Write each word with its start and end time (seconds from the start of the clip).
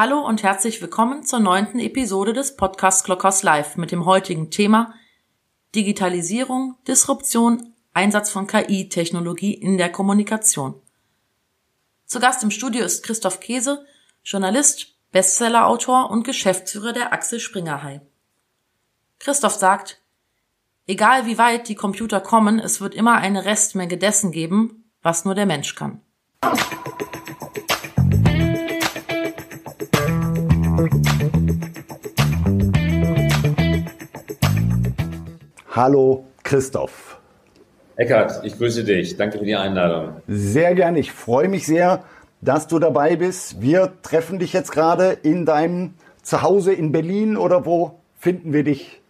Hallo 0.00 0.20
und 0.20 0.44
herzlich 0.44 0.80
willkommen 0.80 1.24
zur 1.24 1.40
neunten 1.40 1.80
Episode 1.80 2.32
des 2.32 2.54
Podcast 2.54 3.04
Glockers 3.04 3.42
Live 3.42 3.76
mit 3.76 3.90
dem 3.90 4.06
heutigen 4.06 4.48
Thema 4.48 4.94
Digitalisierung, 5.74 6.76
Disruption, 6.86 7.74
Einsatz 7.94 8.30
von 8.30 8.46
KI-Technologie 8.46 9.54
in 9.54 9.76
der 9.76 9.90
Kommunikation. 9.90 10.80
Zu 12.06 12.20
Gast 12.20 12.44
im 12.44 12.52
Studio 12.52 12.84
ist 12.84 13.02
Christoph 13.02 13.40
Käse, 13.40 13.84
Journalist, 14.22 14.94
Bestsellerautor 15.10 16.12
und 16.12 16.22
Geschäftsführer 16.22 16.92
der 16.92 17.12
Axel 17.12 17.40
Springer 17.40 17.82
High. 17.82 18.00
Christoph 19.18 19.54
sagt, 19.54 20.00
egal 20.86 21.26
wie 21.26 21.38
weit 21.38 21.68
die 21.68 21.74
Computer 21.74 22.20
kommen, 22.20 22.60
es 22.60 22.80
wird 22.80 22.94
immer 22.94 23.14
eine 23.14 23.44
Restmenge 23.44 23.98
dessen 23.98 24.30
geben, 24.30 24.92
was 25.02 25.24
nur 25.24 25.34
der 25.34 25.46
Mensch 25.46 25.74
kann. 25.74 26.02
Hallo 35.72 36.24
Christoph. 36.44 37.18
Eckart, 37.96 38.44
ich 38.44 38.56
grüße 38.56 38.84
dich. 38.84 39.16
Danke 39.16 39.38
für 39.38 39.44
die 39.44 39.56
Einladung. 39.56 40.22
Sehr 40.28 40.76
gerne. 40.76 41.00
Ich 41.00 41.10
freue 41.10 41.48
mich 41.48 41.66
sehr, 41.66 42.04
dass 42.42 42.68
du 42.68 42.78
dabei 42.78 43.16
bist. 43.16 43.60
Wir 43.60 43.92
treffen 44.02 44.38
dich 44.38 44.52
jetzt 44.52 44.70
gerade 44.70 45.18
in 45.22 45.46
deinem 45.46 45.94
Zuhause 46.22 46.72
in 46.72 46.92
Berlin 46.92 47.36
oder 47.36 47.66
wo 47.66 47.98
finden 48.16 48.52
wir 48.52 48.62
dich? 48.62 49.00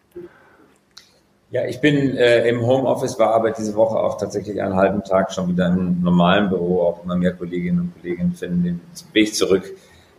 Ja, 1.51 1.66
ich 1.66 1.82
bin 1.82 2.16
äh, 2.16 2.48
im 2.48 2.66
Homeoffice, 2.66 3.19
war 3.19 3.35
aber 3.35 3.51
diese 3.51 3.74
Woche 3.74 3.98
auch 3.98 4.16
tatsächlich 4.16 4.62
einen 4.62 4.74
halben 4.74 5.05
Tag 5.05 5.32
schon 5.35 5.48
wieder 5.48 5.66
im 5.66 6.02
normalen 6.02 6.48
Büro. 6.48 6.80
Auch 6.80 7.05
immer 7.05 7.16
mehr 7.16 7.35
Kolleginnen 7.35 7.80
und 7.80 8.01
Kollegen 8.01 8.32
finden 8.32 8.62
den 8.62 8.80
Weg 9.12 9.35
zurück 9.35 9.74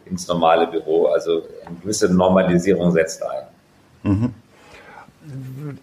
ins 0.09 0.27
normale 0.27 0.67
Büro. 0.67 1.07
Also 1.07 1.43
eine 1.65 1.75
gewisse 1.81 2.13
Normalisierung 2.13 2.91
setzt 2.91 3.23
ein. 3.23 3.43
Mhm. 4.03 4.33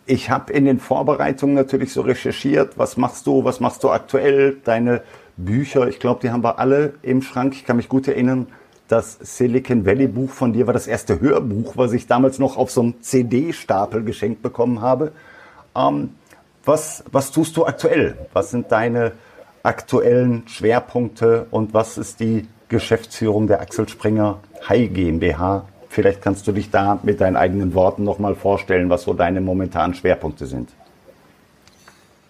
Ich 0.07 0.31
habe 0.31 0.53
in 0.53 0.65
den 0.65 0.81
Vorbereitungen 0.81 1.55
natürlich 1.55 1.93
so 1.93 2.01
recherchiert, 2.01 2.79
was 2.79 2.97
machst 2.97 3.27
du, 3.27 3.45
was 3.45 3.61
machst 3.61 3.85
du 3.85 3.91
aktuell, 3.91 4.57
deine 4.65 5.03
Bücher, 5.37 5.87
ich 5.87 6.01
glaube, 6.01 6.21
die 6.23 6.31
haben 6.31 6.43
wir 6.43 6.59
alle 6.59 6.95
im 7.03 7.23
Schrank. 7.23 7.55
Ich 7.55 7.65
kann 7.65 7.77
mich 7.77 7.89
gut 7.89 8.09
erinnern, 8.09 8.47
das 8.89 9.19
Silicon 9.21 9.85
Valley 9.85 10.07
Buch 10.07 10.31
von 10.31 10.53
dir 10.53 10.67
war 10.67 10.73
das 10.73 10.87
erste 10.87 11.21
Hörbuch, 11.21 11.77
was 11.77 11.93
ich 11.93 12.07
damals 12.07 12.39
noch 12.39 12.57
auf 12.57 12.71
so 12.71 12.81
einem 12.81 13.03
CD-Stapel 13.03 14.05
geschenkt 14.05 14.43
bekommen 14.43 14.81
habe. 14.81 15.13
Ähm, 15.77 16.11
was, 16.65 17.05
was 17.11 17.31
tust 17.31 17.57
du 17.57 17.67
aktuell? 17.67 18.17
Was 18.33 18.51
sind 18.51 18.73
deine 18.73 19.13
aktuellen 19.63 20.47
Schwerpunkte 20.47 21.47
und 21.51 21.75
was 21.75 21.99
ist 21.99 22.21
die 22.21 22.49
Geschäftsführung 22.69 23.47
der 23.47 23.61
Axel 23.61 23.89
Springer 23.89 24.39
High 24.69 24.93
GmbH? 24.93 25.67
Vielleicht 25.89 26.21
kannst 26.21 26.47
du 26.47 26.53
dich 26.53 26.71
da 26.71 26.99
mit 27.03 27.21
deinen 27.21 27.37
eigenen 27.37 27.75
Worten 27.75 28.05
nochmal 28.05 28.35
vorstellen, 28.35 28.91
was 28.91 29.03
so 29.03 29.15
deine 29.15 29.41
momentanen 29.41 29.95
Schwerpunkte 29.95 30.47
sind. 30.47 30.71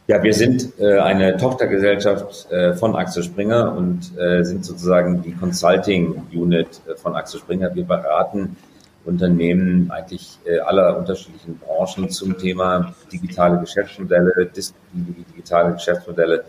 Ja, 0.08 0.22
wir 0.22 0.34
sind 0.34 0.78
äh, 0.78 1.00
eine 1.00 1.36
Tochtergesellschaft 1.36 2.50
äh, 2.52 2.74
von 2.74 2.94
Axel 2.94 3.24
Springer 3.24 3.74
und 3.76 4.16
äh, 4.16 4.44
sind 4.44 4.64
sozusagen 4.64 5.20
die 5.22 5.32
Consulting 5.32 6.22
Unit 6.32 6.80
äh, 6.86 6.94
von 6.94 7.16
Axel 7.16 7.40
Springer. 7.40 7.74
Wir 7.74 7.84
beraten 7.84 8.56
Unternehmen 9.04 9.90
eigentlich 9.90 10.38
äh, 10.44 10.58
aller 10.60 10.96
unterschiedlichen 10.96 11.58
Branchen 11.58 12.08
zum 12.10 12.38
Thema 12.38 12.94
digitale 13.12 13.58
Geschäftsmodelle, 13.58 14.48
digitale 14.92 15.72
Geschäftsmodelle. 15.72 16.44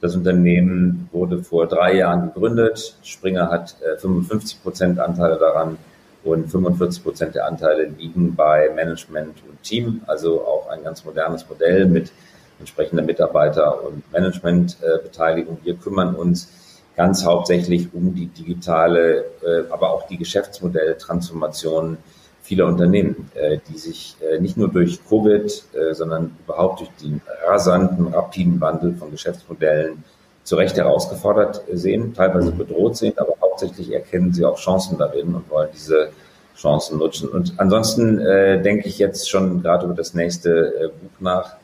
Das 0.00 0.14
Unternehmen 0.14 1.08
wurde 1.12 1.42
vor 1.42 1.66
drei 1.66 1.94
Jahren 1.94 2.32
gegründet. 2.32 2.96
Springer 3.02 3.50
hat 3.50 3.76
55 3.98 4.58
äh, 4.58 4.62
Prozent 4.62 4.98
Anteile 4.98 5.38
daran 5.38 5.78
und 6.22 6.50
45 6.50 7.02
Prozent 7.02 7.34
der 7.34 7.46
Anteile 7.46 7.84
liegen 7.84 8.34
bei 8.34 8.70
Management 8.74 9.42
und 9.48 9.62
Team. 9.62 10.02
Also 10.06 10.42
auch 10.42 10.68
ein 10.68 10.82
ganz 10.82 11.04
modernes 11.04 11.48
Modell 11.48 11.86
mit 11.86 12.12
entsprechender 12.58 13.02
Mitarbeiter- 13.02 13.84
und 13.84 14.10
Managementbeteiligung. 14.12 15.58
Wir 15.62 15.76
kümmern 15.76 16.14
uns 16.14 16.50
ganz 16.96 17.24
hauptsächlich 17.24 17.88
um 17.92 18.14
die 18.14 18.26
digitale, 18.26 19.24
äh, 19.42 19.64
aber 19.70 19.90
auch 19.90 20.06
die 20.08 20.16
Geschäftsmodelltransformation 20.16 21.98
vieler 22.46 22.66
Unternehmen, 22.66 23.30
äh, 23.34 23.58
die 23.68 23.78
sich 23.78 24.16
äh, 24.20 24.40
nicht 24.40 24.56
nur 24.56 24.68
durch 24.68 25.00
Covid, 25.08 25.64
sondern 25.92 26.36
überhaupt 26.44 26.80
durch 26.80 26.90
den 27.02 27.20
rasanten, 27.46 28.08
rapiden 28.08 28.60
Wandel 28.60 28.94
von 28.96 29.10
Geschäftsmodellen 29.10 30.04
zu 30.44 30.56
Recht 30.56 30.76
herausgefordert 30.76 31.62
sehen, 31.72 32.14
teilweise 32.14 32.52
bedroht 32.52 32.96
sehen, 32.96 33.14
aber 33.16 33.34
hauptsächlich 33.40 33.92
erkennen 33.92 34.32
sie 34.32 34.44
auch 34.44 34.58
Chancen 34.58 34.96
darin 34.96 35.34
und 35.34 35.50
wollen 35.50 35.68
diese 35.74 36.10
Chancen 36.56 36.98
nutzen. 36.98 37.28
Und 37.28 37.54
ansonsten 37.58 38.20
äh, 38.20 38.62
denke 38.62 38.88
ich 38.88 38.98
jetzt 38.98 39.28
schon 39.28 39.62
gerade 39.62 39.86
über 39.86 39.94
das 39.94 40.14
nächste 40.14 40.50
äh, 40.50 40.88
Buch 40.88 41.20
nach, 41.20 41.56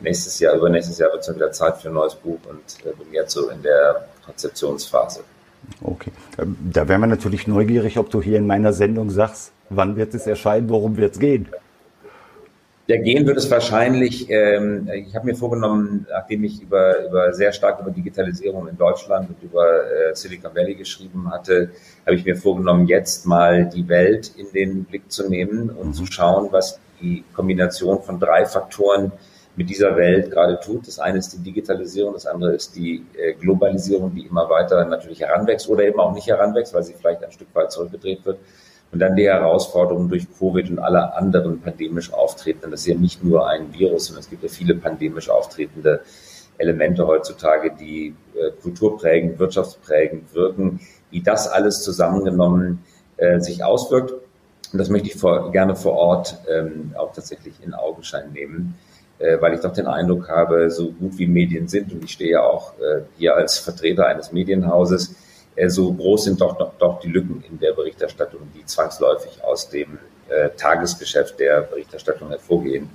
nächstes 0.00 0.38
Jahr, 0.38 0.54
übernächstes 0.54 0.98
Jahr 0.98 1.10
wird 1.10 1.20
es 1.20 1.26
dann 1.26 1.36
wieder 1.36 1.50
Zeit 1.52 1.78
für 1.78 1.88
ein 1.88 1.94
neues 1.94 2.14
Buch 2.14 2.38
und 2.48 2.86
äh, 2.86 2.94
bin 2.96 3.12
jetzt 3.12 3.32
so 3.32 3.48
in 3.50 3.62
der 3.62 4.06
Konzeptionsphase. 4.24 5.20
Okay. 5.82 6.12
Ähm, 6.38 6.56
da 6.72 6.88
wären 6.88 7.00
wir 7.00 7.08
natürlich 7.08 7.46
neugierig, 7.46 7.98
ob 7.98 8.10
du 8.10 8.22
hier 8.22 8.38
in 8.38 8.46
meiner 8.46 8.72
Sendung 8.72 9.10
sagst, 9.10 9.52
wann 9.70 9.96
wird 9.96 10.14
es 10.14 10.26
erscheinen, 10.26 10.68
worum 10.68 10.96
wird 10.96 11.14
es 11.14 11.18
gehen? 11.18 11.48
Ja, 12.88 12.96
gehen 12.96 13.26
wird 13.26 13.36
es 13.36 13.50
wahrscheinlich, 13.50 14.30
ähm, 14.30 14.88
ich 14.88 15.14
habe 15.14 15.26
mir 15.26 15.34
vorgenommen, 15.34 16.06
nachdem 16.10 16.42
ich 16.44 16.62
über, 16.62 17.06
über 17.06 17.34
sehr 17.34 17.52
stark 17.52 17.80
über 17.80 17.90
Digitalisierung 17.90 18.66
in 18.66 18.78
Deutschland 18.78 19.28
und 19.28 19.42
über 19.42 19.84
äh, 19.92 20.14
Silicon 20.14 20.54
Valley 20.54 20.74
geschrieben 20.74 21.30
hatte, 21.30 21.70
habe 22.06 22.16
ich 22.16 22.24
mir 22.24 22.34
vorgenommen, 22.34 22.86
jetzt 22.86 23.26
mal 23.26 23.66
die 23.66 23.86
Welt 23.88 24.32
in 24.38 24.46
den 24.54 24.84
Blick 24.84 25.12
zu 25.12 25.28
nehmen 25.28 25.68
und 25.68 25.88
mhm. 25.88 25.92
zu 25.92 26.06
schauen, 26.06 26.48
was 26.50 26.80
die 27.02 27.24
Kombination 27.34 28.02
von 28.02 28.18
drei 28.18 28.46
Faktoren 28.46 29.12
mit 29.54 29.68
dieser 29.68 29.94
Welt 29.96 30.30
gerade 30.30 30.58
tut. 30.58 30.86
Das 30.86 30.98
eine 30.98 31.18
ist 31.18 31.34
die 31.34 31.42
Digitalisierung, 31.42 32.14
das 32.14 32.26
andere 32.26 32.54
ist 32.54 32.74
die 32.74 33.04
äh, 33.18 33.34
Globalisierung, 33.34 34.14
die 34.14 34.22
immer 34.22 34.48
weiter 34.48 34.86
natürlich 34.86 35.20
heranwächst 35.20 35.68
oder 35.68 35.84
eben 35.84 36.00
auch 36.00 36.14
nicht 36.14 36.26
heranwächst, 36.26 36.72
weil 36.72 36.84
sie 36.84 36.94
vielleicht 36.94 37.22
ein 37.22 37.32
Stück 37.32 37.48
weit 37.54 37.70
zurückgedreht 37.70 38.24
wird. 38.24 38.38
Und 38.90 39.00
dann 39.00 39.16
die 39.16 39.26
Herausforderungen 39.26 40.08
durch 40.08 40.26
Covid 40.38 40.70
und 40.70 40.78
alle 40.78 41.14
anderen 41.14 41.60
pandemisch 41.60 42.12
auftretenden. 42.12 42.70
Das 42.70 42.80
ist 42.80 42.86
ja 42.86 42.94
nicht 42.94 43.22
nur 43.22 43.46
ein 43.48 43.72
Virus, 43.74 44.06
sondern 44.06 44.22
es 44.22 44.30
gibt 44.30 44.42
ja 44.42 44.48
viele 44.48 44.74
pandemisch 44.74 45.28
auftretende 45.28 46.00
Elemente 46.56 47.06
heutzutage, 47.06 47.72
die 47.78 48.14
äh, 48.34 48.50
kulturprägend, 48.62 49.38
wirtschaftsprägend 49.38 50.34
wirken, 50.34 50.80
wie 51.10 51.20
das 51.20 51.48
alles 51.48 51.82
zusammengenommen 51.82 52.82
äh, 53.18 53.40
sich 53.40 53.62
auswirkt. 53.62 54.12
Und 54.72 54.78
das 54.78 54.88
möchte 54.88 55.08
ich 55.08 55.16
vor, 55.16 55.52
gerne 55.52 55.76
vor 55.76 55.92
Ort 55.92 56.38
ähm, 56.50 56.94
auch 56.96 57.12
tatsächlich 57.12 57.54
in 57.62 57.74
Augenschein 57.74 58.32
nehmen 58.32 58.74
äh, 59.18 59.40
weil 59.40 59.54
ich 59.54 59.60
doch 59.60 59.72
den 59.72 59.86
Eindruck 59.86 60.28
habe, 60.28 60.70
so 60.70 60.92
gut 60.92 61.18
wie 61.18 61.26
Medien 61.26 61.68
sind, 61.68 61.92
und 61.92 62.04
ich 62.04 62.12
stehe 62.12 62.32
ja 62.32 62.42
auch 62.42 62.72
äh, 62.78 63.02
hier 63.16 63.34
als 63.34 63.58
Vertreter 63.58 64.06
eines 64.06 64.32
Medienhauses, 64.32 65.14
so 65.66 65.92
groß 65.92 66.24
sind 66.24 66.40
doch, 66.40 66.56
doch, 66.56 66.72
doch 66.78 67.00
die 67.00 67.08
Lücken 67.08 67.42
in 67.48 67.58
der 67.58 67.72
Berichterstattung, 67.72 68.40
die 68.54 68.64
zwangsläufig 68.64 69.42
aus 69.44 69.68
dem 69.68 69.98
äh, 70.28 70.50
Tagesgeschäft 70.56 71.38
der 71.40 71.62
Berichterstattung 71.62 72.28
hervorgehen. 72.28 72.88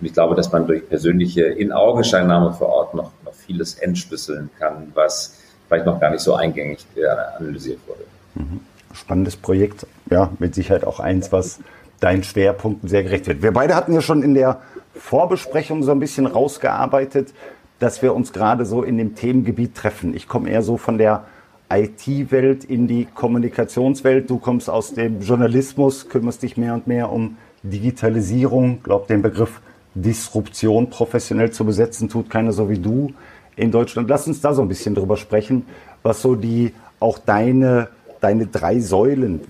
Und 0.00 0.06
ich 0.06 0.12
glaube, 0.12 0.34
dass 0.34 0.50
man 0.52 0.66
durch 0.66 0.88
persönliche 0.88 1.42
In-Augenscheinnahme 1.42 2.52
vor 2.52 2.68
Ort 2.68 2.94
noch, 2.94 3.10
noch 3.24 3.34
vieles 3.34 3.74
entschlüsseln 3.74 4.50
kann, 4.58 4.92
was 4.94 5.38
vielleicht 5.66 5.86
noch 5.86 6.00
gar 6.00 6.10
nicht 6.10 6.22
so 6.22 6.34
eingängig 6.34 6.86
äh, 6.96 7.06
analysiert 7.36 7.80
wurde. 7.86 8.04
Mhm. 8.34 8.60
Spannendes 8.92 9.36
Projekt, 9.36 9.86
ja, 10.10 10.30
mit 10.38 10.54
Sicherheit 10.54 10.84
auch 10.84 10.98
eins, 10.98 11.30
was 11.30 11.60
deinen 12.00 12.22
Schwerpunkten 12.22 12.88
sehr 12.88 13.02
gerecht 13.02 13.26
wird. 13.26 13.42
Wir 13.42 13.52
beide 13.52 13.74
hatten 13.74 13.92
ja 13.92 14.00
schon 14.00 14.22
in 14.22 14.34
der 14.34 14.60
Vorbesprechung 14.94 15.82
so 15.82 15.92
ein 15.92 16.00
bisschen 16.00 16.26
rausgearbeitet, 16.26 17.34
dass 17.80 18.02
wir 18.02 18.14
uns 18.14 18.32
gerade 18.32 18.64
so 18.64 18.82
in 18.82 18.96
dem 18.98 19.14
Themengebiet 19.14 19.74
treffen. 19.74 20.14
Ich 20.14 20.26
komme 20.26 20.50
eher 20.50 20.62
so 20.62 20.76
von 20.76 20.98
der 20.98 21.24
IT-Welt 21.70 22.64
in 22.64 22.86
die 22.86 23.06
Kommunikationswelt. 23.06 24.28
Du 24.30 24.38
kommst 24.38 24.70
aus 24.70 24.94
dem 24.94 25.20
Journalismus, 25.20 26.08
kümmerst 26.08 26.42
dich 26.42 26.56
mehr 26.56 26.74
und 26.74 26.86
mehr 26.86 27.12
um 27.12 27.36
Digitalisierung. 27.62 28.80
Glaub, 28.82 29.06
den 29.06 29.22
Begriff 29.22 29.60
Disruption 29.94 30.90
professionell 30.90 31.50
zu 31.50 31.64
besetzen, 31.64 32.08
tut 32.08 32.30
keiner 32.30 32.52
so 32.52 32.70
wie 32.70 32.78
du 32.78 33.12
in 33.56 33.70
Deutschland. 33.70 34.08
Lass 34.08 34.26
uns 34.26 34.40
da 34.40 34.54
so 34.54 34.62
ein 34.62 34.68
bisschen 34.68 34.94
drüber 34.94 35.16
sprechen, 35.16 35.64
was 36.02 36.22
so 36.22 36.34
die 36.34 36.72
auch 37.00 37.18
deine 37.18 37.88
deine 38.20 38.46
drei 38.46 38.80
Säulen, 38.80 39.40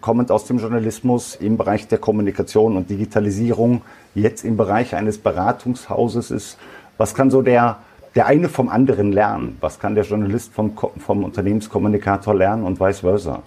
kommend 0.00 0.30
aus 0.30 0.44
dem 0.44 0.58
Journalismus 0.58 1.36
im 1.36 1.56
Bereich 1.56 1.88
der 1.88 1.98
Kommunikation 1.98 2.76
und 2.76 2.90
Digitalisierung, 2.90 3.82
jetzt 4.14 4.44
im 4.44 4.56
Bereich 4.56 4.94
eines 4.94 5.18
Beratungshauses 5.18 6.30
ist. 6.30 6.58
Was 6.96 7.14
kann 7.14 7.30
so 7.30 7.42
der, 7.42 7.78
der 8.14 8.26
eine 8.26 8.48
vom 8.48 8.68
anderen 8.68 9.12
lernen? 9.12 9.56
Was 9.60 9.78
kann 9.78 9.94
der 9.94 10.04
Journalist 10.04 10.52
vom, 10.52 10.76
vom 10.76 11.24
Unternehmenskommunikator 11.24 12.34
lernen 12.34 12.64
und 12.64 12.80
vice 12.80 13.00
versa? 13.00 13.42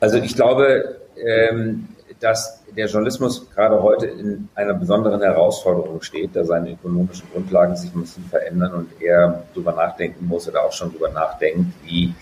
Also 0.00 0.16
ich 0.18 0.34
glaube, 0.34 0.96
ähm, 1.16 1.88
dass 2.20 2.62
der 2.76 2.86
Journalismus 2.86 3.50
gerade 3.54 3.82
heute 3.82 4.06
in 4.06 4.48
einer 4.54 4.74
besonderen 4.74 5.20
Herausforderung 5.20 6.02
steht, 6.02 6.30
da 6.34 6.44
seine 6.44 6.72
ökonomischen 6.72 7.28
Grundlagen 7.32 7.76
sich 7.76 7.94
müssen 7.94 8.24
verändern 8.24 8.72
und 8.74 9.02
er 9.02 9.42
darüber 9.54 9.72
nachdenken 9.72 10.26
muss 10.26 10.48
oder 10.48 10.64
auch 10.64 10.72
schon 10.72 10.90
darüber 10.90 11.10
nachdenkt, 11.10 11.72
wie 11.84 12.14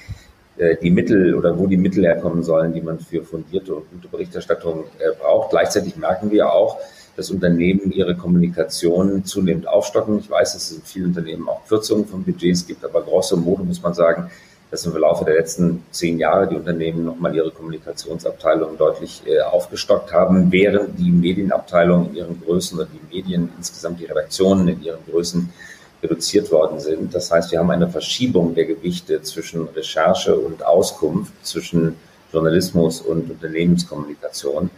äh, 0.57 0.77
die 0.77 0.91
Mittel 0.91 1.35
oder 1.35 1.57
wo 1.59 1.67
die 1.67 1.77
Mittel 1.77 2.05
herkommen 2.05 2.43
sollen, 2.43 2.73
die 2.73 2.81
man 2.81 2.99
für 2.99 3.23
fundierte 3.23 3.75
und 3.75 3.91
gute 3.91 4.09
Berichterstattung 4.09 4.85
äh, 4.99 5.15
braucht. 5.21 5.51
Gleichzeitig 5.51 5.97
merken 5.97 6.31
wir 6.31 6.53
auch, 6.53 6.79
dass 7.19 7.33
Unternehmen 7.33 7.91
ihre 7.91 8.17
Kommunikation 8.17 9.25
zunehmend 9.25 9.67
aufstocken. 9.67 10.21
Ich 10.21 10.31
weiß, 10.31 10.53
dass 10.53 10.71
es 10.71 10.77
in 10.77 10.83
vielen 10.85 11.07
Unternehmen 11.07 11.49
auch 11.49 11.67
Kürzungen 11.67 12.07
von 12.07 12.23
Budgets 12.23 12.65
gibt, 12.65 12.85
aber 12.85 13.03
grosso 13.03 13.37
modo 13.37 13.65
muss 13.65 13.83
man 13.83 13.93
sagen, 13.93 14.31
dass 14.71 14.87
im 14.87 14.97
Laufe 14.97 15.25
der 15.25 15.35
letzten 15.35 15.83
zehn 15.91 16.19
Jahre 16.19 16.47
die 16.47 16.55
Unternehmen 16.55 17.05
nochmal 17.05 17.35
ihre 17.35 17.51
Kommunikationsabteilung 17.51 18.79
deutlich 18.79 19.23
äh, 19.27 19.41
aufgestockt 19.41 20.13
haben, 20.13 20.53
während 20.53 20.97
die 20.97 21.11
Medienabteilungen 21.11 22.11
in 22.11 22.17
ihren 22.17 22.41
Größen 22.41 22.79
oder 22.79 22.87
die 22.87 23.17
Medien 23.17 23.51
insgesamt 23.57 23.99
die 23.99 24.05
Redaktionen 24.05 24.69
in 24.69 24.81
ihren 24.81 25.05
Größen 25.11 25.53
reduziert 26.01 26.53
worden 26.53 26.79
sind. 26.79 27.13
Das 27.13 27.33
heißt, 27.33 27.51
wir 27.51 27.59
haben 27.59 27.71
eine 27.73 27.89
Verschiebung 27.89 28.55
der 28.55 28.67
Gewichte 28.67 29.21
zwischen 29.23 29.67
Recherche 29.67 30.37
und 30.37 30.65
Auskunft, 30.65 31.33
zwischen 31.45 31.97
Journalismus 32.33 33.01
und 33.01 33.29
Unternehmenskommunikation. 33.29 34.71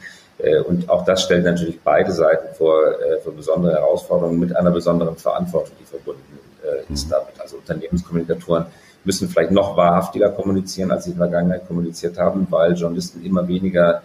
Äh, 0.42 0.60
und 0.60 0.88
auch 0.88 1.04
das 1.04 1.22
stellt 1.22 1.44
natürlich 1.44 1.80
beide 1.80 2.12
Seiten 2.12 2.54
vor, 2.54 3.00
äh, 3.00 3.20
vor 3.20 3.32
besondere 3.32 3.74
Herausforderungen 3.74 4.38
mit 4.38 4.56
einer 4.56 4.70
besonderen 4.70 5.16
Verantwortung, 5.16 5.72
die 5.80 5.84
verbunden 5.84 6.38
äh, 6.64 6.92
ist 6.92 7.06
mhm. 7.06 7.10
damit. 7.10 7.40
Also 7.40 7.56
Unternehmenskommunikatoren 7.56 8.66
müssen 9.04 9.28
vielleicht 9.28 9.50
noch 9.50 9.76
wahrhaftiger 9.76 10.30
kommunizieren, 10.30 10.90
als 10.90 11.04
sie 11.04 11.12
in 11.12 11.18
der 11.18 11.28
Vergangenheit 11.28 11.66
kommuniziert 11.66 12.18
haben, 12.18 12.46
weil 12.50 12.74
Journalisten 12.74 13.24
immer 13.24 13.48
weniger 13.48 14.02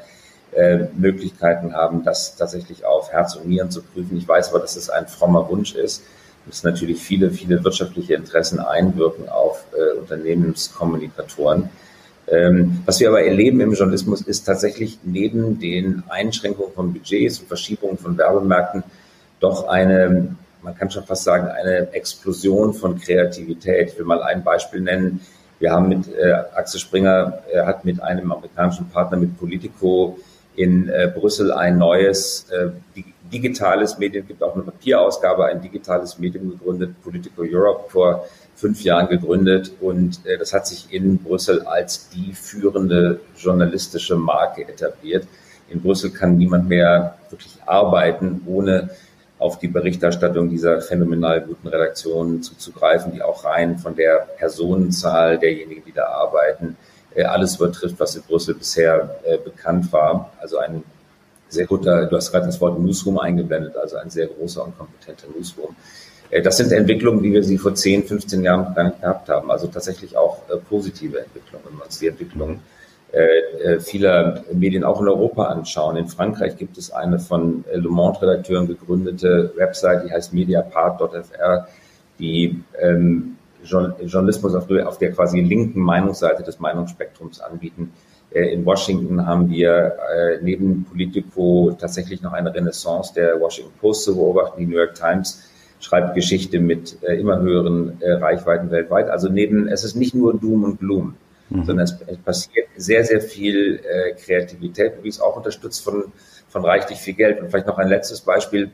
äh, 0.53 0.85
Möglichkeiten 0.95 1.73
haben, 1.73 2.03
das 2.03 2.37
tatsächlich 2.37 2.85
auf 2.85 3.11
Herz 3.11 3.35
und 3.35 3.47
Nieren 3.47 3.71
zu 3.71 3.81
prüfen. 3.81 4.17
Ich 4.17 4.27
weiß 4.27 4.49
aber, 4.49 4.59
dass 4.59 4.75
es 4.75 4.89
ein 4.89 5.07
frommer 5.07 5.49
Wunsch 5.49 5.75
ist, 5.75 6.03
dass 6.45 6.63
natürlich 6.63 7.01
viele, 7.01 7.31
viele 7.31 7.63
wirtschaftliche 7.63 8.13
Interessen 8.13 8.59
einwirken 8.59 9.27
auf 9.27 9.65
äh, 9.73 9.97
Unternehmenskommunikatoren. 9.97 11.69
Ähm, 12.27 12.81
was 12.86 13.00
wir 13.00 13.10
aber 13.10 13.24
erleben 13.24 13.62
im 13.62 13.74
Journalismus 13.74 14.22
ist 14.22 14.45
tatsächlich 14.45 15.00
neben 15.04 15.60
den 15.60 16.04
Einschränkungen 16.10 16.74
von 16.74 16.94
Budgets 16.94 17.39
und 17.39 17.48
Verschiebungen 17.48 17.98
von 17.98 18.18
Werbemärkten 18.18 18.83
doch 19.39 19.68
eine 19.68 20.36
man 20.66 20.75
kann 20.75 20.89
schon 20.89 21.04
fast 21.06 21.24
sagen, 21.24 21.48
eine 21.48 21.94
Explosion 21.94 22.74
von 22.74 23.00
Kreativität. 23.00 23.92
Ich 23.92 23.98
will 23.98 24.06
mal 24.06 24.22
ein 24.24 24.44
Beispiel 24.44 24.81
nennen. 24.81 25.22
Wir 25.60 25.72
haben 25.72 25.88
mit 25.88 26.13
äh, 26.13 26.33
Axel 26.56 26.80
Springer, 26.80 27.39
er 27.54 27.66
hat 27.66 27.86
mit 27.86 28.01
einem 28.01 28.31
amerikanischen 28.31 28.89
Partner, 28.89 29.18
mit 29.18 29.38
Politico 29.38 30.18
in 30.56 30.89
äh, 30.89 31.12
Brüssel 31.13 31.51
ein 31.54 31.78
neues 31.78 32.48
äh, 32.50 32.69
digitales 33.31 33.98
Medium, 33.98 34.27
gibt 34.27 34.44
auch 34.44 34.54
eine 34.54 34.63
Papierausgabe, 34.63 35.45
ein 35.45 35.62
digitales 35.62 36.19
Medium 36.19 36.51
gegründet, 36.51 36.95
Politico 37.04 37.42
Europe 37.42 37.89
vor 37.89 38.25
fünf 38.56 38.83
Jahren 38.83 39.07
gegründet 39.07 39.72
und 39.81 40.25
äh, 40.25 40.38
das 40.38 40.54
hat 40.54 40.68
sich 40.68 40.88
in 40.92 41.18
Brüssel 41.18 41.62
als 41.63 42.10
die 42.10 42.33
führende 42.33 43.19
journalistische 43.38 44.16
Marke 44.16 44.68
etabliert. 44.68 45.27
In 45.69 45.81
Brüssel 45.81 46.12
kann 46.12 46.38
niemand 46.38 46.69
mehr 46.69 47.18
wirklich 47.30 47.57
arbeiten, 47.66 48.42
ohne 48.45 48.89
auf 49.38 49.60
die 49.60 49.68
Berichterstattung 49.68 50.50
dieser 50.50 50.81
phänomenal 50.81 51.42
guten 51.42 51.68
Redaktionen 51.68 52.42
zuzugreifen, 52.42 53.12
die 53.12 53.21
auch 53.21 53.44
rein 53.44 53.78
von 53.78 53.95
der 53.95 54.28
Personenzahl 54.38 55.38
derjenigen, 55.38 55.83
die 55.86 55.92
da 55.92 56.06
arbeiten, 56.06 56.78
äh, 57.13 57.24
alles 57.24 57.57
übertrifft, 57.57 58.00
was 58.00 58.16
in 58.16 58.24
Brüssel 58.24 58.56
bisher 58.56 59.18
äh, 59.24 59.38
bekannt 59.38 59.92
war. 59.92 60.31
Also 60.39 60.57
ein 60.60 60.83
sehr 61.56 61.66
guter, 61.66 62.06
du 62.06 62.16
hast 62.16 62.31
gerade 62.31 62.46
das 62.46 62.62
Wort 62.62 62.80
Newsroom 62.80 63.19
eingeblendet, 63.19 63.75
also 63.75 63.98
ein 63.98 64.10
sehr 64.10 64.28
großer 64.28 64.63
und 64.63 64.78
kompetenter 64.78 65.28
Newsroom. 65.36 65.75
Äh, 66.30 66.42
das 66.42 66.57
sind 66.57 66.72
Entwicklungen, 66.72 67.24
wie 67.24 67.34
wir 67.34 67.44
sie 67.44 67.57
vor 67.57 67.74
10, 67.74 68.04
15 68.04 68.44
Jahren 68.44 68.74
gar 68.75 68.84
nicht 68.84 69.02
gehabt 69.02 69.30
haben. 69.30 69.52
Also 69.52 69.68
tatsächlich 69.68 70.16
auch 70.16 70.44
positive 70.69 71.19
Entwicklungen, 71.19 71.66
wenn 71.68 71.78
wir 71.78 71.86
uns 71.86 72.00
die 72.00 72.07
Entwicklungen 72.07 72.60
äh, 73.16 73.75
äh, 73.75 73.80
vieler 73.80 74.44
Medien 74.52 74.84
auch 74.84 75.00
in 75.00 75.07
Europa 75.07 75.46
anschauen. 75.46 75.96
In 75.96 76.10
Frankreich 76.10 76.57
gibt 76.57 76.78
es 76.78 76.92
eine 76.92 77.18
von 77.18 77.63
äh, 77.72 77.78
Le 77.78 77.88
Monde-Redakteuren 77.88 78.68
gegründete 78.68 79.54
Website, 79.56 80.04
die 80.06 80.12
heißt 80.12 80.34
mediapart.fr, 80.34 81.68
die 82.19 82.62
ähm, 82.78 83.38
Journalismus 83.63 84.54
auf, 84.54 84.98
der 84.98 85.13
quasi 85.13 85.40
linken 85.40 85.80
Meinungsseite 85.80 86.44
des 86.44 86.60
Meinungsspektrums 86.60 87.40
anbieten. 87.40 87.94
Äh, 88.35 88.53
in 88.53 88.65
Washington 88.65 89.25
haben 89.25 89.49
wir 89.49 89.95
äh, 90.13 90.37
neben 90.41 90.85
Politico 90.85 91.75
tatsächlich 91.79 92.21
noch 92.21 92.33
eine 92.33 92.53
Renaissance 92.53 93.13
der 93.13 93.39
Washington 93.39 93.73
Post 93.79 94.03
zu 94.03 94.15
beobachten. 94.15 94.59
Die 94.59 94.65
New 94.67 94.77
York 94.77 94.95
Times 94.95 95.43
schreibt 95.79 96.15
Geschichte 96.15 96.59
mit 96.59 96.97
äh, 97.03 97.15
immer 97.15 97.39
höheren 97.39 97.97
Reichweiten 98.01 98.71
weltweit. 98.71 99.09
Also 99.09 99.29
neben, 99.29 99.67
es 99.67 99.83
ist 99.83 99.95
nicht 99.95 100.13
nur 100.13 100.37
Doom 100.37 100.63
und 100.63 100.79
Gloom 100.79 101.15
mhm. 101.49 101.63
sondern 101.63 101.85
es, 101.85 102.17
passiert 102.23 102.67
sehr, 102.75 103.05
sehr 103.05 103.21
viel 103.21 103.79
Kreativität, 104.23 104.93
es 105.05 105.21
auch 105.21 105.37
unterstützt 105.37 105.83
von, 105.83 106.05
von 106.49 106.65
reichlich 106.65 106.99
viel 106.99 107.13
Geld. 107.13 107.39
Und 107.39 107.49
vielleicht 107.49 107.67
noch 107.67 107.77
ein 107.77 107.87
letztes 107.87 108.21
Beispiel. 108.21 108.71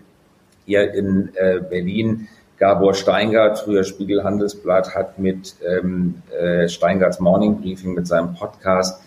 Hier 0.65 0.93
in 0.93 1.31
Berlin, 1.69 2.27
Gabor 2.57 2.93
Steingart, 2.93 3.59
früher 3.59 3.83
Spiegel 3.83 4.23
Handelsblatt, 4.23 4.95
hat 4.95 5.17
mit 5.19 5.55
ähm, 5.67 6.21
äh, 6.39 6.69
Steingarts 6.69 7.19
Morning 7.19 7.59
Briefing, 7.59 7.95
mit 7.95 8.07
seinem 8.07 8.35
Podcast, 8.35 9.01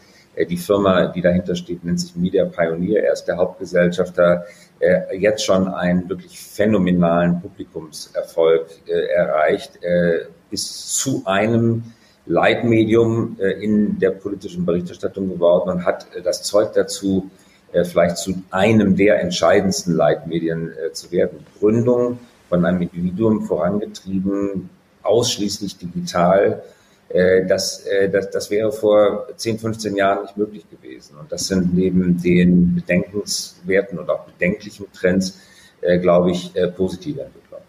die 0.48 0.56
Firma, 0.56 1.06
die 1.06 1.20
dahinter 1.22 1.54
steht, 1.54 1.84
nennt 1.84 2.00
sich 2.00 2.16
Media 2.16 2.44
Pioneer. 2.44 3.04
Er 3.04 3.12
ist 3.12 3.25
der 3.25 3.36
Hauptgesellschafter, 3.36 4.44
äh, 4.81 5.16
jetzt 5.16 5.44
schon 5.44 5.69
einen 5.69 6.08
wirklich 6.08 6.38
phänomenalen 6.38 7.40
Publikumserfolg 7.40 8.66
äh, 8.86 9.06
erreicht, 9.14 9.82
äh, 9.82 10.26
bis 10.50 10.88
zu 10.88 11.22
einem 11.25 11.84
Leitmedium 12.26 13.36
äh, 13.38 13.62
in 13.62 13.98
der 13.98 14.10
politischen 14.10 14.64
Berichterstattung 14.64 15.28
geworden 15.28 15.70
und 15.70 15.84
hat 15.84 16.06
äh, 16.14 16.22
das 16.22 16.42
Zeug 16.42 16.72
dazu, 16.72 17.30
äh, 17.72 17.84
vielleicht 17.84 18.16
zu 18.16 18.42
einem 18.50 18.96
der 18.96 19.20
entscheidendsten 19.20 19.94
Leitmedien 19.94 20.72
zu 20.92 21.10
werden. 21.12 21.44
Gründung 21.58 22.19
von 22.48 22.64
einem 22.64 22.82
Individuum 22.82 23.42
vorangetrieben, 23.42 24.70
ausschließlich 25.02 25.76
digital. 25.78 26.62
Das, 27.10 27.84
das, 28.10 28.30
das 28.30 28.50
wäre 28.50 28.72
vor 28.72 29.28
10, 29.36 29.58
15 29.58 29.94
Jahren 29.94 30.22
nicht 30.22 30.36
möglich 30.36 30.64
gewesen. 30.68 31.16
Und 31.16 31.30
das 31.30 31.46
sind 31.46 31.72
neben 31.72 32.20
den 32.20 32.74
bedenkenswerten 32.74 33.98
und 33.98 34.10
auch 34.10 34.24
bedenklichen 34.24 34.86
Trends, 34.92 35.38
glaube 36.00 36.32
ich, 36.32 36.52
positive 36.76 37.20
Entwicklungen. 37.20 37.64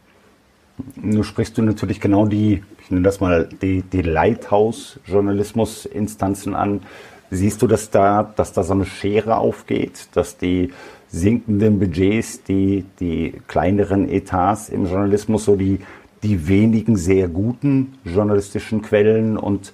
Nun 0.95 1.23
sprichst 1.23 1.57
du 1.57 1.61
natürlich 1.61 2.01
genau 2.01 2.25
die 2.25 2.63
ich 2.85 2.91
nenne 2.91 3.03
das 3.03 3.19
mal 3.19 3.49
die, 3.63 3.81
die 3.81 4.03
Lighthouse-Journalismus-Instanzen 4.03 6.53
an. 6.53 6.83
Siehst 7.31 7.63
du, 7.63 7.67
dass 7.67 7.89
da, 7.89 8.31
dass 8.35 8.53
da 8.53 8.61
so 8.61 8.73
eine 8.73 8.85
Schere 8.85 9.37
aufgeht, 9.37 10.09
dass 10.13 10.37
die 10.37 10.71
sinkenden 11.07 11.80
Budgets, 11.80 12.44
die, 12.44 12.85
die 12.99 13.42
kleineren 13.47 14.07
Etats 14.07 14.69
im 14.69 14.85
Journalismus, 14.85 15.45
so 15.45 15.56
die, 15.56 15.80
die 16.25 16.47
wenigen 16.47 16.97
sehr 16.97 17.27
guten 17.27 17.99
journalistischen 18.03 18.81
Quellen 18.81 19.37
und 19.37 19.73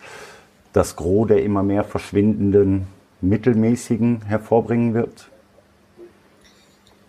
das 0.74 0.96
Gros 0.98 1.27
der 1.27 1.43
immer 1.43 1.63
mehr 1.63 1.84
verschwindenden 1.84 2.88
mittelmäßigen 3.22 4.24
hervorbringen 4.25 4.93
wird? 4.93 5.29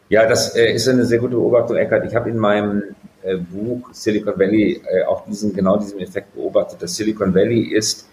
Ja, 0.08 0.28
das 0.28 0.54
äh, 0.54 0.72
ist 0.72 0.88
eine 0.88 1.04
sehr 1.06 1.18
gute 1.18 1.34
Beobachtung, 1.34 1.76
Eckert. 1.76 2.06
Ich 2.06 2.14
habe 2.14 2.30
in 2.30 2.38
meinem 2.38 2.82
äh, 3.22 3.37
Buch 3.37 3.88
Silicon 3.92 4.38
Valley 4.38 4.80
äh, 4.87 5.04
auch 5.04 5.25
diesen, 5.25 5.52
genau 5.54 5.76
diesen 5.76 5.99
Effekt 6.00 6.34
beobachtet. 6.34 6.80
Das 6.82 6.94
Silicon 6.94 7.34
Valley 7.34 7.75
ist 7.75 8.08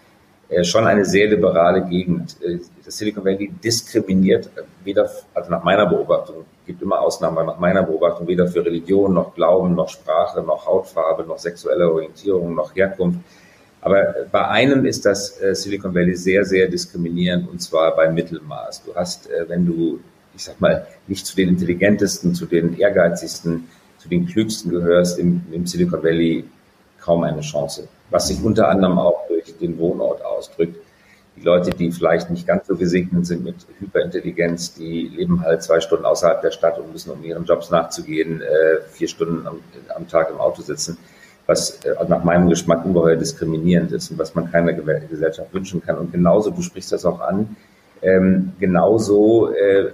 schon 0.63 0.87
eine 0.87 1.05
sehr 1.05 1.27
liberale 1.27 1.85
Gegend. 1.85 2.35
Das 2.83 2.97
Silicon 2.97 3.23
Valley 3.23 3.51
diskriminiert 3.63 4.49
weder, 4.83 5.07
also 5.35 5.51
nach 5.51 5.63
meiner 5.63 5.85
Beobachtung, 5.85 6.37
gibt 6.69 6.83
immer 6.83 7.01
Ausnahmen, 7.01 7.47
nach 7.47 7.57
meiner 7.57 7.81
Beobachtung 7.81 8.27
weder 8.27 8.47
für 8.47 8.63
Religion, 8.63 9.15
noch 9.15 9.33
Glauben, 9.33 9.73
noch 9.73 9.89
Sprache, 9.89 10.43
noch 10.43 10.67
Hautfarbe, 10.67 11.23
noch 11.23 11.39
sexuelle 11.39 11.91
Orientierung, 11.91 12.53
noch 12.53 12.75
Herkunft. 12.75 13.19
Aber 13.81 14.13
bei 14.31 14.47
einem 14.47 14.85
ist 14.85 15.03
das 15.03 15.41
äh, 15.41 15.55
Silicon 15.55 15.95
Valley 15.95 16.15
sehr, 16.15 16.45
sehr 16.45 16.67
diskriminierend 16.67 17.49
und 17.49 17.59
zwar 17.59 17.95
beim 17.95 18.13
Mittelmaß. 18.13 18.83
Du 18.83 18.93
hast, 18.93 19.31
äh, 19.31 19.49
wenn 19.49 19.65
du, 19.65 19.99
ich 20.35 20.43
sag 20.43 20.61
mal, 20.61 20.85
nicht 21.07 21.25
zu 21.25 21.35
den 21.35 21.49
intelligentesten, 21.49 22.35
zu 22.35 22.45
den 22.45 22.77
ehrgeizigsten 22.77 23.67
zu 23.97 24.07
den 24.07 24.27
klügsten 24.27 24.71
gehörst 24.71 25.19
im, 25.19 25.41
im 25.51 25.65
Silicon 25.65 26.01
Valley 26.01 26.45
kaum 27.01 27.23
eine 27.23 27.41
Chance. 27.41 27.87
Was 28.11 28.27
sich 28.27 28.41
unter 28.43 28.69
anderem 28.69 28.97
auch 28.97 29.27
durch 29.27 29.57
den 29.57 29.77
Wohnort 29.77 30.23
ausdrückt. 30.23 30.77
Die 31.39 31.45
Leute, 31.45 31.69
die 31.69 31.89
vielleicht 31.91 32.29
nicht 32.29 32.45
ganz 32.45 32.67
so 32.67 32.75
gesegnet 32.75 33.25
sind 33.25 33.45
mit 33.45 33.55
Hyperintelligenz, 33.79 34.73
die 34.73 35.07
leben 35.07 35.41
halt 35.41 35.63
zwei 35.63 35.79
Stunden 35.79 36.03
außerhalb 36.03 36.41
der 36.41 36.51
Stadt 36.51 36.77
und 36.77 36.91
müssen, 36.91 37.11
um 37.11 37.23
ihren 37.23 37.45
Jobs 37.45 37.69
nachzugehen, 37.69 38.41
äh, 38.41 38.81
vier 38.91 39.07
Stunden 39.07 39.47
am, 39.47 39.61
am 39.95 40.07
Tag 40.09 40.29
im 40.31 40.37
Auto 40.37 40.61
sitzen, 40.61 40.97
was 41.45 41.79
äh, 41.85 41.95
nach 42.09 42.25
meinem 42.25 42.49
Geschmack 42.49 42.83
ungeheuer 42.83 43.15
diskriminierend 43.15 43.93
ist 43.93 44.11
und 44.11 44.19
was 44.19 44.35
man 44.35 44.51
keiner 44.51 44.73
Gesellschaft 44.73 45.53
wünschen 45.53 45.81
kann. 45.81 45.97
Und 45.97 46.11
genauso, 46.11 46.51
du 46.51 46.61
sprichst 46.61 46.91
das 46.91 47.05
auch 47.05 47.21
an, 47.21 47.55
ähm, 48.01 48.51
genauso 48.59 49.53
äh, 49.53 49.93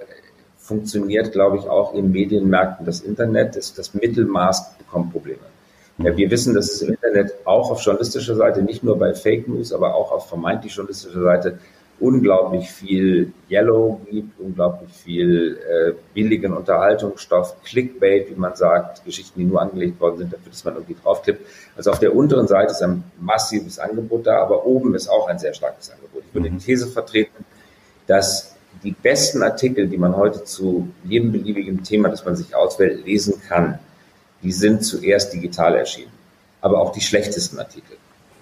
funktioniert, 0.57 1.31
glaube 1.31 1.57
ich, 1.57 1.67
auch 1.67 1.93
in 1.93 2.11
Medienmärkten 2.11 2.87
das 2.87 3.01
Internet. 3.01 3.55
Das, 3.55 3.75
das 3.75 3.93
Mittelmaß 3.93 4.79
bekommt 4.79 5.11
Probleme. 5.11 5.54
Wir 5.97 6.29
wissen, 6.29 6.53
dass 6.53 6.73
es 6.73 6.81
im 6.81 6.89
Internet 6.89 7.33
auch 7.45 7.71
auf 7.71 7.81
journalistischer 7.81 8.35
Seite, 8.35 8.61
nicht 8.61 8.83
nur 8.83 8.99
bei 8.99 9.13
Fake 9.13 9.47
News, 9.47 9.71
aber 9.71 9.95
auch 9.95 10.11
auf 10.11 10.27
vermeintlich 10.27 10.75
journalistischer 10.75 11.21
Seite 11.21 11.59
unglaublich 11.99 12.69
viel 12.69 13.31
Yellow 13.49 14.01
gibt, 14.09 14.37
unglaublich 14.39 14.91
viel 14.91 15.57
äh, 15.57 15.93
billigen 16.13 16.53
Unterhaltungsstoff, 16.53 17.55
Clickbait, 17.63 18.29
wie 18.29 18.35
man 18.35 18.55
sagt, 18.55 19.05
Geschichten, 19.05 19.39
die 19.39 19.45
nur 19.45 19.61
angelegt 19.61 19.99
worden 20.01 20.17
sind, 20.17 20.33
dafür, 20.33 20.49
dass 20.49 20.65
man 20.65 20.73
irgendwie 20.75 20.97
draufklippt. 21.01 21.45
Also 21.77 21.91
auf 21.91 21.99
der 21.99 22.13
unteren 22.13 22.47
Seite 22.47 22.71
ist 22.71 22.81
ein 22.81 23.03
massives 23.19 23.79
Angebot 23.79 24.27
da, 24.27 24.41
aber 24.41 24.65
oben 24.65 24.93
ist 24.95 25.07
auch 25.07 25.27
ein 25.27 25.39
sehr 25.39 25.53
starkes 25.53 25.89
Angebot. 25.89 26.23
Ich 26.27 26.33
würde 26.33 26.49
mhm. 26.49 26.57
die 26.57 26.65
These 26.65 26.87
vertreten, 26.87 27.45
dass 28.07 28.55
die 28.83 28.91
besten 28.91 29.41
Artikel, 29.41 29.87
die 29.87 29.97
man 29.97 30.17
heute 30.17 30.43
zu 30.43 30.89
jedem 31.05 31.31
beliebigen 31.31 31.83
Thema, 31.83 32.09
das 32.09 32.25
man 32.25 32.35
sich 32.35 32.53
auswählt, 32.53 33.05
lesen 33.05 33.41
kann, 33.47 33.79
die 34.45 34.53
sind 34.53 34.85
zuerst 34.85 35.33
digital 35.33 35.75
erschienen. 35.75 36.11
Aber 36.61 36.79
auch 36.79 36.91
die 36.91 37.01
schlechtesten 37.01 37.59
Artikel. 37.59 37.97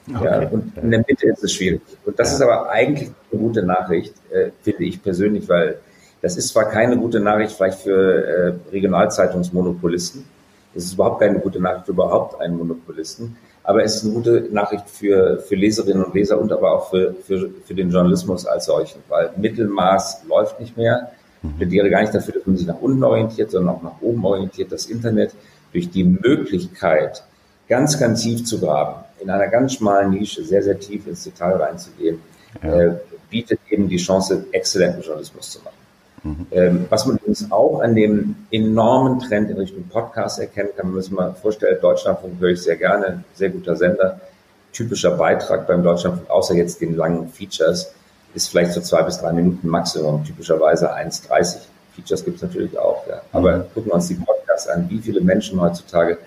Okay. 0.08 0.26
Ja, 0.26 0.50
und 0.50 0.78
in 0.78 0.92
der 0.92 1.04
Mitte 1.08 1.28
ist 1.28 1.44
es 1.44 1.54
schwierig. 1.54 1.82
Und 2.06 2.20
das 2.20 2.30
ja. 2.30 2.36
ist 2.36 2.42
aber 2.42 2.70
eigentlich 2.70 3.10
eine 3.32 3.42
gute 3.42 3.64
Nachricht, 3.64 4.14
äh, 4.32 4.50
finde 4.62 4.84
ich 4.84 5.02
persönlich, 5.02 5.48
weil 5.48 5.80
das 6.22 6.38
ist 6.38 6.50
zwar 6.50 6.70
keine 6.70 6.98
gute 6.98 7.20
Nachricht 7.20 7.54
vielleicht 7.54 7.80
für 7.80 8.26
äh, 8.26 8.54
Regionalzeitungsmonopolisten, 8.72 10.26
es 10.76 10.86
ist 10.86 10.94
überhaupt 10.94 11.22
keine 11.22 11.40
gute 11.40 11.60
Nachricht 11.60 11.86
für 11.86 11.92
überhaupt 11.92 12.42
einen 12.42 12.58
Monopolisten, 12.58 13.38
aber 13.64 13.84
es 13.84 13.96
ist 13.96 14.06
eine 14.06 14.14
gute 14.14 14.48
Nachricht 14.52 14.90
für, 14.90 15.40
für 15.40 15.56
Leserinnen 15.56 16.04
und 16.04 16.14
Leser 16.14 16.40
und 16.40 16.52
aber 16.52 16.74
auch 16.74 16.90
für, 16.90 17.14
für, 17.26 17.50
für 17.66 17.74
den 17.74 17.92
Journalismus 17.92 18.46
als 18.46 18.66
solchen, 18.66 19.02
weil 19.08 19.32
Mittelmaß 19.38 20.24
läuft 20.28 20.60
nicht 20.60 20.76
mehr. 20.76 21.12
Ich 21.44 21.58
plädiere 21.58 21.90
gar 21.90 22.02
nicht 22.02 22.16
dafür, 22.16 22.36
dass 22.36 22.48
man 22.48 22.58
sich 22.58 22.68
nach 22.68 22.82
unten 22.82 23.04
orientiert, 23.04 23.52
sondern 23.52 23.76
auch 23.76 23.84
nach 23.84 24.02
oben 24.02 24.24
orientiert. 24.26 24.72
Das 24.72 24.86
Internet 24.86 25.34
durch 25.74 25.90
die 25.90 26.04
Möglichkeit, 26.04 27.24
ganz, 27.68 28.00
ganz 28.00 28.22
tief 28.22 28.46
zu 28.46 28.60
graben, 28.60 29.04
in 29.20 29.30
einer 29.30 29.48
ganz 29.48 29.74
schmalen 29.74 30.12
Nische 30.12 30.44
sehr, 30.44 30.64
sehr 30.64 30.80
tief 30.80 31.08
ins 31.08 31.24
Detail 31.24 31.58
reinzugehen, 31.58 32.20
ja. 32.64 32.80
äh, 32.80 32.96
bietet 33.30 33.60
eben 33.70 33.90
die 33.90 33.98
Chance, 33.98 34.46
exzellenten 34.52 35.02
Journalismus 35.02 35.52
zu 35.52 35.60
machen. 35.60 35.76
Mhm. 36.24 36.48
Ähm, 36.52 36.86
was 36.90 37.06
man 37.06 37.18
übrigens 37.18 37.52
auch 37.52 37.82
an 37.82 37.96
dem 37.96 38.36
enormen 38.52 39.20
Trend 39.20 39.50
in 39.50 39.58
Richtung 39.58 39.84
Podcast 39.90 40.40
erkennen 40.40 40.70
kann, 40.76 40.88
wenn 40.88 40.94
man 40.94 41.02
sich 41.02 41.12
mal 41.12 41.34
vorstellt, 41.34 41.84
Deutschlandfunk 41.84 42.40
höre 42.40 42.52
ich 42.52 42.62
sehr 42.62 42.78
gerne, 42.78 43.24
sehr 43.34 43.50
guter 43.50 43.76
Sender, 43.76 44.22
typischer 44.72 45.12
Beitrag 45.12 45.68
beim 45.68 45.84
Deutschlandfunk, 45.84 46.30
außer 46.30 46.56
jetzt 46.56 46.80
den 46.80 46.96
langen 46.96 47.28
Features, 47.30 47.94
ist 48.34 48.50
vielleicht 48.50 48.72
so 48.74 48.82
zwei 48.82 49.04
bis 49.04 49.20
drei 49.20 49.34
Minuten 49.34 49.68
Maximum, 49.68 50.24
typischerweise 50.24 50.96
1,30. 50.96 51.58
Features 51.96 52.26
gibt 52.26 52.38
es 52.38 52.42
natürlich 52.42 52.78
auch, 52.78 53.06
ja. 53.08 53.22
Aber 53.32 53.58
mhm. 53.58 53.64
gucken 53.74 53.92
wir 53.92 53.96
uns 53.96 54.08
die 54.08 54.16
Podcasts 54.16 54.43
an, 54.68 54.90
wie 54.90 55.00
viele 55.00 55.22
Menschen 55.22 55.60
heutzutage 55.60 56.18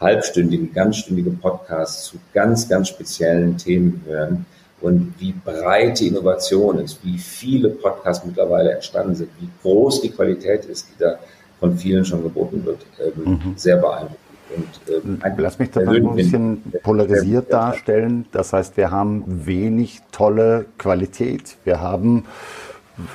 halbstündige, 0.00 0.66
ganzstündige 0.66 1.30
Podcasts 1.30 2.04
zu 2.04 2.16
ganz, 2.32 2.68
ganz 2.68 2.88
speziellen 2.88 3.56
Themen 3.56 4.02
hören 4.06 4.46
und 4.80 5.14
wie 5.18 5.32
breit 5.32 6.00
die 6.00 6.08
Innovation 6.08 6.78
ist, 6.78 7.04
wie 7.04 7.18
viele 7.18 7.70
Podcasts 7.70 8.24
mittlerweile 8.24 8.72
entstanden 8.72 9.14
sind, 9.14 9.30
wie 9.40 9.48
groß 9.62 10.02
die 10.02 10.10
Qualität 10.10 10.66
ist, 10.66 10.88
die 10.90 11.02
da 11.02 11.18
von 11.60 11.78
vielen 11.78 12.04
schon 12.04 12.22
geboten 12.22 12.64
wird, 12.64 12.84
ähm, 13.00 13.24
mhm. 13.24 13.52
sehr 13.56 13.76
beeindruckend. 13.76 14.18
Und, 14.54 15.24
äh, 15.24 15.32
Lass 15.38 15.58
mich 15.58 15.70
das 15.70 15.84
mal 15.84 15.96
ein 15.96 16.14
bisschen 16.14 16.62
polarisiert 16.82 17.52
darstellen. 17.52 18.26
Das 18.30 18.52
heißt, 18.52 18.76
wir 18.76 18.90
haben 18.90 19.46
wenig 19.46 20.02
tolle 20.12 20.66
Qualität. 20.78 21.56
Wir 21.64 21.80
haben 21.80 22.24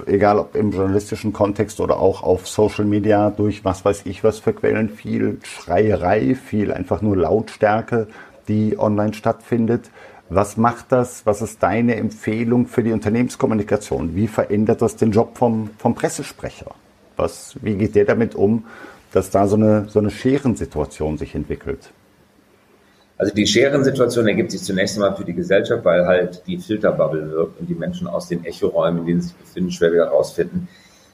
egal 0.05 0.39
ob 0.39 0.55
im 0.55 0.71
journalistischen 0.71 1.33
Kontext 1.33 1.79
oder 1.79 1.99
auch 1.99 2.23
auf 2.23 2.47
Social 2.47 2.85
Media 2.85 3.29
durch 3.29 3.63
was 3.63 3.85
weiß 3.85 4.05
ich 4.05 4.23
was 4.23 4.39
für 4.39 4.53
Quellen, 4.53 4.89
viel 4.89 5.39
Schreierei, 5.43 6.35
viel 6.35 6.71
einfach 6.73 7.01
nur 7.01 7.17
Lautstärke, 7.17 8.07
die 8.47 8.77
online 8.77 9.13
stattfindet. 9.13 9.89
Was 10.29 10.57
macht 10.57 10.91
das? 10.91 11.25
Was 11.25 11.41
ist 11.41 11.63
deine 11.63 11.95
Empfehlung 11.95 12.67
für 12.67 12.83
die 12.83 12.91
Unternehmenskommunikation? 12.91 14.15
Wie 14.15 14.27
verändert 14.27 14.81
das 14.81 14.95
den 14.95 15.11
Job 15.11 15.37
vom, 15.37 15.71
vom 15.77 15.95
Pressesprecher? 15.95 16.71
Was, 17.17 17.55
wie 17.61 17.75
geht 17.75 17.95
der 17.95 18.05
damit 18.05 18.35
um, 18.35 18.65
dass 19.11 19.31
da 19.31 19.47
so 19.47 19.55
eine, 19.55 19.89
so 19.89 19.99
eine 19.99 20.11
Scherensituation 20.11 21.17
sich 21.17 21.33
entwickelt? 21.33 21.91
Also 23.19 23.33
die 23.33 23.45
Scherensituation 23.45 24.29
ergibt 24.29 24.51
sich 24.51 24.63
zunächst 24.63 24.95
einmal 24.95 25.13
für 25.13 25.25
die 25.25 25.33
Gesellschaft, 25.33 25.83
weil 25.83 26.05
halt 26.05 26.41
die 26.47 26.57
Filterbubble 26.57 27.29
wirkt 27.29 27.59
und 27.59 27.67
die 27.67 27.75
Menschen 27.75 28.07
aus 28.07 28.29
den 28.29 28.45
Echoräumen, 28.45 29.01
in 29.01 29.05
denen 29.05 29.21
sie 29.21 29.27
sich 29.27 29.37
befinden, 29.37 29.71
schwer 29.71 29.91
wieder 29.91 30.07
rausfinden. 30.07 30.69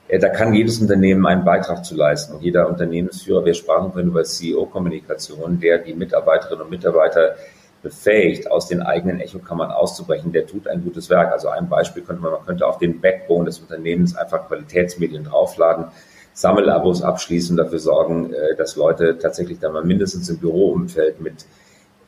Äh, 0.08 0.20
da 0.20 0.30
kann 0.30 0.54
jedes 0.54 0.80
Unternehmen 0.80 1.26
einen 1.26 1.44
Beitrag 1.44 1.84
zu 1.84 1.96
leisten. 1.96 2.36
Und 2.36 2.44
jeder 2.44 2.70
Unternehmensführer, 2.70 3.44
wir 3.44 3.56
sprachen 3.56 3.92
vorhin 3.92 4.10
über 4.10 4.24
CEO-Kommunikation, 4.24 5.60
der 5.60 5.80
die 5.80 5.96
Mitarbeiterinnen 5.96 6.66
und 6.66 6.70
Mitarbeiter 6.70 7.38
befähigt, 7.82 8.52
aus 8.52 8.68
den 8.68 8.84
eigenen 8.84 9.20
Echokammern 9.20 9.72
auszubrechen, 9.72 10.32
der 10.32 10.46
tut 10.46 10.68
ein 10.68 10.84
gutes 10.84 11.10
Werk. 11.10 11.32
Also 11.32 11.50
ein 11.50 11.70
Beispiel 11.70 12.04
könnte 12.04 12.22
man, 12.22 12.34
man 12.34 12.46
könnte 12.46 12.68
auf 12.68 12.78
den 12.78 13.02
Backbone 13.02 13.46
des 13.46 13.58
Unternehmens 13.58 14.16
einfach 14.16 14.48
Qualitätsmedien 14.48 15.24
draufladen, 15.24 15.86
Sammelabos 16.34 17.02
abschließen, 17.02 17.58
dafür 17.58 17.80
sorgen, 17.80 18.32
äh, 18.32 18.56
dass 18.56 18.76
Leute 18.76 19.18
tatsächlich 19.18 19.58
dann 19.58 19.74
mal 19.74 19.84
mindestens 19.84 20.30
im 20.30 20.38
Büroumfeld 20.38 21.20
mit 21.20 21.46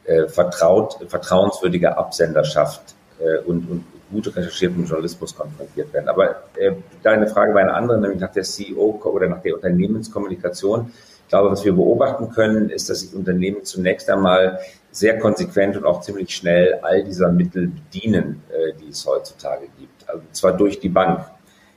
äh, 0.08 0.28
vertraut, 0.28 0.98
vertrauenswürdiger 1.08 1.98
Absenderschaft 1.98 2.96
äh, 3.20 3.40
und, 3.40 3.70
und 3.70 3.84
gut 4.12 4.36
recherchierten 4.36 4.86
Journalismus 4.86 5.36
konfrontiert 5.36 5.94
werden. 5.94 6.10
Aber 6.10 6.44
äh, 6.56 6.72
deine 7.04 7.28
Frage 7.28 7.54
war 7.54 7.62
eine 7.62 7.74
andere, 7.74 8.00
nämlich 8.00 8.20
nach 8.20 8.32
der 8.32 8.44
CEO 8.44 9.02
oder 9.04 9.28
nach 9.28 9.42
der 9.42 9.56
Unternehmenskommunikation. 9.56 10.92
Ich 11.24 11.30
glaube, 11.30 11.52
was 11.52 11.66
wir 11.66 11.74
beobachten 11.74 12.30
können, 12.30 12.70
ist, 12.70 12.90
dass 12.90 13.02
sich 13.02 13.14
Unternehmen 13.14 13.66
zunächst 13.66 14.10
einmal 14.10 14.60
sehr 14.92 15.20
konsequent 15.20 15.76
und 15.76 15.86
auch 15.86 16.02
ziemlich 16.02 16.34
schnell 16.34 16.80
all 16.82 17.04
dieser 17.04 17.32
Mittel 17.32 17.68
bedienen, 17.68 18.44
äh, 18.50 18.74
die 18.82 18.90
es 18.90 19.06
heutzutage 19.06 19.68
gibt. 19.78 20.10
Also 20.10 20.24
zwar 20.32 20.54
durch 20.54 20.80
die 20.80 20.90
Bank. 20.90 21.26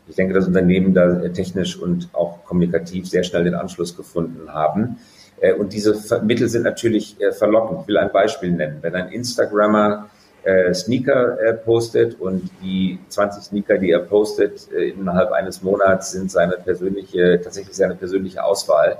Ich 0.06 0.16
denke, 0.16 0.34
dass 0.34 0.46
Unternehmen 0.46 0.94
da 0.94 1.28
technisch 1.28 1.76
und 1.76 2.08
auch 2.12 2.44
kommunikativ 2.44 3.08
sehr 3.08 3.22
schnell 3.22 3.44
den 3.44 3.54
Anschluss 3.54 3.96
gefunden 3.96 4.52
haben. 4.52 4.98
Äh, 5.40 5.54
und 5.54 5.72
diese 5.72 5.96
Mittel 6.22 6.48
sind 6.48 6.62
natürlich 6.62 7.20
äh, 7.20 7.32
verlockend. 7.32 7.80
Ich 7.82 7.88
will 7.88 7.98
ein 7.98 8.12
Beispiel 8.12 8.52
nennen. 8.52 8.78
Wenn 8.82 8.94
ein 8.94 9.08
Instagrammer 9.08 10.10
äh, 10.42 10.72
Sneaker 10.72 11.36
postet 11.64 12.20
und 12.20 12.50
die 12.62 12.98
20 13.08 13.44
Sneaker, 13.44 13.78
die 13.78 13.90
er 13.90 14.00
postet, 14.00 14.68
innerhalb 14.72 15.32
eines 15.32 15.62
Monats 15.62 16.12
sind 16.12 16.30
seine 16.30 16.54
persönliche, 16.54 17.40
tatsächlich 17.42 17.76
seine 17.76 17.94
persönliche 17.94 18.42
Auswahl. 18.42 18.98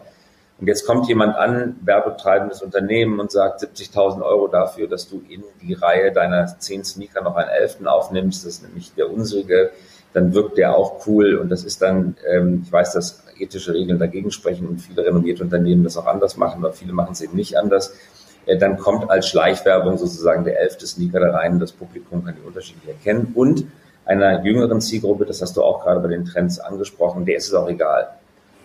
Und 0.61 0.67
jetzt 0.67 0.87
kommt 0.87 1.09
jemand 1.09 1.37
an, 1.37 1.77
werbetreibendes 1.81 2.61
Unternehmen 2.61 3.19
und 3.19 3.31
sagt 3.31 3.63
70.000 3.63 4.21
Euro 4.21 4.47
dafür, 4.49 4.87
dass 4.87 5.09
du 5.09 5.23
in 5.27 5.43
die 5.63 5.73
Reihe 5.73 6.13
deiner 6.13 6.47
10 6.59 6.85
Sneaker 6.85 7.23
noch 7.23 7.37
einen 7.37 7.49
elften 7.49 7.89
aufnimmst. 7.89 8.45
Das 8.45 8.55
ist 8.55 8.63
nämlich 8.65 8.93
der 8.95 9.11
unsrige. 9.11 9.71
Dann 10.13 10.35
wirkt 10.35 10.59
der 10.59 10.77
auch 10.77 11.07
cool 11.07 11.37
und 11.37 11.49
das 11.49 11.65
ist 11.65 11.81
dann, 11.81 12.17
ähm, 12.29 12.65
ich 12.67 12.71
weiß, 12.71 12.93
dass 12.93 13.23
ethische 13.41 13.75
Regeln 13.75 13.99
dagegen 13.99 14.31
sprechen 14.31 14.67
und 14.67 14.79
viele 14.81 15.05
renommierte 15.05 15.43
Unternehmen 15.43 15.85
das 15.85 15.97
auch 15.97 16.07
anders 16.07 16.37
machen, 16.37 16.65
aber 16.65 16.73
viele 16.73 16.93
machen 16.93 17.13
es 17.13 17.21
eben 17.21 17.37
nicht 17.37 17.59
anders. 17.59 17.95
Äh, 18.47 18.59
dann 18.59 18.79
kommt 18.79 19.11
als 19.11 19.29
Schleichwerbung 19.29 19.99
sozusagen 19.99 20.45
der 20.45 20.61
elfte 20.61 20.87
Sneaker 20.87 21.21
da 21.21 21.31
rein, 21.31 21.59
das 21.59 21.73
Publikum 21.73 22.25
kann 22.25 22.37
die 22.41 22.47
Unterschiede 22.47 22.89
erkennen 22.89 23.33
und 23.35 23.65
einer 24.05 24.45
jüngeren 24.45 24.81
Zielgruppe, 24.81 25.25
das 25.25 25.41
hast 25.41 25.57
du 25.57 25.63
auch 25.63 25.85
gerade 25.85 26.01
bei 26.01 26.09
den 26.09 26.25
Trends 26.25 26.59
angesprochen, 26.59 27.25
der 27.25 27.37
ist 27.37 27.49
es 27.49 27.55
auch 27.55 27.69
egal. 27.69 28.09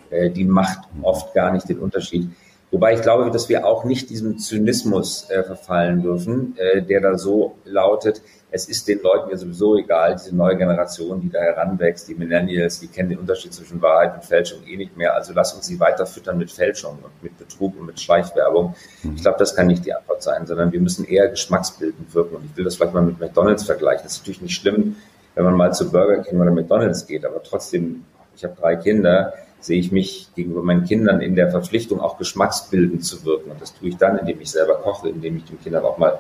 Äh, 0.09 0.29
die 0.29 0.45
macht 0.45 0.79
oft 1.01 1.33
gar 1.33 1.51
nicht 1.51 1.69
den 1.69 1.79
Unterschied. 1.79 2.29
Wobei 2.71 2.95
ich 2.95 3.01
glaube, 3.01 3.29
dass 3.31 3.47
wir 3.47 3.65
auch 3.65 3.85
nicht 3.85 4.09
diesem 4.09 4.37
Zynismus 4.37 5.29
äh, 5.29 5.43
verfallen 5.43 6.01
dürfen, 6.01 6.55
äh, 6.57 6.81
der 6.81 6.99
da 6.99 7.17
so 7.17 7.55
lautet, 7.63 8.21
es 8.51 8.69
ist 8.69 8.87
den 8.87 9.01
Leuten 9.01 9.29
ja 9.29 9.37
sowieso 9.37 9.75
egal, 9.75 10.15
diese 10.15 10.35
neue 10.35 10.55
Generation, 10.55 11.19
die 11.19 11.29
da 11.29 11.39
heranwächst, 11.39 12.07
die 12.07 12.15
Millennials, 12.15 12.79
die 12.79 12.87
kennen 12.87 13.09
den 13.09 13.19
Unterschied 13.19 13.53
zwischen 13.53 13.81
Wahrheit 13.81 14.15
und 14.15 14.23
Fälschung 14.23 14.59
eh 14.65 14.77
nicht 14.77 14.95
mehr. 14.95 15.13
Also 15.13 15.33
lass 15.33 15.53
uns 15.53 15.65
sie 15.65 15.79
weiter 15.79 16.05
füttern 16.05 16.37
mit 16.37 16.51
Fälschung 16.51 16.99
und 17.03 17.23
mit 17.23 17.37
Betrug 17.37 17.77
und 17.77 17.87
mit 17.87 17.99
Schleichwerbung. 17.99 18.75
Ich 19.15 19.21
glaube, 19.21 19.37
das 19.39 19.55
kann 19.55 19.67
nicht 19.67 19.85
die 19.85 19.93
Antwort 19.93 20.23
sein, 20.23 20.47
sondern 20.47 20.71
wir 20.71 20.79
müssen 20.79 21.05
eher 21.05 21.27
geschmacksbildend 21.27 22.13
wirken. 22.13 22.35
Und 22.35 22.45
ich 22.45 22.55
will 22.55 22.63
das 22.63 22.75
vielleicht 22.75 22.93
mal 22.93 23.03
mit 23.03 23.19
McDonalds 23.19 23.63
vergleichen. 23.63 24.03
Das 24.03 24.13
ist 24.13 24.19
natürlich 24.19 24.41
nicht 24.41 24.55
schlimm, 24.55 24.95
wenn 25.33 25.43
man 25.43 25.55
mal 25.55 25.73
zu 25.73 25.91
Burger 25.91 26.21
King 26.23 26.39
oder 26.39 26.51
McDonalds 26.51 27.07
geht, 27.07 27.25
aber 27.25 27.43
trotzdem, 27.43 28.05
ich 28.37 28.43
habe 28.43 28.55
drei 28.55 28.77
Kinder, 28.77 29.33
sehe 29.59 29.79
ich 29.79 29.91
mich 29.91 30.29
gegenüber 30.35 30.61
meinen 30.61 30.85
Kindern 30.85 31.21
in 31.21 31.35
der 31.35 31.49
Verpflichtung, 31.49 31.99
auch 31.99 32.17
geschmacksbildend 32.17 33.03
zu 33.03 33.25
wirken. 33.25 33.51
Und 33.51 33.61
das 33.61 33.73
tue 33.73 33.89
ich 33.89 33.97
dann, 33.97 34.17
indem 34.19 34.39
ich 34.39 34.51
selber 34.51 34.75
koche, 34.75 35.09
indem 35.09 35.37
ich 35.37 35.45
den 35.45 35.59
Kindern 35.59 35.83
auch 35.83 35.97
mal 35.97 36.19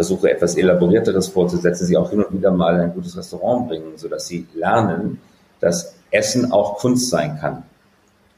versuche, 0.00 0.30
etwas 0.30 0.56
elaborierteres 0.56 1.28
vorzusetzen, 1.28 1.86
sie 1.86 1.98
auch 1.98 2.08
hin 2.08 2.24
und 2.24 2.32
wieder 2.32 2.50
mal 2.50 2.74
in 2.76 2.80
ein 2.80 2.94
gutes 2.94 3.18
Restaurant 3.18 3.68
bringen, 3.68 3.92
sodass 3.96 4.26
sie 4.26 4.46
lernen, 4.54 5.18
dass 5.60 5.94
Essen 6.10 6.52
auch 6.52 6.78
Kunst 6.78 7.10
sein 7.10 7.38
kann. 7.38 7.64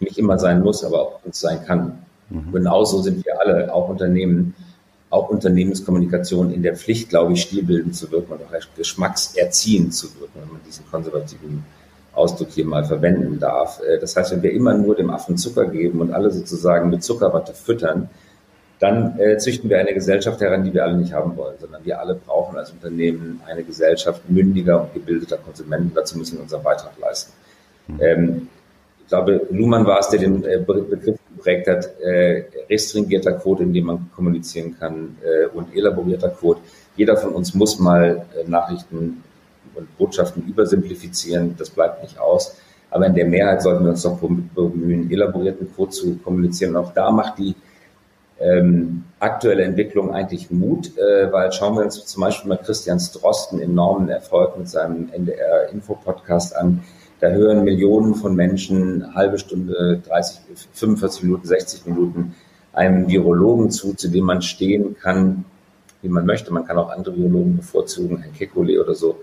Nicht 0.00 0.18
immer 0.18 0.40
sein 0.40 0.60
muss, 0.60 0.82
aber 0.82 1.00
auch 1.00 1.22
Kunst 1.22 1.40
sein 1.40 1.64
kann. 1.64 1.98
Mhm. 2.30 2.50
Genauso 2.52 3.00
sind 3.00 3.24
wir 3.24 3.40
alle, 3.40 3.72
auch 3.72 3.88
Unternehmen, 3.88 4.56
auch 5.08 5.28
Unternehmenskommunikation 5.30 6.52
in 6.52 6.64
der 6.64 6.74
Pflicht, 6.74 7.10
glaube 7.10 7.34
ich, 7.34 7.42
stilbildend 7.42 7.94
zu 7.94 8.10
wirken 8.10 8.32
und 8.32 8.40
auch 8.40 8.76
geschmackserziehend 8.76 9.94
zu 9.94 10.08
wirken, 10.18 10.40
wenn 10.40 10.52
man 10.54 10.60
diesen 10.66 10.84
konservativen 10.90 11.64
Ausdruck 12.12 12.48
hier 12.50 12.66
mal 12.66 12.84
verwenden 12.84 13.38
darf. 13.38 13.80
Äh, 13.88 14.00
das 14.00 14.16
heißt, 14.16 14.32
wenn 14.32 14.42
wir 14.42 14.52
immer 14.52 14.74
nur 14.74 14.96
dem 14.96 15.10
Affen 15.10 15.36
Zucker 15.36 15.66
geben 15.66 16.00
und 16.00 16.12
alle 16.12 16.32
sozusagen 16.32 16.90
mit 16.90 17.04
Zuckerwatte 17.04 17.54
füttern, 17.54 18.10
dann 18.82 19.16
äh, 19.20 19.38
züchten 19.38 19.70
wir 19.70 19.78
eine 19.78 19.94
Gesellschaft 19.94 20.40
heran, 20.40 20.64
die 20.64 20.74
wir 20.74 20.82
alle 20.82 20.96
nicht 20.96 21.12
haben 21.12 21.36
wollen, 21.36 21.54
sondern 21.60 21.84
wir 21.84 22.00
alle 22.00 22.16
brauchen 22.16 22.58
als 22.58 22.72
Unternehmen 22.72 23.40
eine 23.46 23.62
Gesellschaft 23.62 24.28
mündiger 24.28 24.82
und 24.82 24.92
gebildeter 24.92 25.36
Konsumenten. 25.36 25.92
Dazu 25.94 26.18
müssen 26.18 26.38
wir 26.38 26.42
unseren 26.42 26.64
Beitrag 26.64 26.90
leisten. 27.00 27.32
Mhm. 27.86 28.00
Ähm, 28.00 28.48
ich 29.00 29.06
glaube, 29.06 29.46
Luhmann 29.50 29.86
war 29.86 30.00
es, 30.00 30.08
der 30.08 30.18
den 30.18 30.42
äh, 30.42 30.58
Begriff 30.58 31.16
geprägt 31.36 31.68
hat, 31.68 31.90
äh, 32.00 32.42
restringierter 32.68 33.34
Code, 33.34 33.62
in 33.62 33.72
dem 33.72 33.84
man 33.84 34.10
kommunizieren 34.16 34.76
kann, 34.76 35.16
äh, 35.22 35.46
und 35.56 35.76
elaborierter 35.76 36.30
Code. 36.30 36.58
Jeder 36.96 37.16
von 37.16 37.34
uns 37.34 37.54
muss 37.54 37.78
mal 37.78 38.26
äh, 38.34 38.50
Nachrichten 38.50 39.22
und 39.76 39.96
Botschaften 39.96 40.42
übersimplifizieren. 40.48 41.54
Das 41.56 41.70
bleibt 41.70 42.02
nicht 42.02 42.18
aus. 42.18 42.56
Aber 42.90 43.06
in 43.06 43.14
der 43.14 43.26
Mehrheit 43.26 43.62
sollten 43.62 43.84
wir 43.84 43.90
uns 43.90 44.02
doch 44.02 44.18
bemühen, 44.18 45.08
elaborierten 45.08 45.72
Code 45.72 45.92
zu 45.92 46.16
kommunizieren. 46.16 46.74
Und 46.74 46.84
auch 46.84 46.92
da 46.92 47.12
macht 47.12 47.38
die 47.38 47.54
ähm, 48.42 49.04
aktuelle 49.20 49.62
Entwicklung 49.62 50.12
eigentlich 50.12 50.50
Mut, 50.50 50.98
äh, 50.98 51.32
weil 51.32 51.52
schauen 51.52 51.76
wir 51.76 51.84
uns 51.84 52.04
zum 52.04 52.22
Beispiel 52.22 52.48
mal 52.48 52.58
Christian 52.58 52.98
Strosten 52.98 53.60
enormen 53.60 54.08
Erfolg 54.08 54.58
mit 54.58 54.68
seinem 54.68 55.10
NDR-Info-Podcast 55.12 56.56
an. 56.56 56.82
Da 57.20 57.28
hören 57.30 57.62
Millionen 57.62 58.16
von 58.16 58.34
Menschen 58.34 59.14
halbe 59.14 59.38
Stunde, 59.38 60.02
30, 60.08 60.40
45 60.72 61.22
Minuten, 61.22 61.46
60 61.46 61.86
Minuten 61.86 62.34
einem 62.72 63.08
Virologen 63.08 63.70
zu, 63.70 63.94
zu 63.94 64.08
dem 64.08 64.24
man 64.24 64.42
stehen 64.42 64.96
kann, 64.98 65.44
wie 66.00 66.08
man 66.08 66.26
möchte. 66.26 66.52
Man 66.52 66.66
kann 66.66 66.78
auch 66.78 66.90
andere 66.90 67.16
Virologen 67.16 67.56
bevorzugen, 67.56 68.24
ein 68.24 68.32
Kekulé 68.32 68.80
oder 68.80 68.94
so. 68.94 69.20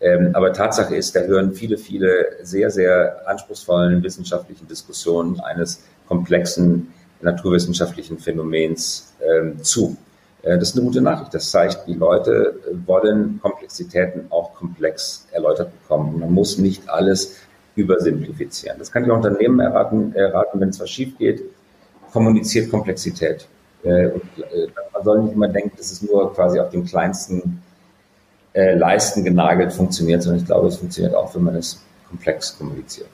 Ähm, 0.00 0.30
aber 0.34 0.52
Tatsache 0.52 0.94
ist, 0.94 1.16
da 1.16 1.20
hören 1.20 1.54
viele, 1.54 1.78
viele 1.78 2.36
sehr, 2.42 2.70
sehr 2.70 3.26
anspruchsvollen 3.26 4.02
wissenschaftlichen 4.02 4.68
Diskussionen 4.68 5.40
eines 5.40 5.82
komplexen 6.06 6.92
naturwissenschaftlichen 7.20 8.18
Phänomens 8.18 9.14
ähm, 9.20 9.62
zu. 9.62 9.96
Äh, 10.42 10.58
das 10.58 10.70
ist 10.70 10.76
eine 10.76 10.84
gute 10.84 11.00
Nachricht. 11.00 11.34
Das 11.34 11.50
zeigt, 11.50 11.86
die 11.86 11.94
Leute 11.94 12.54
wollen 12.86 13.40
Komplexitäten 13.42 14.26
auch 14.30 14.54
komplex 14.54 15.26
erläutert 15.32 15.70
bekommen. 15.82 16.20
Man 16.20 16.32
muss 16.32 16.58
nicht 16.58 16.88
alles 16.88 17.36
übersimplifizieren. 17.76 18.78
Das 18.78 18.90
kann 18.90 19.04
ich 19.04 19.10
auch 19.10 19.16
Unternehmen 19.16 19.60
erraten, 19.60 20.14
erraten 20.14 20.60
wenn 20.60 20.70
es 20.70 20.80
was 20.80 20.90
schief 20.90 21.16
geht, 21.18 21.42
kommuniziert 22.12 22.70
Komplexität. 22.70 23.46
Äh, 23.84 24.08
und, 24.08 24.22
äh, 24.38 24.68
man 24.92 25.04
soll 25.04 25.22
nicht 25.22 25.34
immer 25.34 25.48
denken, 25.48 25.76
dass 25.76 25.92
es 25.92 26.02
nur 26.02 26.34
quasi 26.34 26.58
auf 26.58 26.70
den 26.70 26.84
kleinsten 26.84 27.62
äh, 28.52 28.74
Leisten 28.74 29.24
genagelt 29.24 29.72
funktioniert, 29.72 30.22
sondern 30.22 30.40
ich 30.40 30.46
glaube, 30.46 30.68
es 30.68 30.76
funktioniert 30.76 31.14
auch, 31.14 31.34
wenn 31.34 31.44
man 31.44 31.54
es 31.54 31.80
komplex 32.08 32.58
kommuniziert. 32.58 33.08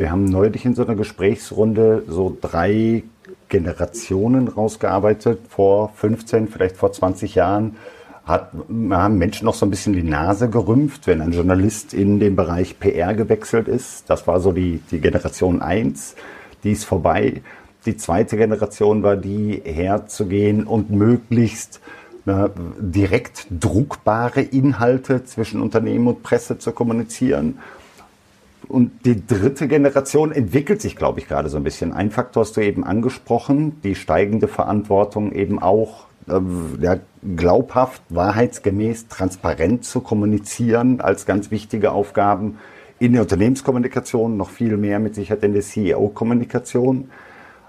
Wir 0.00 0.10
haben 0.10 0.24
neulich 0.24 0.64
in 0.64 0.74
so 0.74 0.82
einer 0.82 0.94
Gesprächsrunde 0.94 2.04
so 2.08 2.34
drei 2.40 3.02
Generationen 3.50 4.48
rausgearbeitet. 4.48 5.40
Vor 5.50 5.90
15, 5.94 6.48
vielleicht 6.48 6.78
vor 6.78 6.90
20 6.90 7.34
Jahren 7.34 7.76
hat, 8.24 8.50
haben 8.92 9.18
Menschen 9.18 9.44
noch 9.44 9.52
so 9.52 9.66
ein 9.66 9.70
bisschen 9.70 9.92
die 9.92 10.02
Nase 10.02 10.48
gerümpft, 10.48 11.06
wenn 11.06 11.20
ein 11.20 11.32
Journalist 11.32 11.92
in 11.92 12.18
den 12.18 12.34
Bereich 12.34 12.80
PR 12.80 13.12
gewechselt 13.12 13.68
ist. 13.68 14.08
Das 14.08 14.26
war 14.26 14.40
so 14.40 14.52
die, 14.52 14.80
die 14.90 15.02
Generation 15.02 15.60
1. 15.60 16.14
Die 16.64 16.72
ist 16.72 16.86
vorbei. 16.86 17.42
Die 17.84 17.98
zweite 17.98 18.38
Generation 18.38 19.02
war 19.02 19.16
die, 19.16 19.60
herzugehen 19.62 20.66
und 20.66 20.88
möglichst 20.88 21.78
ne, 22.24 22.50
direkt 22.78 23.48
druckbare 23.50 24.40
Inhalte 24.40 25.24
zwischen 25.24 25.60
Unternehmen 25.60 26.06
und 26.06 26.22
Presse 26.22 26.56
zu 26.56 26.72
kommunizieren. 26.72 27.58
Und 28.70 29.04
die 29.04 29.26
dritte 29.26 29.66
Generation 29.66 30.30
entwickelt 30.30 30.80
sich, 30.80 30.94
glaube 30.94 31.18
ich, 31.18 31.26
gerade 31.26 31.48
so 31.48 31.56
ein 31.56 31.64
bisschen. 31.64 31.92
Ein 31.92 32.12
Faktor 32.12 32.44
hast 32.44 32.56
du 32.56 32.60
eben 32.60 32.84
angesprochen, 32.84 33.80
die 33.82 33.96
steigende 33.96 34.46
Verantwortung 34.46 35.32
eben 35.32 35.60
auch 35.60 36.06
äh, 36.28 36.38
ja, 36.80 36.98
glaubhaft, 37.36 38.00
wahrheitsgemäß, 38.10 39.08
transparent 39.08 39.84
zu 39.84 40.00
kommunizieren 40.00 41.00
als 41.00 41.26
ganz 41.26 41.50
wichtige 41.50 41.90
Aufgaben 41.90 42.58
in 43.00 43.14
der 43.14 43.22
Unternehmenskommunikation, 43.22 44.36
noch 44.36 44.50
viel 44.50 44.76
mehr 44.76 45.00
mit 45.00 45.16
Sicherheit 45.16 45.42
in 45.42 45.52
der 45.52 45.62
CEO-Kommunikation. 45.62 47.10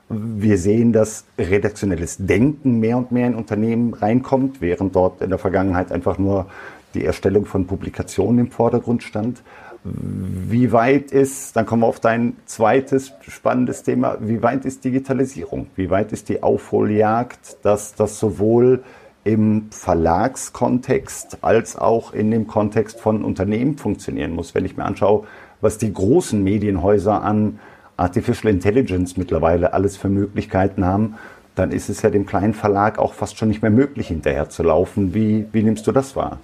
Wir 0.10 0.60
sehen, 0.60 0.93
dass 0.93 1.25
redaktionelles 1.39 2.17
Denken 2.19 2.80
mehr 2.80 2.97
und 2.97 3.12
mehr 3.12 3.25
in 3.25 3.34
Unternehmen 3.34 3.95
reinkommt, 3.95 4.62
während 4.62 4.95
dort 4.95 5.21
in 5.21 5.30
der 5.30 5.39
Vergangenheit 5.39 5.91
einfach 5.91 6.19
nur 6.19 6.45
die 6.93 7.06
Erstellung 7.06 7.45
von 7.45 7.65
Publikationen 7.65 8.39
im 8.39 8.52
Vordergrund 8.52 9.02
stand. 9.02 9.41
Wie 9.84 10.72
weit 10.72 11.12
ist, 11.12 11.56
dann 11.56 11.65
kommen 11.65 11.82
wir 11.82 11.88
auf 11.88 12.00
dein 12.00 12.38
zweites 12.46 13.13
spannendes 13.28 13.82
Thema, 13.82 14.17
wie 14.20 14.44
weit 14.44 14.63
ist 14.65 14.84
Digitalisierung? 14.84 15.67
Wie 15.76 15.89
weit 15.89 16.12
ist 16.12 16.30
die 16.30 16.44
Aufholjagd, 16.44 17.58
dass 17.63 17.96
das 17.96 18.20
sowohl 18.20 18.84
im 19.24 19.70
Verlagskontext 19.72 21.39
als 21.41 21.78
auch 21.78 22.13
in 22.13 22.30
dem 22.30 22.46
Kontext 22.46 23.00
von 23.00 23.24
Unternehmen 23.24 23.78
funktionieren 23.78 24.36
muss? 24.36 24.54
Wenn 24.54 24.65
ich 24.65 24.78
mir 24.78 24.86
anschaue, 24.86 25.26
was 25.62 25.80
die 25.80 25.91
großen 25.91 26.44
Medienhäuser 26.44 27.24
an 27.24 27.60
Artificial 27.98 28.54
Intelligence 28.54 29.17
mittlerweile 29.17 29.74
alles 29.74 29.98
für 29.98 30.10
Möglichkeiten 30.10 30.86
haben, 30.86 31.15
dann 31.56 31.72
ist 31.72 31.89
es 31.89 32.04
ja 32.04 32.12
dem 32.12 32.28
kleinen 32.28 32.54
Verlag 32.54 33.00
auch 33.00 33.13
fast 33.13 33.38
schon 33.38 33.48
nicht 33.48 33.63
mehr 33.63 33.72
möglich, 33.72 34.10
hinterher 34.10 34.50
zu 34.50 34.62
laufen. 34.62 35.15
Wie, 35.15 35.48
wie 35.52 35.63
nimmst 35.63 35.88
du 35.88 35.91
das 35.91 36.15
wahr? 36.15 36.39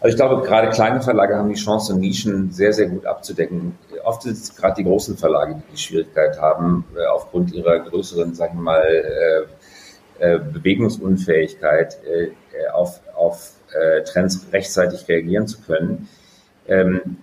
Also 0.00 0.14
ich 0.14 0.16
glaube, 0.16 0.42
gerade 0.46 0.70
kleine 0.70 1.02
Verlage 1.02 1.36
haben 1.36 1.50
die 1.50 1.60
Chance, 1.60 1.94
Nischen 1.94 2.50
sehr, 2.52 2.72
sehr 2.72 2.88
gut 2.88 3.04
abzudecken. 3.04 3.78
Oft 4.02 4.22
sind 4.22 4.32
es 4.32 4.56
gerade 4.56 4.76
die 4.76 4.84
großen 4.84 5.18
Verlage, 5.18 5.56
die 5.56 5.72
die 5.72 5.78
Schwierigkeit 5.78 6.40
haben, 6.40 6.86
äh, 6.96 7.04
aufgrund 7.06 7.52
ihrer 7.52 7.80
größeren, 7.80 8.34
sagen 8.34 8.56
wir 8.56 8.62
mal, 8.62 8.82
äh, 8.82 10.34
äh, 10.34 10.38
Bewegungsunfähigkeit 10.38 11.98
auf, 12.74 13.00
auf 13.14 13.52
Trends 14.04 14.46
rechtzeitig 14.52 15.06
reagieren 15.08 15.46
zu 15.46 15.60
können. 15.62 16.08
Ähm, 16.66 17.18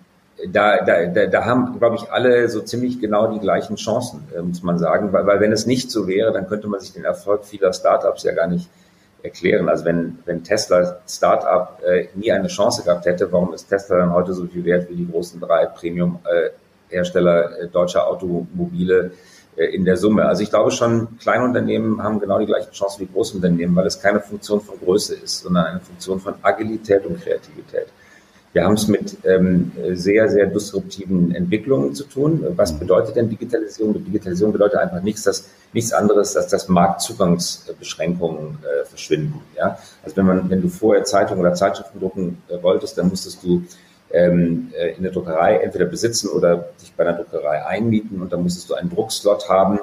da, 0.45 0.83
da, 0.83 1.25
da, 1.25 1.45
haben, 1.45 1.79
glaube 1.79 1.95
ich, 1.95 2.11
alle 2.11 2.47
so 2.49 2.61
ziemlich 2.61 2.99
genau 2.99 3.31
die 3.31 3.39
gleichen 3.39 3.75
Chancen, 3.75 4.27
äh, 4.35 4.41
muss 4.41 4.61
man 4.61 4.77
sagen. 4.77 5.11
Weil, 5.13 5.25
weil 5.25 5.39
wenn 5.39 5.51
es 5.51 5.65
nicht 5.65 5.89
so 5.89 6.07
wäre, 6.07 6.31
dann 6.31 6.47
könnte 6.47 6.67
man 6.67 6.79
sich 6.79 6.93
den 6.93 7.05
Erfolg 7.05 7.45
vieler 7.45 7.73
Startups 7.73 8.23
ja 8.23 8.33
gar 8.33 8.47
nicht 8.47 8.69
erklären. 9.23 9.69
Also 9.69 9.85
wenn, 9.85 10.19
wenn 10.25 10.43
Tesla 10.43 10.99
Startup 11.07 11.81
äh, 11.83 12.07
nie 12.15 12.31
eine 12.31 12.47
Chance 12.47 12.83
gehabt 12.83 13.05
hätte, 13.05 13.31
warum 13.31 13.53
ist 13.53 13.67
Tesla 13.67 13.97
dann 13.97 14.13
heute 14.13 14.33
so 14.33 14.45
viel 14.45 14.63
wert 14.65 14.89
wie 14.89 14.95
die 14.95 15.09
großen 15.09 15.39
drei 15.39 15.65
Premium-Hersteller 15.65 17.59
äh, 17.59 17.67
deutscher 17.67 18.07
Automobile 18.07 19.11
äh, 19.55 19.65
in 19.65 19.85
der 19.85 19.97
Summe? 19.97 20.25
Also 20.25 20.43
ich 20.43 20.49
glaube 20.49 20.71
schon, 20.71 21.17
Kleinunternehmen 21.19 22.01
haben 22.03 22.19
genau 22.19 22.39
die 22.39 22.45
gleichen 22.45 22.71
Chancen 22.71 23.01
wie 23.01 23.11
Großunternehmen, 23.11 23.75
weil 23.75 23.87
es 23.87 24.01
keine 24.01 24.19
Funktion 24.19 24.61
von 24.61 24.79
Größe 24.79 25.15
ist, 25.15 25.39
sondern 25.39 25.65
eine 25.65 25.79
Funktion 25.79 26.19
von 26.19 26.35
Agilität 26.41 27.05
und 27.05 27.21
Kreativität. 27.21 27.87
Wir 28.53 28.63
haben 28.63 28.73
es 28.73 28.87
mit 28.87 29.17
ähm, 29.23 29.71
sehr, 29.93 30.29
sehr 30.29 30.47
disruptiven 30.47 31.35
Entwicklungen 31.35 31.93
zu 31.93 32.05
tun. 32.05 32.43
Was 32.55 32.73
mhm. 32.73 32.79
bedeutet 32.79 33.15
denn 33.15 33.29
Digitalisierung? 33.29 33.93
Digitalisierung 34.03 34.53
bedeutet 34.53 34.79
einfach 34.79 35.01
nichts, 35.01 35.23
dass, 35.23 35.49
nichts 35.73 35.93
anderes, 35.93 36.35
als 36.35 36.47
dass 36.47 36.67
Marktzugangsbeschränkungen 36.67 38.57
äh, 38.63 38.85
verschwinden. 38.85 39.41
Ja? 39.55 39.77
Also 40.03 40.17
wenn 40.17 40.25
man, 40.25 40.49
wenn 40.49 40.61
du 40.61 40.69
vorher 40.69 41.03
Zeitungen 41.03 41.41
oder 41.41 41.53
Zeitschriften 41.53 41.99
drucken 41.99 42.41
äh, 42.49 42.61
wolltest, 42.63 42.97
dann 42.97 43.09
musstest 43.09 43.43
du 43.43 43.63
ähm, 44.11 44.71
äh, 44.77 44.95
in 44.95 45.03
der 45.03 45.11
Druckerei 45.11 45.57
entweder 45.57 45.85
besitzen 45.85 46.29
oder 46.29 46.69
dich 46.81 46.93
bei 46.93 47.05
einer 47.05 47.17
Druckerei 47.17 47.65
einmieten 47.65 48.21
und 48.21 48.31
dann 48.31 48.43
musstest 48.43 48.69
du 48.69 48.75
einen 48.75 48.89
Druckslot 48.89 49.49
haben. 49.49 49.79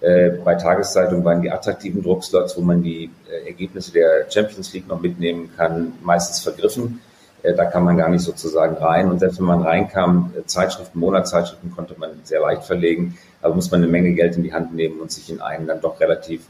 Äh, 0.00 0.30
bei 0.44 0.54
Tageszeitungen 0.54 1.24
waren 1.24 1.42
die 1.42 1.50
attraktiven 1.50 2.02
Druckslots, 2.02 2.56
wo 2.56 2.60
man 2.60 2.82
die 2.82 3.10
äh, 3.30 3.46
Ergebnisse 3.46 3.92
der 3.92 4.30
Champions 4.30 4.72
League 4.72 4.88
noch 4.88 5.00
mitnehmen 5.00 5.50
kann, 5.56 5.92
meistens 6.02 6.40
vergriffen. 6.40 7.00
Äh, 7.46 7.54
da 7.54 7.64
kann 7.64 7.84
man 7.84 7.96
gar 7.96 8.08
nicht 8.08 8.22
sozusagen 8.22 8.76
rein. 8.76 9.10
Und 9.10 9.20
selbst 9.20 9.38
wenn 9.38 9.46
man 9.46 9.62
reinkam, 9.62 10.32
äh, 10.36 10.44
Zeitschriften, 10.46 10.98
Monatszeitschriften 10.98 11.70
konnte 11.70 11.94
man 11.98 12.10
sehr 12.24 12.40
leicht 12.40 12.64
verlegen, 12.64 13.16
aber 13.40 13.54
muss 13.54 13.70
man 13.70 13.82
eine 13.82 13.90
Menge 13.90 14.12
Geld 14.12 14.36
in 14.36 14.42
die 14.42 14.52
Hand 14.52 14.74
nehmen 14.74 15.00
und 15.00 15.12
sich 15.12 15.30
in 15.30 15.40
einen 15.40 15.66
dann 15.66 15.80
doch 15.80 16.00
relativ 16.00 16.42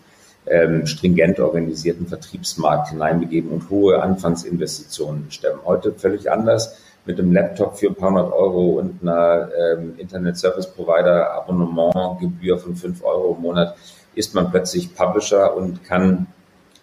ähm, 0.46 0.86
stringent 0.86 1.40
organisierten 1.40 2.06
Vertriebsmarkt 2.06 2.90
hineinbegeben 2.90 3.50
und 3.50 3.68
hohe 3.68 4.00
Anfangsinvestitionen 4.00 5.30
stemmen. 5.30 5.60
Heute 5.64 5.92
völlig 5.92 6.30
anders. 6.30 6.78
Mit 7.04 7.20
einem 7.20 7.32
Laptop 7.32 7.78
für 7.78 7.88
ein 7.88 7.94
paar 7.94 8.10
hundert 8.10 8.32
Euro 8.32 8.80
und 8.80 9.00
einer 9.02 9.48
ähm, 9.56 9.94
Internet 9.96 10.38
Service 10.38 10.66
Provider 10.66 11.32
Abonnementgebühr 11.34 12.58
von 12.58 12.74
fünf 12.74 13.04
Euro 13.04 13.34
im 13.36 13.42
Monat 13.42 13.76
ist 14.16 14.34
man 14.34 14.50
plötzlich 14.50 14.92
Publisher 14.94 15.56
und 15.56 15.84
kann 15.84 16.26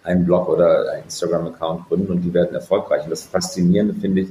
einen 0.04 0.24
Blog 0.24 0.48
oder 0.48 0.92
einen 0.92 1.04
Instagram-Account 1.04 1.88
gründen 1.88 2.12
und 2.12 2.20
die 2.22 2.32
werden 2.32 2.54
erfolgreich. 2.54 3.04
Und 3.04 3.10
das 3.10 3.24
Faszinierende 3.24 3.94
finde 3.94 4.22
ich, 4.22 4.28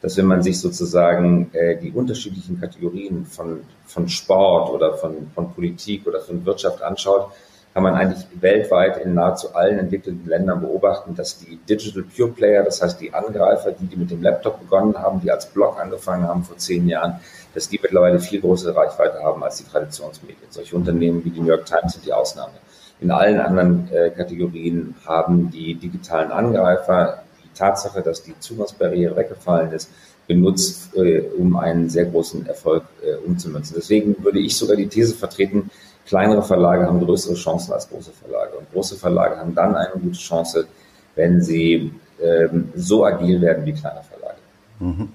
dass 0.00 0.16
wenn 0.16 0.26
man 0.26 0.42
sich 0.42 0.60
sozusagen 0.60 1.50
äh, 1.52 1.76
die 1.76 1.90
unterschiedlichen 1.90 2.60
Kategorien 2.60 3.26
von, 3.26 3.60
von 3.86 4.08
Sport 4.08 4.70
oder 4.70 4.94
von, 4.94 5.30
von 5.34 5.52
Politik 5.52 6.06
oder 6.06 6.20
von 6.20 6.44
Wirtschaft 6.46 6.82
anschaut, 6.82 7.32
kann 7.74 7.82
man 7.82 7.94
eigentlich 7.94 8.24
weltweit 8.40 9.04
in 9.04 9.12
nahezu 9.12 9.54
allen 9.54 9.78
entwickelten 9.78 10.26
Ländern 10.26 10.62
beobachten, 10.62 11.14
dass 11.14 11.38
die 11.38 11.58
Digital 11.68 12.04
Pure 12.04 12.30
Player, 12.30 12.62
das 12.62 12.80
heißt 12.80 12.98
die 13.00 13.12
Angreifer, 13.12 13.72
die, 13.72 13.84
die 13.84 13.96
mit 13.96 14.10
dem 14.10 14.22
Laptop 14.22 14.60
begonnen 14.60 14.96
haben, 14.96 15.20
die 15.20 15.30
als 15.30 15.46
Blog 15.46 15.78
angefangen 15.78 16.26
haben 16.26 16.42
vor 16.42 16.56
zehn 16.56 16.88
Jahren, 16.88 17.20
dass 17.52 17.68
die 17.68 17.78
mittlerweile 17.82 18.18
viel 18.18 18.40
größere 18.40 18.74
Reichweite 18.74 19.22
haben 19.22 19.42
als 19.44 19.58
die 19.58 19.64
Traditionsmedien. 19.64 20.46
Solche 20.48 20.74
Unternehmen 20.74 21.22
wie 21.24 21.30
die 21.30 21.40
New 21.40 21.48
York 21.48 21.66
Times 21.66 21.92
sind 21.92 22.06
die 22.06 22.14
Ausnahme. 22.14 22.54
In 23.00 23.10
allen 23.10 23.40
anderen 23.40 23.88
äh, 23.92 24.10
Kategorien 24.10 24.94
haben 25.04 25.50
die 25.50 25.74
digitalen 25.74 26.30
Angreifer 26.30 27.22
die 27.44 27.58
Tatsache, 27.58 28.02
dass 28.02 28.22
die 28.22 28.38
Zugangsbarriere 28.38 29.14
weggefallen 29.16 29.72
ist, 29.72 29.90
genutzt, 30.26 30.96
äh, 30.96 31.20
um 31.36 31.56
einen 31.56 31.90
sehr 31.90 32.06
großen 32.06 32.46
Erfolg 32.46 32.84
äh, 33.02 33.16
umzumünzen. 33.26 33.76
Deswegen 33.78 34.16
würde 34.24 34.38
ich 34.38 34.56
sogar 34.56 34.76
die 34.76 34.88
These 34.88 35.14
vertreten, 35.14 35.70
kleinere 36.06 36.42
Verlage 36.42 36.86
haben 36.86 37.04
größere 37.04 37.34
Chancen 37.34 37.72
als 37.72 37.88
große 37.88 38.12
Verlage. 38.12 38.56
Und 38.56 38.72
große 38.72 38.96
Verlage 38.96 39.36
haben 39.36 39.54
dann 39.54 39.74
eine 39.74 39.92
gute 39.92 40.16
Chance, 40.16 40.66
wenn 41.14 41.42
sie 41.42 41.92
ähm, 42.22 42.70
so 42.74 43.04
agil 43.04 43.40
werden 43.40 43.66
wie 43.66 43.72
kleine 43.72 44.00
Verlage. 44.02 44.38
Mhm. 44.80 45.08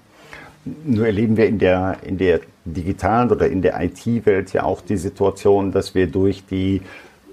Nur 0.84 1.06
erleben 1.06 1.36
wir 1.36 1.46
in 1.46 1.58
der, 1.58 1.96
in 2.04 2.18
der 2.18 2.40
digitalen 2.64 3.30
oder 3.30 3.48
in 3.48 3.62
der 3.62 3.82
IT-Welt 3.82 4.52
ja 4.52 4.62
auch 4.62 4.80
die 4.80 4.96
Situation, 4.96 5.72
dass 5.72 5.94
wir 5.96 6.06
durch 6.06 6.44
die 6.46 6.82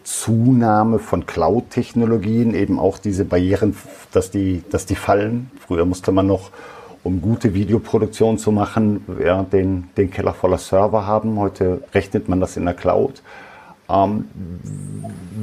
Zunahme 0.10 0.98
von 0.98 1.28
Cloud-Technologien 1.28 2.56
eben 2.56 2.80
auch 2.80 2.98
diese 2.98 3.26
Barrieren, 3.26 3.76
dass 4.12 4.32
die, 4.32 4.63
dass 4.72 4.88
die 4.88 4.95
fallen. 4.95 5.52
Früher 5.60 5.86
musste 5.86 6.12
man 6.12 6.26
noch, 6.26 6.50
um 7.04 7.22
gute 7.22 7.54
Videoproduktion 7.54 8.39
zu 8.39 8.52
machen, 8.52 9.06
ja, 9.24 9.43
den, 9.43 9.89
den 9.98 10.10
Keller 10.10 10.34
voller 10.34 10.58
Server 10.58 11.06
haben. 11.06 11.38
Heute 11.38 11.84
rechnet 11.93 12.28
man 12.28 12.39
das 12.39 12.58
in 12.58 12.65
der 12.65 12.74
Cloud. 12.74 13.22
Ähm, 13.88 14.26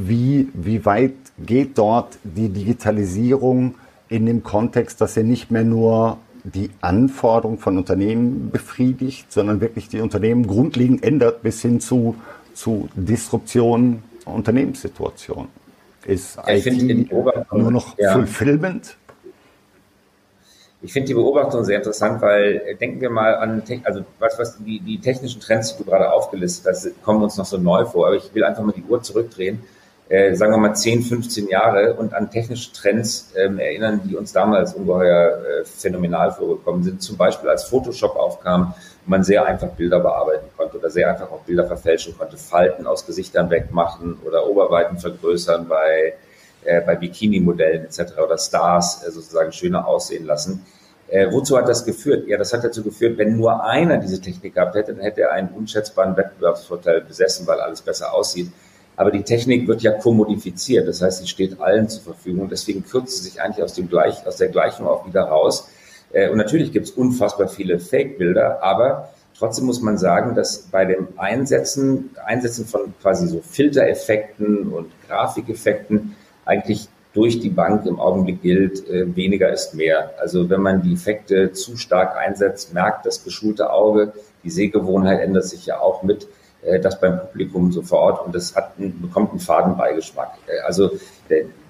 wie, 0.04 0.48
wie 0.52 0.84
weit 0.84 1.14
geht 1.38 1.78
dort 1.78 2.18
die 2.24 2.48
Digitalisierung 2.48 3.76
in 4.08 4.26
dem 4.26 4.42
Kontext, 4.42 5.00
dass 5.00 5.16
ihr 5.16 5.24
nicht 5.24 5.52
mehr 5.52 5.64
nur 5.64 6.18
die 6.42 6.70
Anforderungen 6.80 7.58
von 7.58 7.78
Unternehmen 7.78 8.50
befriedigt, 8.50 9.32
sondern 9.32 9.60
wirklich 9.60 9.88
die 9.88 10.00
Unternehmen 10.00 10.44
grundlegend 10.44 11.04
ändert 11.04 11.42
bis 11.42 11.62
hin 11.62 11.78
zu, 11.78 12.16
zu 12.52 12.88
Disruption 12.96 14.02
Unternehmenssituation. 14.26 15.48
Ist 16.04 16.36
ja, 16.36 16.54
IT 16.54 17.10
nur 17.52 17.70
noch 17.70 17.98
ja. 17.98 18.12
fulfillment? 18.12 18.96
Ich 20.82 20.92
finde 20.92 21.08
die 21.08 21.14
Beobachtung 21.14 21.64
sehr 21.64 21.78
interessant, 21.78 22.22
weil 22.22 22.62
äh, 22.64 22.74
denken 22.76 23.00
wir 23.00 23.10
mal 23.10 23.34
an, 23.36 23.62
also 23.84 24.04
was, 24.18 24.38
was 24.38 24.58
die, 24.58 24.78
die 24.80 25.00
technischen 25.00 25.40
Trends, 25.40 25.76
die 25.76 25.82
du 25.82 25.90
gerade 25.90 26.12
aufgelistet 26.12 26.66
hast, 26.68 27.02
kommen 27.02 27.22
uns 27.22 27.36
noch 27.36 27.46
so 27.46 27.58
neu 27.58 27.84
vor. 27.86 28.06
Aber 28.06 28.16
ich 28.16 28.32
will 28.34 28.44
einfach 28.44 28.62
mal 28.62 28.72
die 28.72 28.84
Uhr 28.84 29.02
zurückdrehen 29.02 29.60
äh, 30.08 30.34
sagen 30.34 30.52
wir 30.52 30.58
mal 30.58 30.74
10, 30.74 31.02
15 31.02 31.48
Jahre 31.48 31.94
und 31.94 32.14
an 32.14 32.30
technische 32.30 32.72
Trends 32.72 33.32
ähm, 33.36 33.58
erinnern, 33.58 34.00
die 34.04 34.16
uns 34.16 34.32
damals 34.32 34.74
ungeheuer 34.74 35.38
äh, 35.38 35.64
phänomenal 35.64 36.32
vorgekommen 36.32 36.84
sind. 36.84 37.02
Zum 37.02 37.16
Beispiel 37.16 37.50
als 37.50 37.64
Photoshop 37.64 38.16
aufkam, 38.16 38.74
man 39.06 39.22
sehr 39.22 39.44
einfach 39.44 39.68
Bilder 39.68 40.00
bearbeiten 40.00 40.46
konnte 40.56 40.78
oder 40.78 40.90
sehr 40.90 41.10
einfach 41.10 41.30
auch 41.30 41.40
Bilder 41.40 41.66
verfälschen 41.66 42.16
konnte, 42.16 42.36
Falten 42.36 42.86
aus 42.86 43.06
Gesichtern 43.06 43.50
wegmachen 43.50 44.18
oder 44.24 44.46
Oberweiten 44.46 44.98
vergrößern 44.98 45.68
bei, 45.68 46.14
äh, 46.64 46.80
bei 46.80 46.96
Bikini-Modellen 46.96 47.84
etc. 47.84 48.18
oder 48.24 48.36
Stars 48.38 49.06
äh, 49.06 49.10
sozusagen 49.10 49.52
schöner 49.52 49.86
aussehen 49.86 50.26
lassen. 50.26 50.66
Äh, 51.08 51.30
wozu 51.30 51.56
hat 51.56 51.68
das 51.68 51.84
geführt? 51.84 52.26
Ja, 52.26 52.36
das 52.36 52.52
hat 52.52 52.64
dazu 52.64 52.82
geführt, 52.82 53.16
wenn 53.16 53.36
nur 53.36 53.62
einer 53.62 53.98
diese 53.98 54.20
Technik 54.20 54.54
gehabt 54.54 54.74
hätte, 54.74 54.92
dann 54.92 55.02
hätte 55.02 55.22
er 55.22 55.32
einen 55.32 55.50
unschätzbaren 55.50 56.16
Wettbewerbsvorteil 56.16 57.02
besessen, 57.02 57.46
weil 57.46 57.60
alles 57.60 57.80
besser 57.82 58.12
aussieht. 58.12 58.50
Aber 58.96 59.10
die 59.10 59.22
Technik 59.22 59.68
wird 59.68 59.82
ja 59.82 59.92
kommodifiziert, 59.92 60.88
das 60.88 61.02
heißt, 61.02 61.18
sie 61.18 61.28
steht 61.28 61.60
allen 61.60 61.88
zur 61.88 62.02
Verfügung. 62.02 62.48
Deswegen 62.48 62.84
kürzt 62.84 63.18
sie 63.18 63.28
sich 63.28 63.40
eigentlich 63.40 63.62
aus, 63.62 63.74
dem 63.74 63.88
Gleich, 63.88 64.26
aus 64.26 64.36
der 64.36 64.48
Gleichung 64.48 64.88
auch 64.88 65.06
wieder 65.06 65.22
raus. 65.22 65.68
Äh, 66.16 66.30
und 66.30 66.38
natürlich 66.38 66.72
gibt 66.72 66.86
es 66.86 66.92
unfassbar 66.92 67.46
viele 67.46 67.78
Fake-Bilder, 67.78 68.62
aber 68.62 69.10
trotzdem 69.38 69.66
muss 69.66 69.82
man 69.82 69.98
sagen, 69.98 70.34
dass 70.34 70.58
bei 70.58 70.86
dem 70.86 71.08
Einsetzen, 71.18 72.10
Einsetzen 72.24 72.64
von 72.64 72.94
quasi 73.02 73.28
so 73.28 73.42
Filtereffekten 73.42 74.72
und 74.72 74.90
Grafikeffekten 75.08 76.16
eigentlich 76.46 76.88
durch 77.12 77.40
die 77.40 77.50
Bank 77.50 77.84
im 77.86 78.00
Augenblick 78.00 78.40
gilt, 78.42 78.88
äh, 78.88 79.14
weniger 79.14 79.52
ist 79.52 79.74
mehr. 79.74 80.12
Also 80.18 80.48
wenn 80.48 80.62
man 80.62 80.82
die 80.82 80.94
Effekte 80.94 81.52
zu 81.52 81.76
stark 81.76 82.16
einsetzt, 82.16 82.72
merkt 82.72 83.04
das 83.04 83.22
geschulte 83.22 83.70
Auge, 83.70 84.14
die 84.42 84.50
Sehgewohnheit 84.50 85.20
ändert 85.20 85.44
sich 85.44 85.66
ja 85.66 85.80
auch 85.80 86.02
mit. 86.02 86.28
Äh, 86.62 86.80
das 86.80 86.98
beim 86.98 87.20
Publikum 87.20 87.72
so 87.72 87.82
vor 87.82 87.98
Ort 87.98 88.26
und 88.26 88.34
das 88.34 88.56
hat, 88.56 88.72
bekommt 88.78 89.32
einen 89.32 89.40
Fadenbeigeschmack. 89.40 90.30
Äh, 90.46 90.60
also 90.60 90.92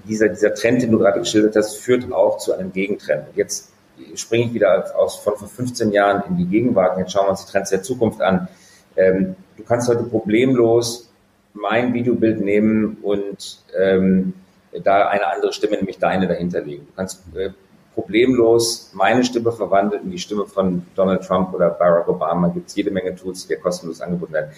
dieser, 0.09 0.29
dieser 0.29 0.55
Trend, 0.55 0.83
den 0.83 0.93
du 0.93 0.99
gerade 0.99 1.19
geschildert 1.19 1.57
hast, 1.57 1.79
führt 1.79 2.13
auch 2.13 2.39
zu 2.39 2.53
einem 2.53 2.73
Gegentrend. 2.73 3.25
Jetzt 3.35 3.73
springe 4.15 4.47
ich 4.47 4.55
wieder 4.55 4.97
aus, 4.97 5.17
von 5.17 5.37
vor 5.37 5.49
15 5.49 5.93
Jahren 5.93 6.23
in 6.29 6.37
die 6.37 6.47
Gegenwart. 6.47 6.99
Jetzt 6.99 7.13
schauen 7.13 7.27
wir 7.27 7.31
uns 7.31 7.45
die 7.45 7.53
Trends 7.53 7.71
der 7.71 7.83
Zukunft 7.83 8.21
an. 8.21 8.49
Ähm, 8.97 9.37
du 9.57 9.65
kannst 9.65 9.89
heute 9.89 10.05
problemlos 10.05 11.11
mein 11.55 11.95
Videobild 11.95 12.41
nehmen 12.41 12.99
und 13.03 13.59
ähm, 13.79 14.35
da 14.83 15.09
eine 15.09 15.27
andere 15.27 15.53
Stimme, 15.53 15.77
nämlich 15.77 15.99
deine, 15.99 16.29
dahinter 16.29 16.61
legen. 16.61 16.87
Du 16.87 16.93
kannst 16.97 17.23
äh, 17.35 17.51
problemlos 17.95 18.91
meine 18.93 19.25
Stimme 19.25 19.53
verwandeln 19.53 20.05
in 20.05 20.11
die 20.11 20.19
Stimme 20.19 20.47
von 20.47 20.87
Donald 20.95 21.23
Trump 21.23 21.55
oder 21.55 21.71
Barack 21.71 22.09
Obama. 22.09 22.49
Gibt 22.49 22.69
es 22.69 22.77
jede 22.77 22.91
Menge 22.91 23.15
Tools, 23.15 23.47
die 23.47 23.55
dir 23.55 23.61
kostenlos 23.61 24.01
angeboten 24.01 24.35
werden. 24.35 24.51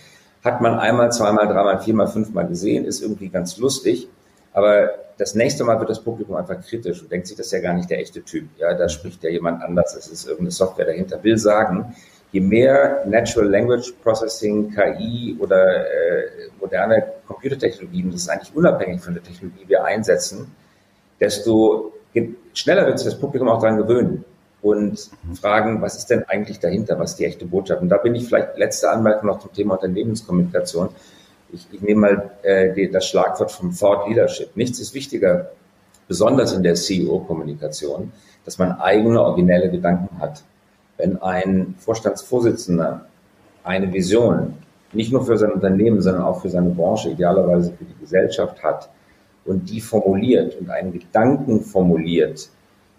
Hat 0.44 0.60
man 0.60 0.78
einmal, 0.78 1.12
zweimal, 1.12 1.46
dreimal, 1.46 1.80
viermal, 1.80 2.08
fünfmal 2.08 2.46
gesehen, 2.46 2.84
ist 2.84 3.00
irgendwie 3.00 3.28
ganz 3.28 3.58
lustig. 3.58 4.08
Aber 4.52 4.90
das 5.18 5.34
nächste 5.34 5.64
Mal 5.64 5.78
wird 5.78 5.90
das 5.90 6.00
Publikum 6.02 6.36
einfach 6.36 6.60
kritisch 6.60 7.02
und 7.02 7.10
denkt 7.10 7.26
sich, 7.26 7.36
das 7.36 7.46
ist 7.46 7.52
ja 7.52 7.60
gar 7.60 7.74
nicht 7.74 7.90
der 7.90 7.98
echte 7.98 8.22
Typ. 8.22 8.48
Ja, 8.56 8.74
da 8.74 8.88
spricht 8.88 9.22
ja 9.24 9.30
jemand 9.30 9.62
anders. 9.62 9.94
Es 9.94 10.06
ist 10.08 10.24
irgendeine 10.24 10.52
Software 10.52 10.86
dahinter. 10.86 11.22
Will 11.22 11.38
sagen, 11.38 11.94
je 12.32 12.40
mehr 12.40 13.04
Natural 13.06 13.48
Language 13.48 13.92
Processing, 14.02 14.74
KI 14.74 15.36
oder 15.40 15.86
äh, 15.86 16.50
moderne 16.60 17.04
Computertechnologien, 17.26 18.10
das 18.10 18.22
ist 18.22 18.28
eigentlich 18.28 18.54
unabhängig 18.54 19.00
von 19.00 19.14
der 19.14 19.22
Technologie, 19.22 19.64
wir 19.66 19.84
einsetzen, 19.84 20.54
desto 21.20 21.92
schneller 22.54 22.86
wird 22.86 22.98
sich 22.98 23.08
das 23.08 23.18
Publikum 23.18 23.48
auch 23.48 23.60
daran 23.60 23.78
gewöhnen 23.78 24.24
und 24.62 25.10
fragen, 25.40 25.80
was 25.82 25.96
ist 25.96 26.06
denn 26.06 26.24
eigentlich 26.24 26.58
dahinter, 26.58 26.98
was 26.98 27.12
ist 27.12 27.20
die 27.20 27.24
echte 27.24 27.46
Botschaft? 27.46 27.80
Und 27.80 27.88
da 27.88 27.98
bin 27.98 28.14
ich 28.14 28.26
vielleicht 28.26 28.56
letzte 28.58 28.90
Anmerkung 28.90 29.28
noch 29.28 29.38
zum 29.38 29.52
Thema 29.52 29.74
Unternehmenskommunikation. 29.74 30.88
Ich, 31.52 31.66
ich 31.72 31.80
nehme 31.80 32.00
mal 32.00 32.30
äh, 32.42 32.72
die, 32.74 32.90
das 32.90 33.06
Schlagwort 33.06 33.50
vom 33.50 33.74
Thought 33.74 34.08
Leadership. 34.08 34.56
Nichts 34.56 34.80
ist 34.80 34.94
wichtiger, 34.94 35.50
besonders 36.06 36.52
in 36.52 36.62
der 36.62 36.74
CEO-Kommunikation, 36.74 38.12
dass 38.44 38.58
man 38.58 38.72
eigene, 38.72 39.20
originelle 39.20 39.70
Gedanken 39.70 40.20
hat. 40.20 40.42
Wenn 40.96 41.20
ein 41.22 41.74
Vorstandsvorsitzender 41.78 43.06
eine 43.62 43.92
Vision 43.92 44.54
nicht 44.92 45.12
nur 45.12 45.24
für 45.24 45.36
sein 45.36 45.52
Unternehmen, 45.52 46.00
sondern 46.00 46.22
auch 46.22 46.40
für 46.40 46.48
seine 46.48 46.70
Branche, 46.70 47.10
idealerweise 47.10 47.72
für 47.72 47.84
die 47.84 48.00
Gesellschaft 48.00 48.62
hat 48.62 48.88
und 49.44 49.70
die 49.70 49.80
formuliert 49.80 50.58
und 50.58 50.70
einen 50.70 50.92
Gedanken 50.92 51.60
formuliert, 51.60 52.48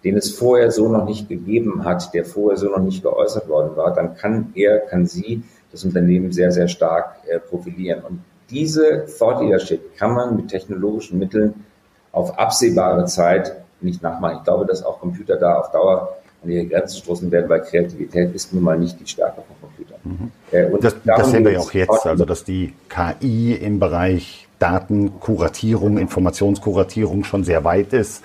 den 0.04 0.16
es 0.16 0.32
vorher 0.32 0.72
so 0.72 0.88
noch 0.88 1.06
nicht 1.06 1.28
gegeben 1.28 1.84
hat, 1.84 2.14
der 2.14 2.26
vorher 2.26 2.58
so 2.58 2.70
noch 2.70 2.80
nicht 2.80 3.04
geäußert 3.04 3.50
worden 3.50 3.76
war, 3.76 3.94
dann 3.94 4.16
kann 4.16 4.52
er, 4.56 4.80
kann 4.80 5.08
sie 5.08 5.44
das 5.72 5.84
Unternehmen 5.84 6.32
sehr, 6.32 6.52
sehr 6.52 6.68
stark 6.68 7.18
äh, 7.28 7.40
profilieren. 7.40 8.04
Und 8.04 8.22
diese 8.50 9.06
Thought 9.18 9.42
Leadership 9.42 9.98
kann 9.98 10.14
man 10.14 10.36
mit 10.36 10.50
technologischen 10.50 11.20
Mitteln 11.20 11.66
auf 12.12 12.38
absehbare 12.38 13.06
Zeit 13.06 13.56
nicht 13.82 14.02
nachmachen. 14.02 14.38
Ich 14.38 14.44
glaube, 14.44 14.66
dass 14.66 14.84
auch 14.84 15.00
Computer 15.00 15.38
da 15.38 15.60
auf 15.60 15.72
Dauer 15.72 16.18
an 16.44 16.50
ihre 16.50 16.66
Grenzen 16.66 16.98
stoßen 16.98 17.32
werden, 17.32 17.50
weil 17.50 17.62
Kreativität 17.62 18.34
ist 18.34 18.54
nun 18.54 18.64
mal 18.64 18.78
nicht 18.78 19.00
die 19.00 19.08
Stärke 19.08 19.42
von 19.42 19.56
Computern. 19.62 20.00
Mhm. 20.04 20.32
Äh, 20.52 20.66
und 20.66 20.84
das, 20.84 20.96
das 21.04 21.32
sehen 21.32 21.44
wir 21.44 21.52
ja 21.52 21.60
auch 21.60 21.74
jetzt, 21.74 22.06
also 22.06 22.26
dass 22.26 22.44
die 22.44 22.74
KI 22.90 23.54
im 23.54 23.80
Bereich 23.80 24.48
Datenkuratierung, 24.60 25.98
Informationskuratierung 25.98 27.24
schon 27.24 27.44
sehr 27.44 27.64
weit 27.64 27.94
ist. 27.94 28.24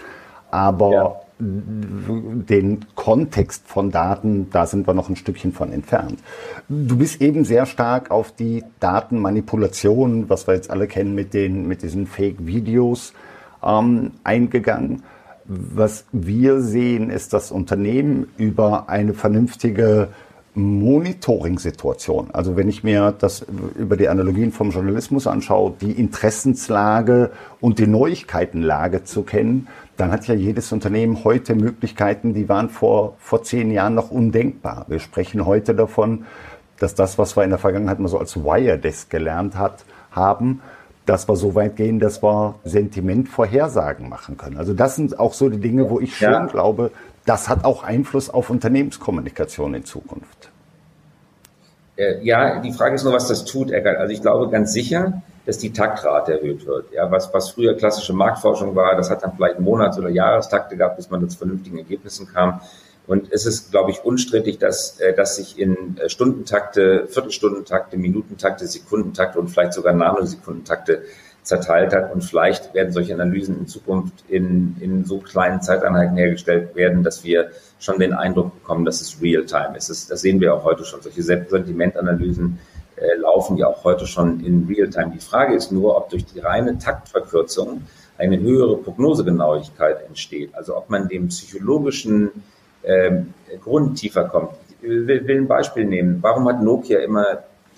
Aber 0.50 0.92
ja 0.92 1.23
den 1.38 2.84
Kontext 2.94 3.66
von 3.66 3.90
Daten, 3.90 4.48
da 4.50 4.66
sind 4.66 4.86
wir 4.86 4.94
noch 4.94 5.08
ein 5.08 5.16
Stückchen 5.16 5.52
von 5.52 5.72
entfernt. 5.72 6.20
Du 6.68 6.96
bist 6.96 7.20
eben 7.20 7.44
sehr 7.44 7.66
stark 7.66 8.10
auf 8.10 8.32
die 8.32 8.62
Datenmanipulation, 8.78 10.28
was 10.28 10.46
wir 10.46 10.54
jetzt 10.54 10.70
alle 10.70 10.86
kennen 10.86 11.14
mit 11.14 11.34
den 11.34 11.66
mit 11.66 11.82
diesen 11.82 12.06
Fake-Videos 12.06 13.14
ähm, 13.64 14.12
eingegangen. 14.22 15.02
Was 15.46 16.06
wir 16.12 16.60
sehen, 16.60 17.10
ist, 17.10 17.32
dass 17.32 17.50
Unternehmen 17.50 18.28
über 18.38 18.88
eine 18.88 19.12
vernünftige 19.12 20.08
Monitoring-Situation. 20.54 22.28
Also 22.32 22.56
wenn 22.56 22.68
ich 22.68 22.84
mir 22.84 23.12
das 23.18 23.44
über 23.76 23.96
die 23.96 24.08
Analogien 24.08 24.52
vom 24.52 24.70
Journalismus 24.70 25.26
anschaue, 25.26 25.74
die 25.80 25.92
Interessenslage 25.92 27.30
und 27.60 27.78
die 27.78 27.88
Neuigkeitenlage 27.88 29.02
zu 29.04 29.22
kennen, 29.22 29.66
dann 29.96 30.12
hat 30.12 30.26
ja 30.26 30.34
jedes 30.34 30.70
Unternehmen 30.72 31.24
heute 31.24 31.54
Möglichkeiten, 31.54 32.34
die 32.34 32.48
waren 32.48 32.68
vor, 32.68 33.16
vor 33.18 33.42
zehn 33.42 33.70
Jahren 33.70 33.94
noch 33.94 34.10
undenkbar. 34.10 34.86
Wir 34.88 35.00
sprechen 35.00 35.44
heute 35.46 35.74
davon, 35.74 36.24
dass 36.78 36.94
das, 36.94 37.18
was 37.18 37.36
wir 37.36 37.44
in 37.44 37.50
der 37.50 37.58
Vergangenheit 37.58 37.98
mal 37.98 38.08
so 38.08 38.18
als 38.18 38.36
Wiredesk 38.36 39.10
gelernt 39.10 39.56
hat, 39.56 39.84
haben, 40.10 40.60
dass 41.06 41.28
wir 41.28 41.36
so 41.36 41.54
weit 41.54 41.76
gehen, 41.76 41.98
dass 41.98 42.22
wir 42.22 42.54
Sentimentvorhersagen 42.64 44.08
machen 44.08 44.36
können. 44.36 44.56
Also 44.56 44.72
das 44.72 44.96
sind 44.96 45.18
auch 45.18 45.34
so 45.34 45.48
die 45.48 45.58
Dinge, 45.58 45.90
wo 45.90 46.00
ich 46.00 46.16
schon 46.16 46.32
ja. 46.32 46.46
glaube, 46.46 46.90
das 47.24 47.48
hat 47.48 47.64
auch 47.64 47.82
Einfluss 47.82 48.30
auf 48.30 48.50
Unternehmenskommunikation 48.50 49.74
in 49.74 49.84
Zukunft. 49.84 50.50
Äh, 51.96 52.22
ja, 52.22 52.60
die 52.60 52.72
Frage 52.72 52.96
ist 52.96 53.04
nur, 53.04 53.12
was 53.12 53.28
das 53.28 53.44
tut, 53.44 53.70
Eckert. 53.70 53.98
Also 53.98 54.12
ich 54.12 54.20
glaube 54.20 54.50
ganz 54.50 54.72
sicher, 54.72 55.22
dass 55.46 55.58
die 55.58 55.72
Taktrate 55.72 56.40
erhöht 56.40 56.66
wird. 56.66 56.92
Ja, 56.92 57.10
was, 57.10 57.32
was 57.32 57.50
früher 57.50 57.76
klassische 57.76 58.12
Marktforschung 58.12 58.74
war, 58.74 58.96
das 58.96 59.10
hat 59.10 59.22
dann 59.22 59.34
vielleicht 59.36 59.60
Monats- 59.60 59.98
oder 59.98 60.08
Jahrestakte 60.08 60.76
gehabt, 60.76 60.96
bis 60.96 61.10
man 61.10 61.28
zu 61.28 61.38
vernünftigen 61.38 61.78
Ergebnissen 61.78 62.26
kam. 62.32 62.60
Und 63.06 63.30
es 63.32 63.44
ist, 63.44 63.70
glaube 63.70 63.90
ich, 63.90 64.02
unstrittig, 64.02 64.58
dass, 64.58 64.98
äh, 64.98 65.14
dass 65.14 65.36
sich 65.36 65.58
in 65.58 65.98
äh, 65.98 66.08
Stundentakte, 66.08 67.06
Viertelstundentakte, 67.06 67.98
Minutentakte, 67.98 68.66
Sekundentakte 68.66 69.38
und 69.38 69.48
vielleicht 69.48 69.74
sogar 69.74 69.92
Nanosekundentakte 69.92 71.02
zerteilt 71.44 71.94
hat. 71.94 72.12
Und 72.12 72.24
vielleicht 72.24 72.74
werden 72.74 72.92
solche 72.92 73.14
Analysen 73.14 73.60
in 73.60 73.66
Zukunft 73.68 74.24
in, 74.28 74.76
in 74.80 75.04
so 75.04 75.18
kleinen 75.18 75.62
Zeiteinheiten 75.62 76.16
hergestellt 76.16 76.74
werden, 76.74 77.04
dass 77.04 77.22
wir 77.22 77.50
schon 77.78 77.98
den 77.98 78.14
Eindruck 78.14 78.54
bekommen, 78.60 78.84
dass 78.84 79.00
es 79.00 79.20
Real-Time 79.22 79.76
ist. 79.76 79.90
Das, 79.90 80.06
das 80.08 80.22
sehen 80.22 80.40
wir 80.40 80.54
auch 80.54 80.64
heute 80.64 80.84
schon. 80.84 81.02
Solche 81.02 81.22
Sentimentanalysen 81.22 82.58
äh, 82.96 83.16
laufen 83.18 83.56
ja 83.58 83.66
auch 83.66 83.84
heute 83.84 84.06
schon 84.06 84.40
in 84.40 84.66
Real-Time. 84.66 85.12
Die 85.14 85.20
Frage 85.20 85.54
ist 85.54 85.70
nur, 85.70 85.96
ob 85.96 86.08
durch 86.08 86.24
die 86.24 86.40
reine 86.40 86.78
Taktverkürzung 86.78 87.82
eine 88.16 88.40
höhere 88.40 88.78
Prognosegenauigkeit 88.78 90.06
entsteht. 90.06 90.54
Also 90.54 90.76
ob 90.76 90.88
man 90.88 91.08
dem 91.08 91.28
psychologischen 91.28 92.30
ähm, 92.84 93.34
Grund 93.62 93.98
tiefer 93.98 94.24
kommt. 94.24 94.50
Ich 94.80 94.88
will, 94.88 95.26
will 95.26 95.38
ein 95.38 95.48
Beispiel 95.48 95.84
nehmen. 95.84 96.18
Warum 96.22 96.48
hat 96.48 96.62
Nokia 96.62 97.00
immer 97.00 97.26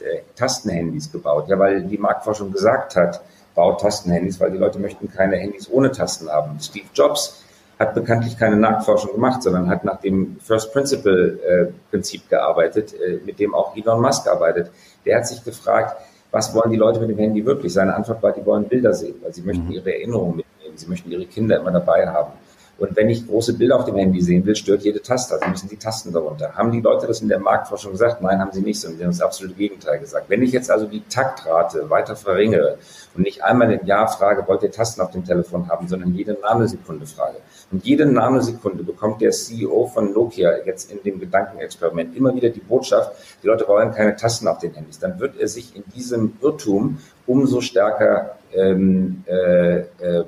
äh, 0.00 0.20
Tastenhandys 0.36 1.10
gebaut? 1.10 1.48
Ja, 1.48 1.58
weil 1.58 1.82
die 1.82 1.98
Marktforschung 1.98 2.52
gesagt 2.52 2.94
hat, 2.94 3.22
baut 3.56 3.80
Tastenhandys, 3.80 4.38
weil 4.38 4.52
die 4.52 4.58
Leute 4.58 4.78
möchten 4.78 5.10
keine 5.10 5.36
Handys 5.36 5.68
ohne 5.68 5.90
Tasten 5.90 6.28
haben. 6.28 6.60
Steve 6.60 6.86
Jobs 6.94 7.42
hat 7.78 7.94
bekanntlich 7.94 8.38
keine 8.38 8.56
Nachforschung 8.56 9.12
gemacht, 9.12 9.42
sondern 9.42 9.68
hat 9.68 9.84
nach 9.84 10.00
dem 10.00 10.36
First 10.40 10.72
Principle 10.72 11.38
äh, 11.42 11.72
Prinzip 11.90 12.28
gearbeitet, 12.28 12.94
äh, 12.94 13.18
mit 13.24 13.40
dem 13.40 13.54
auch 13.54 13.76
Elon 13.76 14.00
Musk 14.00 14.28
arbeitet. 14.28 14.70
Der 15.04 15.16
hat 15.18 15.26
sich 15.26 15.42
gefragt, 15.42 15.96
was 16.30 16.54
wollen 16.54 16.70
die 16.70 16.76
Leute 16.76 17.00
mit 17.00 17.10
dem 17.10 17.18
Handy 17.18 17.44
wirklich? 17.44 17.72
Seine 17.72 17.94
Antwort 17.94 18.22
war, 18.22 18.32
die 18.32 18.44
wollen 18.46 18.68
Bilder 18.68 18.94
sehen, 18.94 19.16
weil 19.22 19.34
sie 19.34 19.42
möchten 19.42 19.66
mhm. 19.66 19.72
ihre 19.72 19.92
Erinnerungen 19.92 20.36
mitnehmen, 20.36 20.76
sie 20.76 20.86
möchten 20.86 21.10
ihre 21.10 21.26
Kinder 21.26 21.58
immer 21.58 21.70
dabei 21.70 22.06
haben. 22.06 22.32
Und 22.78 22.94
wenn 22.94 23.08
ich 23.08 23.26
große 23.26 23.54
Bilder 23.54 23.76
auf 23.78 23.86
dem 23.86 23.96
Handy 23.96 24.20
sehen 24.20 24.44
will, 24.44 24.54
stört 24.54 24.82
jede 24.82 25.00
Taste. 25.00 25.34
Also 25.34 25.48
müssen 25.48 25.68
die 25.68 25.78
Tasten 25.78 26.12
darunter. 26.12 26.52
Haben 26.54 26.72
die 26.72 26.80
Leute 26.80 27.06
das 27.06 27.22
in 27.22 27.28
der 27.28 27.38
Marktforschung 27.38 27.92
gesagt? 27.92 28.20
Nein, 28.20 28.38
haben 28.38 28.52
sie 28.52 28.60
nicht, 28.60 28.78
sondern 28.78 28.98
sie 28.98 29.04
haben 29.04 29.12
das 29.12 29.22
absolute 29.22 29.54
Gegenteil 29.54 29.98
gesagt. 29.98 30.28
Wenn 30.28 30.42
ich 30.42 30.52
jetzt 30.52 30.70
also 30.70 30.86
die 30.86 31.02
Taktrate 31.08 31.88
weiter 31.88 32.16
verringere 32.16 32.78
und 33.14 33.22
nicht 33.22 33.42
einmal 33.42 33.72
im 33.72 33.86
Jahr 33.86 34.08
frage, 34.08 34.46
wollt 34.46 34.62
ihr 34.62 34.70
Tasten 34.70 35.00
auf 35.00 35.10
dem 35.10 35.24
Telefon 35.24 35.68
haben, 35.68 35.88
sondern 35.88 36.14
jede 36.14 36.34
Nanosekunde 36.34 37.06
frage. 37.06 37.38
Und 37.72 37.84
jede 37.86 38.04
Nanosekunde 38.04 38.84
bekommt 38.84 39.22
der 39.22 39.30
CEO 39.30 39.86
von 39.86 40.12
Nokia 40.12 40.58
jetzt 40.66 40.92
in 40.92 41.02
dem 41.02 41.18
Gedankenexperiment 41.18 42.14
immer 42.14 42.34
wieder 42.34 42.50
die 42.50 42.60
Botschaft, 42.60 43.12
die 43.42 43.46
Leute 43.46 43.66
wollen 43.68 43.92
keine 43.92 44.16
Tasten 44.16 44.48
auf 44.48 44.58
den 44.58 44.74
Handys. 44.74 44.98
Dann 44.98 45.18
wird 45.18 45.40
er 45.40 45.48
sich 45.48 45.74
in 45.74 45.84
diesem 45.94 46.34
Irrtum 46.42 46.98
umso 47.26 47.60
stärker 47.60 48.36
ähm, 48.52 49.24
äh, 49.26 49.78
äh, 49.78 50.24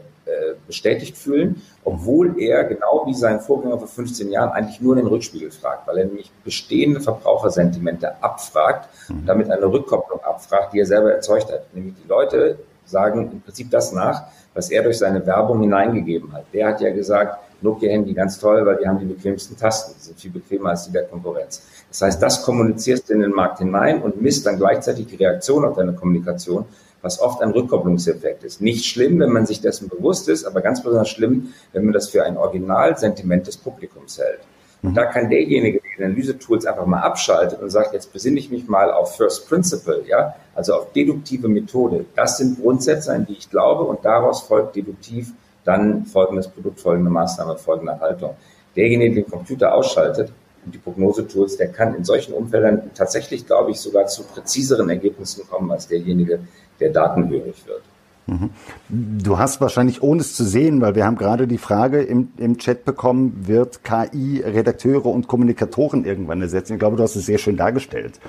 bestätigt 0.67 1.17
fühlen, 1.17 1.62
obwohl 1.85 2.41
er 2.41 2.64
genau 2.64 3.05
wie 3.07 3.14
sein 3.14 3.41
Vorgänger 3.41 3.79
vor 3.79 3.88
15 3.88 4.31
Jahren 4.31 4.51
eigentlich 4.51 4.81
nur 4.81 4.97
den 4.97 5.07
Rückspiegel 5.07 5.51
fragt, 5.51 5.87
weil 5.87 5.99
er 5.99 6.05
nämlich 6.05 6.31
bestehende 6.45 7.01
Verbrauchersentimente 7.01 8.23
abfragt 8.23 8.88
und 9.09 9.27
damit 9.27 9.51
eine 9.51 9.67
Rückkopplung 9.67 10.21
abfragt, 10.21 10.73
die 10.73 10.81
er 10.81 10.87
selber 10.87 11.12
erzeugt 11.12 11.51
hat. 11.51 11.75
Nämlich 11.75 11.95
die 12.03 12.09
Leute 12.09 12.59
sagen 12.85 13.31
im 13.33 13.41
Prinzip 13.41 13.71
das 13.71 13.93
nach, 13.93 14.25
was 14.55 14.71
er 14.71 14.83
durch 14.83 14.99
seine 14.99 15.25
Werbung 15.27 15.61
hineingegeben 15.61 16.33
hat. 16.33 16.45
Der 16.53 16.69
hat 16.69 16.81
ja 16.81 16.91
gesagt, 16.91 17.38
Nokia-Handy 17.61 18.14
ganz 18.14 18.38
toll, 18.38 18.64
weil 18.64 18.77
die 18.77 18.87
haben 18.87 18.99
die 18.99 19.05
bequemsten 19.05 19.57
Tasten, 19.57 19.95
die 19.99 20.05
sind 20.05 20.21
viel 20.21 20.31
bequemer 20.31 20.71
als 20.71 20.87
die 20.87 20.93
der 20.93 21.05
Konkurrenz. 21.05 21.62
Das 21.88 22.03
heißt, 22.03 22.23
das 22.23 22.43
kommunizierst 22.43 23.09
du 23.09 23.14
in 23.14 23.21
den 23.21 23.33
Markt 23.33 23.59
hinein 23.59 24.03
und 24.03 24.21
misst 24.21 24.47
dann 24.47 24.59
gleichzeitig 24.59 25.07
die 25.07 25.17
Reaktion 25.17 25.64
auf 25.64 25.77
deine 25.77 25.93
Kommunikation 25.93 26.67
was 27.03 27.21
oft 27.21 27.43
ein 27.43 27.51
Rückkopplungseffekt 27.51 28.45
ist. 28.45 28.61
Nicht 28.61 28.85
schlimm, 28.85 29.21
wenn 29.21 29.31
man 29.31 29.47
sich 29.47 29.61
dessen 29.61 29.89
bewusst 29.89 30.29
ist, 30.29 30.45
aber 30.45 30.61
ganz 30.61 30.83
besonders 30.83 31.09
schlimm, 31.09 31.53
wenn 31.73 31.85
man 31.85 31.93
das 31.95 32.09
für 32.09 32.25
ein 32.25 32.37
Originalsentiment 32.37 33.47
des 33.47 33.57
Publikums 33.57 34.19
hält. 34.19 34.41
Und 34.83 34.95
da 34.97 35.07
kann 35.07 35.29
derjenige, 35.29 35.81
der 35.81 35.91
die 35.99 36.05
Analyse-Tools 36.05 36.67
einfach 36.67 36.87
mal 36.87 37.01
abschaltet 37.01 37.61
und 37.61 37.71
sagt, 37.71 37.95
jetzt 37.95 38.13
besinne 38.13 38.39
ich 38.39 38.51
mich 38.51 38.69
mal 38.69 38.93
auf 38.93 39.17
First 39.17 39.49
Principle, 39.49 40.05
ja, 40.07 40.35
also 40.55 40.75
auf 40.75 40.93
deduktive 40.93 41.49
Methode. 41.49 42.05
Das 42.15 42.39
sind 42.39 42.61
Grundsätze, 42.61 43.13
an 43.13 43.27
die 43.27 43.33
ich 43.33 43.51
glaube 43.51 43.85
und 43.85 44.05
daraus 44.05 44.43
folgt 44.43 44.77
deduktiv 44.77 45.33
dann 45.65 46.07
folgendes 46.07 46.49
Produkt, 46.49 46.81
folgende 46.81 47.11
Maßnahme, 47.11 47.59
folgende 47.59 48.01
Haltung. 48.01 48.37
Derjenige, 48.75 49.17
der 49.17 49.25
den 49.25 49.31
Computer 49.31 49.75
ausschaltet 49.75 50.33
und 50.65 50.75
die 50.75 50.79
Prognosetools, 50.79 51.59
der 51.59 51.69
kann 51.69 51.95
in 51.95 52.05
solchen 52.05 52.33
Umfeldern 52.33 52.91
tatsächlich, 52.95 53.47
glaube 53.47 53.73
ich, 53.73 53.81
sogar 53.81 54.07
zu 54.07 54.23
präziseren 54.23 54.89
Ergebnissen 54.89 55.47
kommen 55.47 55.71
als 55.71 55.87
derjenige, 55.89 56.41
der 56.81 56.91
datenhörig 56.91 57.67
wird. 57.67 57.83
Mhm. 58.29 58.51
Du 58.88 59.38
hast 59.38 59.61
wahrscheinlich, 59.61 60.03
ohne 60.03 60.21
es 60.21 60.35
zu 60.35 60.45
sehen, 60.45 60.81
weil 60.83 60.95
wir 60.95 61.07
haben 61.07 61.17
gerade 61.17 61.47
die 61.47 61.59
Frage 61.59 62.03
im, 62.03 62.29
im 62.37 62.59
Chat 62.59 62.85
bekommen, 62.85 63.45
wird 63.47 63.85
KI 63.85 64.43
Redakteure 64.45 65.07
und 65.07 65.29
Kommunikatoren 65.29 66.05
irgendwann 66.05 66.43
ersetzen? 66.43 66.75
Ich 66.75 66.79
glaube, 66.79 66.97
du 66.97 67.03
hast 67.03 67.17
es 67.17 67.25
sehr 67.25 67.38
schön 67.38 67.57
dargestellt. 67.57 68.21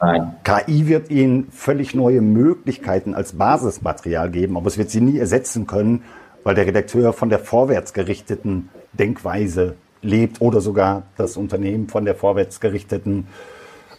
Nein. 0.00 0.36
KI 0.44 0.86
wird 0.86 1.10
ihnen 1.10 1.48
völlig 1.50 1.92
neue 1.92 2.20
Möglichkeiten 2.20 3.14
als 3.14 3.32
Basismaterial 3.32 4.30
geben, 4.30 4.56
aber 4.56 4.68
es 4.68 4.78
wird 4.78 4.90
sie 4.90 5.00
nie 5.00 5.18
ersetzen 5.18 5.66
können, 5.66 6.04
weil 6.44 6.54
der 6.54 6.66
Redakteur 6.66 7.12
von 7.12 7.28
der 7.28 7.40
vorwärtsgerichteten 7.40 8.68
Denkweise 8.92 9.74
lebt 10.02 10.40
oder 10.40 10.60
sogar 10.60 11.02
das 11.16 11.36
Unternehmen 11.36 11.88
von 11.88 12.04
der 12.04 12.14
vorwärtsgerichteten 12.14 13.26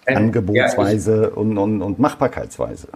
äh, 0.05 0.15
Angebotsweise 0.15 1.23
ja, 1.23 1.37
und, 1.37 1.57
und, 1.57 1.81
und 1.81 1.99
Machbarkeitsweise 1.99 2.87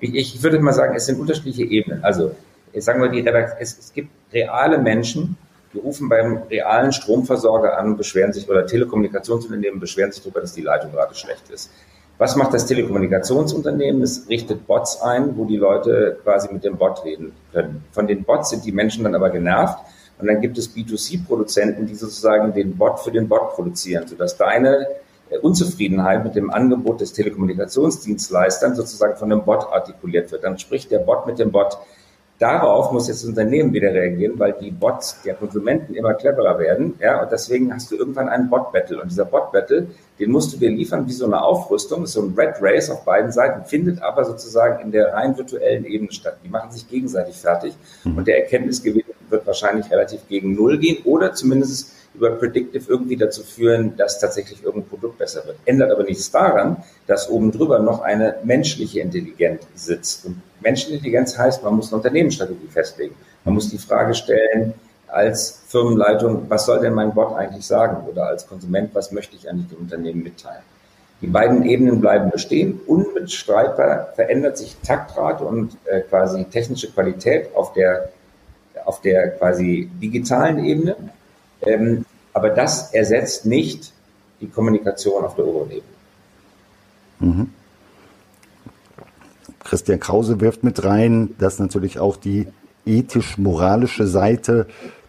ich, 0.00 0.14
ich 0.14 0.42
würde 0.42 0.58
mal 0.60 0.72
sagen, 0.72 0.94
es 0.94 1.06
sind 1.06 1.20
unterschiedliche 1.20 1.64
Ebenen. 1.64 2.04
Also, 2.04 2.34
sagen 2.76 3.02
wir, 3.02 3.08
die 3.08 3.20
Redakt 3.20 3.56
es, 3.60 3.78
es 3.78 3.92
gibt 3.92 4.10
reale 4.32 4.78
Menschen, 4.78 5.36
die 5.72 5.78
rufen 5.78 6.08
beim 6.08 6.42
realen 6.50 6.92
Stromversorger 6.92 7.78
an, 7.78 7.96
beschweren 7.96 8.32
sich, 8.32 8.48
oder 8.48 8.66
Telekommunikationsunternehmen 8.66 9.80
beschweren 9.80 10.12
sich 10.12 10.22
darüber, 10.22 10.40
dass 10.40 10.52
die 10.52 10.62
Leitung 10.62 10.92
gerade 10.92 11.14
schlecht 11.14 11.50
ist. 11.50 11.70
Was 12.16 12.36
macht 12.36 12.54
das 12.54 12.66
Telekommunikationsunternehmen? 12.66 14.00
Es 14.02 14.28
richtet 14.28 14.68
Bots 14.68 15.02
ein, 15.02 15.36
wo 15.36 15.46
die 15.46 15.56
Leute 15.56 16.16
quasi 16.22 16.52
mit 16.52 16.62
dem 16.62 16.76
Bot 16.76 17.04
reden 17.04 17.32
können. 17.52 17.84
Von 17.90 18.06
den 18.06 18.22
Bots 18.22 18.50
sind 18.50 18.64
die 18.64 18.70
Menschen 18.70 19.02
dann 19.02 19.16
aber 19.16 19.30
genervt. 19.30 19.78
Und 20.20 20.28
dann 20.28 20.40
gibt 20.40 20.56
es 20.56 20.72
B2C-Produzenten, 20.72 21.86
die 21.86 21.94
sozusagen 21.96 22.54
den 22.54 22.76
Bot 22.76 23.00
für 23.00 23.10
den 23.10 23.28
Bot 23.28 23.54
produzieren, 23.54 24.06
sodass 24.06 24.36
deine 24.36 24.86
Unzufriedenheit 25.42 26.24
mit 26.24 26.34
dem 26.34 26.50
Angebot 26.50 27.00
des 27.00 27.12
Telekommunikationsdienstleistern 27.12 28.74
sozusagen 28.74 29.16
von 29.16 29.32
einem 29.32 29.44
Bot 29.44 29.66
artikuliert 29.72 30.30
wird. 30.32 30.44
Dann 30.44 30.58
spricht 30.58 30.90
der 30.90 30.98
Bot 30.98 31.26
mit 31.26 31.38
dem 31.38 31.50
Bot. 31.50 31.78
Darauf 32.40 32.90
muss 32.90 33.06
jetzt 33.06 33.22
das 33.22 33.28
Unternehmen 33.28 33.72
wieder 33.72 33.94
reagieren, 33.94 34.38
weil 34.38 34.54
die 34.60 34.72
Bots 34.72 35.22
der 35.22 35.34
Konsumenten 35.34 35.94
immer 35.94 36.14
cleverer 36.14 36.58
werden. 36.58 36.94
Ja, 37.00 37.22
und 37.22 37.30
deswegen 37.30 37.72
hast 37.72 37.92
du 37.92 37.96
irgendwann 37.96 38.28
einen 38.28 38.50
Bot-Battle. 38.50 39.00
Und 39.00 39.08
dieser 39.08 39.24
Bot-Battle, 39.24 39.86
den 40.18 40.30
musst 40.32 40.52
du 40.52 40.56
dir 40.56 40.70
liefern 40.70 41.06
wie 41.06 41.12
so 41.12 41.26
eine 41.26 41.40
Aufrüstung, 41.40 42.06
so 42.06 42.22
ein 42.22 42.34
Red 42.36 42.56
Race 42.60 42.90
auf 42.90 43.04
beiden 43.04 43.30
Seiten, 43.30 43.64
findet 43.64 44.02
aber 44.02 44.24
sozusagen 44.24 44.82
in 44.82 44.90
der 44.90 45.12
rein 45.14 45.36
virtuellen 45.36 45.84
Ebene 45.84 46.10
statt. 46.12 46.38
Die 46.44 46.48
machen 46.48 46.72
sich 46.72 46.88
gegenseitig 46.88 47.36
fertig. 47.36 47.74
Mhm. 48.02 48.18
Und 48.18 48.26
der 48.26 48.42
Erkenntnisgewinn 48.42 49.04
wird 49.30 49.46
wahrscheinlich 49.46 49.90
relativ 49.90 50.26
gegen 50.28 50.54
Null 50.54 50.78
gehen 50.78 50.98
oder 51.04 51.34
zumindest 51.34 51.93
über 52.14 52.30
Predictive 52.30 52.84
irgendwie 52.88 53.16
dazu 53.16 53.42
führen, 53.42 53.96
dass 53.96 54.20
tatsächlich 54.20 54.62
irgendein 54.62 54.88
Produkt 54.88 55.18
besser 55.18 55.44
wird. 55.46 55.56
Ändert 55.64 55.90
aber 55.90 56.04
nichts 56.04 56.30
daran, 56.30 56.76
dass 57.06 57.28
oben 57.28 57.50
drüber 57.50 57.80
noch 57.80 58.02
eine 58.02 58.36
menschliche 58.44 59.00
Intelligenz 59.00 59.62
sitzt. 59.74 60.26
Und 60.26 60.40
menschliche 60.60 60.94
Intelligenz 60.94 61.36
heißt, 61.36 61.62
man 61.62 61.74
muss 61.74 61.88
eine 61.88 61.96
Unternehmensstrategie 61.96 62.68
festlegen. 62.68 63.14
Man 63.44 63.54
muss 63.54 63.70
die 63.70 63.78
Frage 63.78 64.14
stellen, 64.14 64.74
als 65.08 65.62
Firmenleitung, 65.68 66.46
was 66.48 66.66
soll 66.66 66.80
denn 66.80 66.94
mein 66.94 67.14
Bot 67.14 67.36
eigentlich 67.36 67.66
sagen? 67.66 68.06
Oder 68.08 68.26
als 68.26 68.46
Konsument, 68.48 68.94
was 68.94 69.12
möchte 69.12 69.36
ich 69.36 69.48
eigentlich 69.48 69.68
dem 69.68 69.78
Unternehmen 69.78 70.22
mitteilen? 70.22 70.62
Die 71.20 71.28
beiden 71.28 71.64
Ebenen 71.64 72.00
bleiben 72.00 72.30
bestehen. 72.30 72.80
Unbestreitbar 72.86 74.12
verändert 74.14 74.58
sich 74.58 74.76
Taktrate 74.84 75.44
und 75.44 75.76
äh, 75.84 76.00
quasi 76.00 76.44
technische 76.44 76.90
Qualität 76.90 77.54
auf 77.54 77.72
der, 77.72 78.10
auf 78.84 79.00
der 79.00 79.30
quasi 79.30 79.88
digitalen 80.02 80.64
Ebene. 80.64 80.96
Ähm, 81.66 82.04
aber 82.32 82.50
das 82.50 82.92
ersetzt 82.92 83.46
nicht 83.46 83.92
die 84.40 84.48
Kommunikation 84.48 85.24
auf 85.24 85.36
der 85.36 85.46
oberen 85.46 85.70
Ebene. 85.70 85.82
Mhm. 87.20 87.50
Christian 89.62 90.00
Krause 90.00 90.40
wirft 90.40 90.62
mit 90.62 90.84
rein, 90.84 91.34
dass 91.38 91.58
natürlich 91.58 91.98
auch 91.98 92.16
die 92.16 92.46
ethisch-moralische 92.84 94.06
Seite 94.06 94.66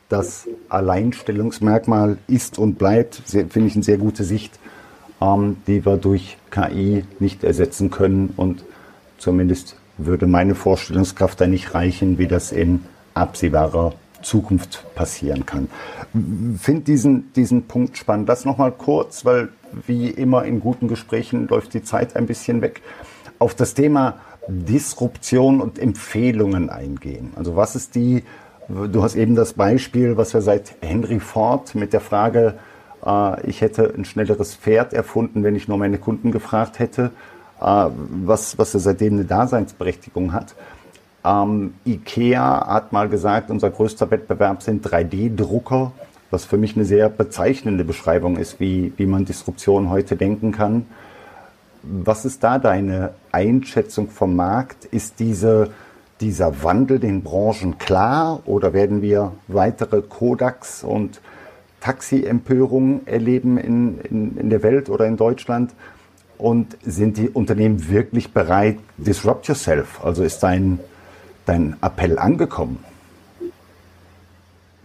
das 0.07 0.47
Alleinstellungsmerkmal 0.69 2.17
ist 2.27 2.57
und 2.57 2.77
bleibt, 2.77 3.15
finde 3.25 3.65
ich 3.65 3.75
eine 3.75 3.83
sehr 3.83 3.97
gute 3.97 4.23
Sicht, 4.23 4.59
ähm, 5.19 5.57
die 5.67 5.85
wir 5.85 5.97
durch 5.97 6.37
KI 6.51 7.03
nicht 7.19 7.43
ersetzen 7.43 7.89
können. 7.89 8.33
Und 8.37 8.63
zumindest 9.17 9.75
würde 9.97 10.27
meine 10.27 10.55
Vorstellungskraft 10.55 11.41
da 11.41 11.47
nicht 11.47 11.73
reichen, 11.73 12.17
wie 12.17 12.27
das 12.27 12.51
in 12.51 12.85
absehbarer 13.13 13.93
Zukunft 14.25 14.83
passieren 14.95 15.45
kann. 15.45 15.69
Finde 16.59 16.81
diesen, 16.81 17.31
diesen 17.33 17.63
Punkt 17.63 17.97
spannend. 17.97 18.27
Das 18.27 18.43
nochmal 18.43 18.71
kurz, 18.71 19.23
weil 19.23 19.49
wie 19.85 20.09
immer 20.09 20.43
in 20.43 20.59
guten 20.59 20.87
Gesprächen 20.87 21.47
läuft 21.47 21.73
die 21.73 21.83
Zeit 21.83 22.15
ein 22.15 22.25
bisschen 22.25 22.61
weg. 22.61 22.81
Auf 23.39 23.53
das 23.53 23.73
Thema 23.73 24.15
Disruption 24.47 25.61
und 25.61 25.79
Empfehlungen 25.79 26.69
eingehen. 26.69 27.33
Also 27.35 27.55
was 27.55 27.75
ist 27.75 27.95
die, 27.95 28.23
du 28.67 29.03
hast 29.03 29.15
eben 29.15 29.35
das 29.35 29.53
Beispiel, 29.53 30.17
was 30.17 30.33
wir 30.33 30.41
seit 30.41 30.75
Henry 30.81 31.19
Ford 31.19 31.75
mit 31.75 31.93
der 31.93 32.01
Frage, 32.01 32.55
äh, 33.05 33.47
ich 33.47 33.61
hätte 33.61 33.93
ein 33.95 34.05
schnelleres 34.05 34.55
Pferd 34.55 34.93
erfunden, 34.93 35.43
wenn 35.43 35.55
ich 35.55 35.67
nur 35.67 35.77
meine 35.77 35.97
Kunden 35.97 36.31
gefragt 36.31 36.79
hätte, 36.79 37.11
äh, 37.59 37.87
was, 38.25 38.57
was 38.57 38.73
ja 38.73 38.79
seitdem 38.79 39.13
eine 39.13 39.25
Daseinsberechtigung 39.25 40.33
hat. 40.33 40.55
Ähm, 41.25 41.73
IKEA 41.85 42.67
hat 42.67 42.93
mal 42.93 43.09
gesagt, 43.09 43.49
unser 43.49 43.71
größter 43.71 44.11
Wettbewerb 44.11 44.61
sind 44.61 44.85
3D-Drucker, 44.85 45.91
was 46.29 46.45
für 46.45 46.57
mich 46.57 46.75
eine 46.75 46.85
sehr 46.85 47.09
bezeichnende 47.09 47.83
Beschreibung 47.83 48.37
ist, 48.37 48.59
wie, 48.59 48.93
wie 48.97 49.07
man 49.07 49.25
Disruption 49.25 49.89
heute 49.89 50.15
denken 50.15 50.51
kann. 50.51 50.85
Was 51.81 52.25
ist 52.25 52.43
da 52.43 52.59
deine 52.59 53.11
Einschätzung 53.31 54.09
vom 54.09 54.35
Markt? 54.35 54.85
Ist 54.85 55.19
diese, 55.19 55.71
dieser 56.21 56.63
Wandel 56.63 56.99
den 56.99 57.23
Branchen 57.23 57.77
klar 57.79 58.41
oder 58.45 58.73
werden 58.73 59.01
wir 59.01 59.31
weitere 59.47 60.01
Kodaks 60.01 60.83
und 60.83 61.21
Taxi-Empörungen 61.81 63.07
erleben 63.07 63.57
in, 63.57 63.99
in, 64.01 64.37
in 64.37 64.49
der 64.49 64.61
Welt 64.61 64.89
oder 64.89 65.05
in 65.07 65.17
Deutschland? 65.17 65.73
Und 66.37 66.75
sind 66.83 67.17
die 67.17 67.29
Unternehmen 67.29 67.89
wirklich 67.89 68.33
bereit, 68.33 68.77
disrupt 68.97 69.47
yourself? 69.47 70.03
Also 70.03 70.23
ist 70.23 70.43
dein, 70.43 70.79
dein 71.45 71.77
Appell 71.81 72.17
angekommen? 72.17 72.83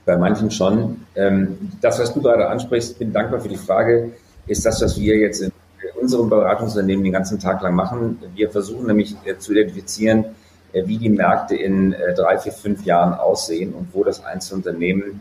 Bei 0.06 0.16
manchen 0.16 0.50
schon. 0.50 1.04
Ähm, 1.14 1.72
das, 1.80 1.98
was 1.98 2.12
du 2.12 2.22
gerade 2.22 2.48
ansprichst, 2.48 2.98
bin 2.98 3.12
dankbar 3.12 3.40
für 3.40 3.48
die 3.48 3.56
Frage, 3.56 4.12
ist 4.46 4.66
das, 4.66 4.82
was 4.82 4.98
wir 4.98 5.16
jetzt 5.16 5.42
in 5.42 5.52
unserem 6.00 6.28
Beratungsunternehmen 6.28 7.04
den 7.04 7.12
ganzen 7.12 7.38
Tag 7.38 7.62
lang 7.62 7.74
machen. 7.74 8.18
Wir 8.34 8.50
versuchen 8.50 8.86
nämlich 8.86 9.16
äh, 9.24 9.38
zu 9.38 9.52
identifizieren, 9.52 10.24
äh, 10.72 10.86
wie 10.86 10.98
die 10.98 11.10
Märkte 11.10 11.56
in 11.56 11.92
äh, 11.92 12.14
drei, 12.14 12.38
vier, 12.38 12.52
fünf 12.52 12.84
Jahren 12.84 13.14
aussehen 13.14 13.74
und 13.74 13.88
wo 13.92 14.04
das 14.04 14.24
einzelne 14.24 14.58
Unternehmen 14.58 15.20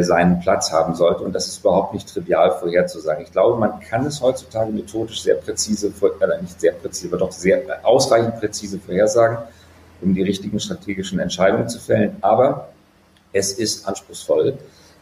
seinen 0.00 0.40
Platz 0.40 0.70
haben 0.72 0.94
sollte. 0.94 1.24
Und 1.24 1.34
das 1.34 1.46
ist 1.46 1.60
überhaupt 1.60 1.94
nicht 1.94 2.06
trivial 2.06 2.50
vorherzusagen. 2.50 3.24
Ich 3.24 3.32
glaube, 3.32 3.58
man 3.58 3.80
kann 3.80 4.04
es 4.04 4.20
heutzutage 4.20 4.70
methodisch 4.70 5.22
sehr 5.22 5.36
präzise, 5.36 5.86
äh, 5.86 6.42
nicht 6.42 6.60
sehr 6.60 6.72
präzise, 6.72 7.08
aber 7.08 7.16
doch 7.16 7.32
sehr 7.32 7.62
ausreichend 7.82 8.38
präzise 8.38 8.78
vorhersagen, 8.78 9.38
um 10.02 10.14
die 10.14 10.22
richtigen 10.22 10.60
strategischen 10.60 11.18
Entscheidungen 11.18 11.68
zu 11.68 11.78
fällen. 11.78 12.16
Aber 12.20 12.68
es 13.32 13.52
ist 13.52 13.86
anspruchsvoll 13.86 14.58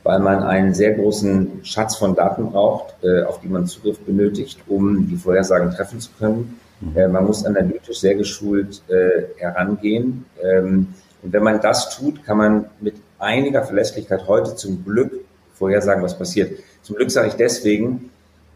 weil 0.08 0.20
man 0.20 0.42
einen 0.42 0.74
sehr 0.74 0.94
großen 0.94 1.60
Schatz 1.64 1.96
von 1.96 2.14
Daten 2.14 2.50
braucht, 2.50 2.94
äh, 3.02 3.24
auf 3.24 3.40
die 3.40 3.48
man 3.48 3.66
Zugriff 3.66 3.98
benötigt, 4.00 4.58
um 4.66 5.08
die 5.08 5.16
Vorhersagen 5.16 5.70
treffen 5.70 6.00
zu 6.00 6.10
können. 6.18 6.58
Mhm. 6.80 6.96
Äh, 6.96 7.08
man 7.08 7.26
muss 7.26 7.44
analytisch 7.44 8.00
sehr 8.00 8.14
geschult 8.14 8.82
äh, 8.88 9.24
herangehen. 9.36 10.24
Ähm, 10.42 10.94
und 11.22 11.32
wenn 11.32 11.42
man 11.42 11.60
das 11.60 11.96
tut, 11.96 12.24
kann 12.24 12.38
man 12.38 12.64
mit 12.80 12.94
einiger 13.18 13.62
Verlässlichkeit 13.64 14.26
heute 14.28 14.54
zum 14.54 14.84
Glück 14.84 15.12
vorhersagen, 15.54 16.02
was 16.02 16.16
passiert. 16.16 16.58
Zum 16.82 16.96
Glück 16.96 17.10
sage 17.10 17.28
ich 17.28 17.34
deswegen, 17.34 18.10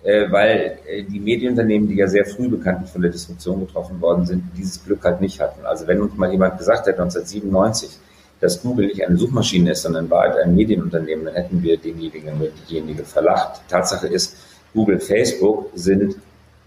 weil 0.05 0.79
die 1.09 1.21
Medienunternehmen, 1.21 1.89
die 1.89 1.95
ja 1.95 2.09
sehr 2.09 2.25
früh 2.25 2.49
bekanntlich 2.49 2.91
von 2.91 3.03
der 3.03 3.13
Disruption 3.13 3.61
getroffen 3.61 4.01
worden 4.01 4.27
sind, 4.27 4.43
dieses 4.57 4.85
Glück 4.85 5.05
halt 5.05 5.21
nicht 5.21 5.41
hatten. 5.41 5.65
Also 5.65 5.87
wenn 5.87 6.01
uns 6.01 6.17
mal 6.17 6.33
jemand 6.33 6.59
gesagt 6.59 6.89
hätte, 6.89 7.01
1997, 7.03 8.01
dass 8.43 8.61
Google 8.61 8.89
nicht 8.89 9.07
eine 9.07 9.17
Suchmaschine 9.17 9.71
ist, 9.71 9.83
sondern 9.83 10.07
in 10.07 10.11
Wahrheit 10.11 10.37
ein 10.37 10.57
Medienunternehmen, 10.57 11.27
dann 11.27 11.35
hätten 11.35 11.63
wir 11.63 11.77
denjenigen 11.79 12.41
oder 12.41 12.51
diejenige 12.69 13.05
verlacht. 13.05 13.61
Tatsache 13.69 14.09
ist, 14.09 14.37
Google, 14.75 14.99
Facebook 14.99 15.71
sind 15.75 16.17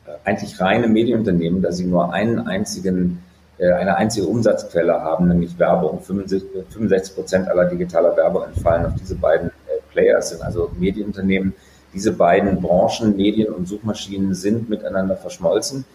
äh, 0.08 0.12
eigentlich 0.24 0.60
reine 0.62 0.88
Medienunternehmen, 0.88 1.62
da 1.62 1.74
sie 1.74 1.84
nur 1.84 2.14
einen 2.14 2.40
einzigen, 2.48 3.22
äh, 3.58 3.72
eine 3.74 3.98
einzige 3.98 4.26
Umsatzquelle 4.26 4.94
haben, 4.94 5.28
nämlich 5.28 5.60
Werbung. 5.60 6.00
65 6.02 7.14
Prozent 7.14 7.48
aller 7.50 7.66
digitaler 7.66 8.16
Werbung 8.16 8.44
entfallen 8.44 8.86
auf 8.86 8.94
diese 8.98 9.16
beiden 9.16 9.50
äh, 9.50 9.82
Players, 9.92 10.30
sind 10.30 10.44
also 10.44 10.72
Medienunternehmen. 10.80 11.54
Diese 11.96 12.12
beiden 12.12 12.62
Branchen, 12.62 13.16
Medien 13.16 13.54
und 13.54 13.68
Suchmaschinen, 13.68 14.36
sind 14.36 14.70
miteinander 14.70 15.16
verschmolzen. 15.16 15.86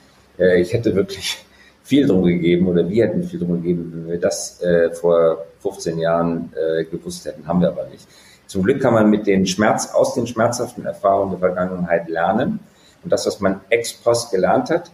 Ich 0.56 0.72
hätte 0.72 0.94
wirklich 0.96 1.44
viel 1.84 2.06
drum 2.06 2.24
gegeben 2.24 2.66
oder 2.68 2.88
wir 2.88 3.04
hätten 3.04 3.22
viel 3.22 3.38
drum 3.38 3.62
gegeben, 3.62 3.92
wenn 3.94 4.10
wir 4.12 4.20
das 4.20 4.62
äh, 4.62 4.90
vor 4.92 5.44
15 5.60 5.98
Jahren 5.98 6.52
äh, 6.54 6.84
gewusst 6.84 7.26
hätten, 7.26 7.46
haben 7.46 7.60
wir 7.60 7.68
aber 7.68 7.86
nicht. 7.86 8.06
Zum 8.46 8.62
Glück 8.62 8.80
kann 8.80 8.94
man 8.94 9.10
mit 9.10 9.26
den 9.26 9.46
Schmerz, 9.46 9.92
aus 9.92 10.14
den 10.14 10.26
schmerzhaften 10.26 10.84
Erfahrungen 10.84 11.32
der 11.32 11.38
Vergangenheit 11.38 12.08
lernen 12.08 12.60
und 13.02 13.12
das, 13.12 13.26
was 13.26 13.40
man 13.40 13.60
ex 13.68 13.92
post 13.92 14.30
gelernt 14.30 14.70
hat, 14.70 14.90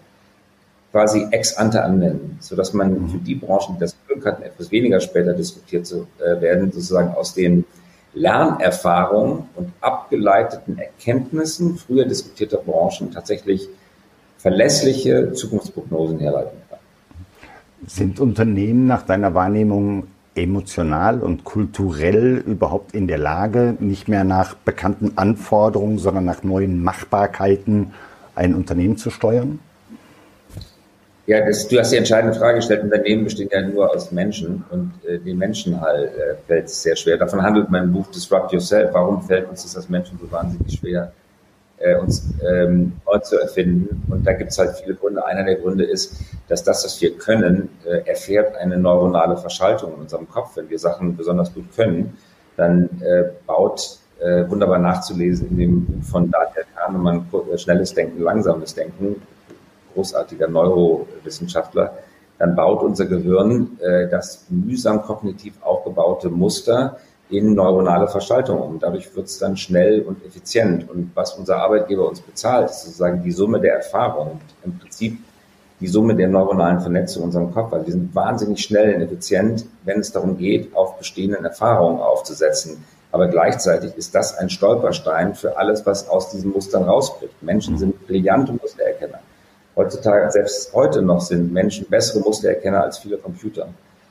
quasi 0.93 1.27
ex 1.31 1.57
ante 1.57 1.83
anwenden, 1.83 2.39
sodass 2.41 2.73
man 2.73 3.09
für 3.09 3.19
die 3.19 3.35
Branchen, 3.35 3.75
die 3.77 3.81
das 3.81 3.97
Glück 4.07 4.25
hatten, 4.27 4.43
etwas 4.43 4.71
weniger 4.71 5.01
später 5.01 5.33
diskutiert 5.33 5.87
zu 5.87 6.07
äh, 6.19 6.41
werden, 6.41 6.73
sozusagen 6.73 7.15
aus 7.15 7.35
den 7.35 7.65
Lernerfahrungen 8.17 9.45
und 9.55 9.73
abgeleiteten 9.81 10.79
Erkenntnissen 10.79 11.77
früher 11.77 12.07
diskutierter 12.07 12.57
Branchen 12.57 13.13
tatsächlich 13.13 13.69
verlässliche 14.39 15.33
Zukunftsprognosen 15.33 16.19
herleiten 16.19 16.59
kann. 16.69 16.79
Sind 17.87 18.19
Unternehmen 18.19 18.87
nach 18.87 19.03
deiner 19.03 19.35
Wahrnehmung 19.35 20.09
emotional 20.35 21.21
und 21.21 21.45
kulturell 21.45 22.43
überhaupt 22.47 22.95
in 22.95 23.07
der 23.07 23.19
Lage, 23.19 23.77
nicht 23.81 24.09
mehr 24.09 24.25
nach 24.25 24.55
bekannten 24.55 25.13
Anforderungen, 25.17 25.99
sondern 25.99 26.25
nach 26.25 26.43
neuen 26.43 26.83
Machbarkeiten 26.83 27.93
ein 28.35 28.55
Unternehmen 28.55 28.97
zu 28.97 29.11
steuern? 29.11 29.61
Ja, 31.27 31.45
das, 31.45 31.67
du 31.67 31.79
hast 31.79 31.91
die 31.91 31.97
entscheidende 31.97 32.39
Frage 32.39 32.59
gestellt. 32.59 32.85
Unternehmen 32.85 33.25
bestehen 33.25 33.49
ja 33.53 33.61
nur 33.61 33.91
aus 33.91 34.13
Menschen 34.13 34.65
und 34.71 34.93
äh, 35.05 35.19
den 35.19 35.37
Menschen 35.37 35.81
halt 35.81 36.13
äh, 36.15 36.37
fällt 36.47 36.67
es 36.67 36.83
sehr 36.83 36.95
schwer. 36.95 37.17
Davon 37.17 37.43
handelt 37.43 37.69
mein 37.69 37.93
Buch 37.93 38.07
Disrupt 38.13 38.53
Yourself. 38.53 38.91
Warum 38.93 39.21
fällt 39.23 39.49
uns 39.51 39.65
das 39.65 39.77
als 39.77 39.89
Menschen 39.89 40.19
so 40.21 40.31
wahnsinnig 40.31 40.79
schwer, 40.79 41.13
äh, 41.79 41.97
uns 41.97 42.33
ähm, 42.49 42.93
neu 43.05 43.19
zu 43.19 43.41
erfinden? 43.41 44.05
Und 44.09 44.25
da 44.25 44.35
gibt 44.35 44.53
es 44.53 44.59
halt 44.59 44.77
viele 44.77 44.95
Gründe. 44.95 45.27
Einer 45.27 45.43
der 45.43 45.57
Gründe 45.57 45.85
ist, 45.85 46.15
dass 46.47 46.63
das, 46.63 46.85
was 46.85 47.01
wir 47.03 47.17
können, 47.19 47.71
äh, 47.85 48.09
erfährt 48.09 48.55
eine 48.57 48.79
neuronale 48.79 49.37
Verschaltung 49.37 49.95
in 49.95 50.03
unserem 50.03 50.29
Kopf. 50.29 50.57
Wenn 50.57 50.71
wir 50.71 50.79
Sachen 50.79 51.17
besonders 51.17 51.53
gut 51.53 51.75
können, 51.75 52.17
dann 52.57 52.85
äh, 53.03 53.25
baut 53.49 53.99
äh, 54.21 54.49
wunderbar 54.49 54.79
nachzulesen 54.79 55.49
in 55.51 55.59
dem 55.59 55.85
Buch 55.87 56.05
von 56.05 56.31
Daniel 56.31 56.67
Kahnemann, 56.77 57.27
äh, 57.53 57.59
Schnelles 57.59 57.95
Denken, 57.95 58.23
Langsames 58.23 58.77
Denken, 58.77 59.21
großartiger 59.97 60.49
Neurowissenschaftler, 60.49 61.99
dann 62.39 62.55
baut 62.55 62.83
unser 62.83 63.07
Gehirn 63.07 63.79
äh, 63.81 64.09
das 64.09 64.45
mühsam 64.51 65.03
kognitiv 65.03 65.55
aufgebaute 65.63 66.29
Muster 66.29 66.99
in 67.31 67.55
neuronale 67.55 68.09
Verschaltung 68.09 68.61
um. 68.61 68.79
Dadurch 68.79 69.15
wird 69.17 69.27
es 69.27 69.39
dann 69.39 69.57
schnell 69.57 70.03
und 70.03 70.25
effizient. 70.25 70.89
Und 70.89 71.11
was 71.15 71.35
unser 71.35 71.57
Arbeitgeber 71.57 72.09
uns 72.09 72.21
bezahlt, 72.21 72.71
ist 72.71 72.85
sozusagen 72.85 73.23
die 73.23 73.33
Summe 73.33 73.61
der 73.61 73.77
Erfahrung. 73.77 74.41
Im 74.65 74.79
Prinzip 74.79 75.19
die 75.81 75.89
Summe 75.89 76.15
der 76.15 76.29
neuronalen 76.29 76.81
Vernetzung 76.81 77.23
in 77.23 77.27
unserem 77.29 77.53
Kopf. 77.53 77.73
Also 77.73 77.87
wir 77.87 77.93
sind 77.93 78.15
wahnsinnig 78.15 78.63
schnell 78.63 78.95
und 78.95 79.03
effizient, 79.03 79.67
wenn 79.85 80.01
es 80.01 80.13
darum 80.13 80.39
geht, 80.39 80.75
auf 80.75 80.99
bestehenden 80.99 81.45
Erfahrungen 81.45 82.01
aufzusetzen. 82.01 82.85
Aber 83.13 83.29
gleichzeitig 83.29 83.95
ist 83.97 84.15
das 84.15 84.37
ein 84.37 84.51
Stolperstein 84.51 85.35
für 85.35 85.57
alles, 85.57 85.85
was 85.87 86.09
aus 86.09 86.31
diesen 86.31 86.53
Mustern 86.53 86.85
rausbricht. 86.85 87.43
Menschen 87.43 87.79
sind 87.79 88.07
brillante 88.07 88.53
Mustererkenner. 88.53 89.21
Heutzutage, 89.77 90.31
selbst 90.31 90.73
heute 90.73 91.03
noch, 91.03 91.21
sind 91.21 91.53
Menschen 91.53 91.87
bessere 91.89 92.21
Mustererkenner 92.21 92.83
als 92.83 92.99
viele 92.99 93.19
Computer. 93.19 93.69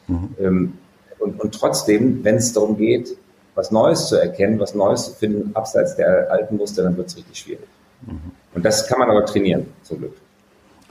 Mhm. 0.08 0.36
Ähm, 0.40 0.74
und, 1.20 1.40
und 1.42 1.56
trotzdem, 1.56 2.24
wenn 2.24 2.36
es 2.36 2.54
darum 2.54 2.78
geht, 2.78 3.18
was 3.56 3.72
Neues 3.72 4.08
zu 4.08 4.18
erkennen, 4.18 4.60
was 4.60 4.76
Neues 4.76 5.06
zu 5.06 5.14
finden, 5.14 5.56
abseits 5.56 5.96
der 5.96 6.30
alten 6.32 6.58
Muster, 6.58 6.84
dann 6.84 6.96
wird 6.98 7.08
es 7.08 7.18
richtig 7.18 7.38
schwierig. 7.38 7.68
Mhm. 8.06 8.32
Und 8.54 8.66
das 8.66 8.88
kann 8.88 9.00
man 9.00 9.10
aber 9.10 9.26
trainieren, 9.26 9.66
zum 9.84 10.00
Glück. 10.00 10.14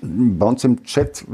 Bei 0.01 0.47
uns 0.47 0.65
im 0.65 0.83
Chat 0.85 1.25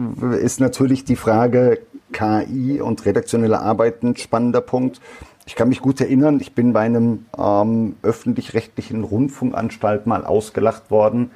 ist 0.41 0.61
natürlich 0.61 1.05
die 1.05 1.17
Frage 1.17 1.79
KI 2.13 2.81
und 2.81 3.05
redaktionelle 3.05 3.61
Arbeit 3.61 4.03
ein 4.03 4.17
spannender 4.17 4.61
Punkt. 4.61 5.01
Ich 5.47 5.57
kann 5.57 5.69
mich 5.69 5.81
gut 5.81 6.01
erinnern, 6.01 6.39
ich 6.41 6.55
bin 6.55 6.73
bei 6.73 6.81
einem 6.81 7.27
ähm, 7.37 7.97
öffentlich-rechtlichen 8.03 9.03
Rundfunkanstalt 9.03 10.07
mal 10.07 10.25
ausgelacht 10.25 10.91
worden, 10.91 11.31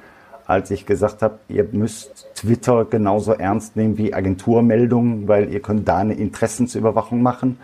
als 0.47 0.71
ich 0.71 0.85
gesagt 0.85 1.21
habe, 1.21 1.39
ihr 1.49 1.67
müsst 1.71 2.27
Twitter 2.35 2.85
genauso 2.85 3.33
ernst 3.33 3.75
nehmen 3.75 3.97
wie 3.97 4.13
Agenturmeldungen, 4.13 5.27
weil 5.27 5.51
ihr 5.51 5.61
könnt 5.61 5.87
da 5.87 5.97
eine 5.97 6.13
Interessensüberwachung 6.13 7.21
machen. 7.21 7.57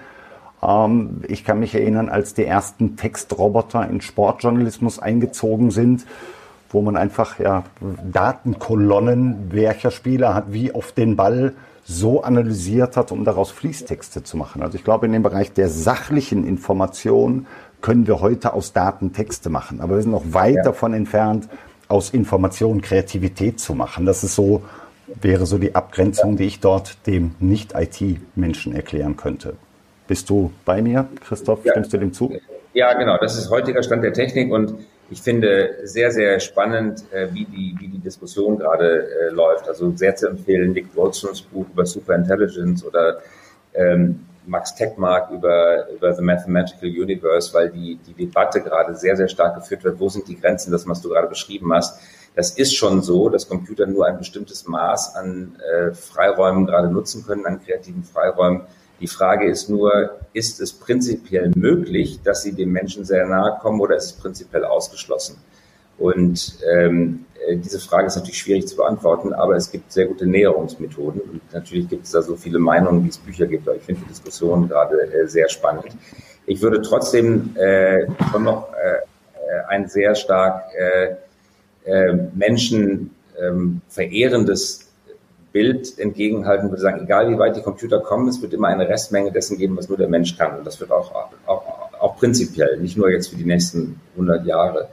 Ähm, 0.64 1.22
ich 1.28 1.44
kann 1.44 1.60
mich 1.60 1.76
erinnern, 1.76 2.10
als 2.10 2.34
die 2.34 2.46
ersten 2.46 2.96
Textroboter 2.98 3.88
in 3.88 4.02
Sportjournalismus 4.02 5.00
eingezogen 5.00 5.72
sind, 5.72 6.06
wo 6.70 6.82
man 6.82 6.98
einfach 6.98 7.40
ja, 7.40 7.64
Datenkolonnen, 8.12 9.52
welcher 9.52 9.92
Spieler 9.92 10.34
hat 10.34 10.54
wie 10.54 10.74
auf 10.74 10.92
den 10.92 11.16
Ball 11.16 11.54
so 11.84 12.24
analysiert 12.24 12.96
hat, 12.96 13.12
um 13.12 13.26
daraus 13.26 13.52
Fließtexte 13.52 14.24
zu 14.24 14.38
machen. 14.38 14.62
Also 14.62 14.76
ich 14.76 14.84
glaube, 14.84 15.08
in 15.08 15.12
dem 15.12 15.24
Bereich 15.24 15.52
der 15.52 15.68
sachlichen 15.68 16.48
Information 16.48 17.48
können 17.82 18.08
wir 18.08 18.22
heute 18.22 18.54
aus 18.54 18.74
Daten 18.74 19.12
Texte 19.12 19.50
machen. 19.50 19.82
Aber 19.82 19.96
wir 19.96 20.02
sind 20.02 20.12
noch 20.12 20.34
weit 20.34 20.58
ja. 20.58 20.64
davon 20.64 20.94
entfernt, 20.94 21.50
aus 21.92 22.10
Information 22.10 22.82
Kreativität 22.82 23.60
zu 23.60 23.76
machen. 23.76 24.06
Das 24.06 24.24
ist 24.24 24.36
so 24.36 24.64
wäre 25.20 25.46
so 25.46 25.58
die 25.58 25.76
Abgrenzung, 25.76 26.38
die 26.38 26.46
ich 26.46 26.60
dort 26.60 27.06
dem 27.08 27.36
Nicht-IT-Menschen 27.40 28.74
erklären 28.76 29.18
könnte. 29.18 29.56
Bist 30.08 30.30
du 30.30 30.52
bei 30.66 30.82
mir, 30.82 31.08
Christoph? 31.26 31.64
Ja. 31.64 31.72
Stimmst 31.72 31.94
du 31.94 31.98
dem 31.98 32.14
zu? 32.14 32.38
Ja, 32.74 32.94
genau. 32.94 33.18
Das 33.18 33.38
ist 33.38 33.50
heutiger 33.50 33.84
Stand 33.84 34.04
der 34.04 34.14
Technik 34.14 34.52
und 34.52 34.76
ich 35.10 35.22
finde 35.22 35.76
sehr, 35.84 36.12
sehr 36.12 36.40
spannend, 36.40 37.04
äh, 37.12 37.28
wie 37.34 37.46
die, 37.46 37.76
wie 37.80 37.88
die 37.88 38.00
Diskussion 38.00 38.58
gerade 38.58 39.08
äh, 39.10 39.30
läuft. 39.30 39.68
Also 39.68 39.92
sehr 39.96 40.16
zu 40.16 40.30
empfehlen, 40.30 40.72
Nick 40.72 40.96
Wolfsons 40.96 41.42
Buch 41.42 41.66
über 41.74 41.86
Superintelligence 41.86 42.86
oder 42.86 43.20
ähm, 43.74 44.22
Max 44.52 44.76
Techmark 44.76 45.32
über, 45.32 45.90
über 45.90 46.14
The 46.14 46.22
Mathematical 46.22 46.90
Universe, 46.90 47.54
weil 47.54 47.70
die, 47.70 47.98
die 48.06 48.14
Debatte 48.14 48.62
gerade 48.62 48.96
sehr, 48.96 49.16
sehr 49.16 49.30
stark 49.30 49.56
geführt 49.56 49.84
wird. 49.86 50.00
Wo 50.00 50.10
sind 50.10 50.28
die 50.28 50.40
Grenzen, 50.40 50.72
das, 50.72 50.86
was 50.88 51.02
du 51.02 51.10
gerade 51.10 51.28
beschrieben 51.28 51.74
hast? 51.74 52.00
Das 52.36 52.52
ist 52.52 52.76
schon 52.76 53.02
so, 53.02 53.30
dass 53.30 53.48
Computer 53.48 53.88
nur 53.88 54.06
ein 54.06 54.18
bestimmtes 54.18 54.68
Maß 54.68 55.16
an 55.16 55.56
äh, 55.60 55.94
Freiräumen 55.94 56.66
gerade 56.66 56.90
nutzen 56.90 57.26
können, 57.26 57.46
an 57.46 57.64
kreativen 57.64 58.04
Freiräumen. 58.04 58.64
Die 59.00 59.08
Frage 59.08 59.50
ist 59.50 59.70
nur, 59.70 60.20
ist 60.34 60.60
es 60.60 60.74
prinzipiell 60.74 61.52
möglich, 61.56 62.20
dass 62.22 62.44
sie 62.44 62.52
dem 62.52 62.72
Menschen 62.72 63.06
sehr 63.06 63.26
nahe 63.26 63.58
kommen 63.60 63.80
oder 63.80 63.96
ist 63.96 64.06
es 64.06 64.14
prinzipiell 64.14 64.66
ausgeschlossen? 64.66 65.38
Und 65.98 66.58
ähm, 66.70 67.26
äh, 67.31 67.31
diese 67.50 67.80
Frage 67.80 68.08
ist 68.08 68.16
natürlich 68.16 68.40
schwierig 68.40 68.68
zu 68.68 68.76
beantworten, 68.76 69.34
aber 69.34 69.56
es 69.56 69.72
gibt 69.72 69.92
sehr 69.92 70.06
gute 70.06 70.26
Näherungsmethoden. 70.26 71.22
Und 71.22 71.54
natürlich 71.54 71.90
gibt 71.90 72.06
es 72.06 72.12
da 72.12 72.22
so 72.22 72.36
viele 72.36 72.60
Meinungen, 72.60 73.04
wie 73.04 73.10
es 73.10 73.18
Bücher 73.18 73.48
gibt. 73.48 73.68
Aber 73.68 73.78
ich 73.78 73.84
finde 73.84 74.02
die 74.02 74.10
Diskussion 74.10 74.68
gerade 74.68 75.02
äh, 75.12 75.28
sehr 75.28 75.50
spannend. 75.50 75.88
Ich 76.46 76.62
würde 76.62 76.82
trotzdem 76.82 77.56
äh, 77.56 78.08
schon 78.32 78.44
noch 78.44 78.74
äh, 78.74 78.98
äh 78.98 79.66
ein 79.68 79.88
sehr 79.88 80.16
stark 80.16 80.64
äh, 80.76 81.16
äh, 81.86 82.14
Menschen 82.34 83.16
ähm, 83.40 83.82
Bild 85.52 86.00
entgegenhalten, 86.00 86.70
würde 86.70 86.82
sagen, 86.82 87.04
egal 87.04 87.30
wie 87.30 87.38
weit 87.38 87.58
die 87.58 87.62
Computer 87.62 88.00
kommen, 88.00 88.28
es 88.30 88.42
wird 88.42 88.54
immer 88.54 88.70
eine 88.70 88.88
Restmenge 88.88 89.32
dessen 89.32 89.58
geben, 89.58 89.76
was 89.78 89.90
nur 89.90 89.98
der 89.98 90.08
Mensch 90.08 90.38
kann. 90.38 90.58
Und 90.58 90.66
das 90.66 90.80
wird 90.80 90.92
auch, 90.92 91.14
auch, 91.46 91.64
auch 92.00 92.18
prinzipiell, 92.18 92.78
nicht 92.78 92.98
nur 92.98 93.10
jetzt 93.10 93.28
für 93.28 93.36
die 93.36 93.46
nächsten 93.46 94.00
100 94.14 94.46
Jahre. 94.46 94.88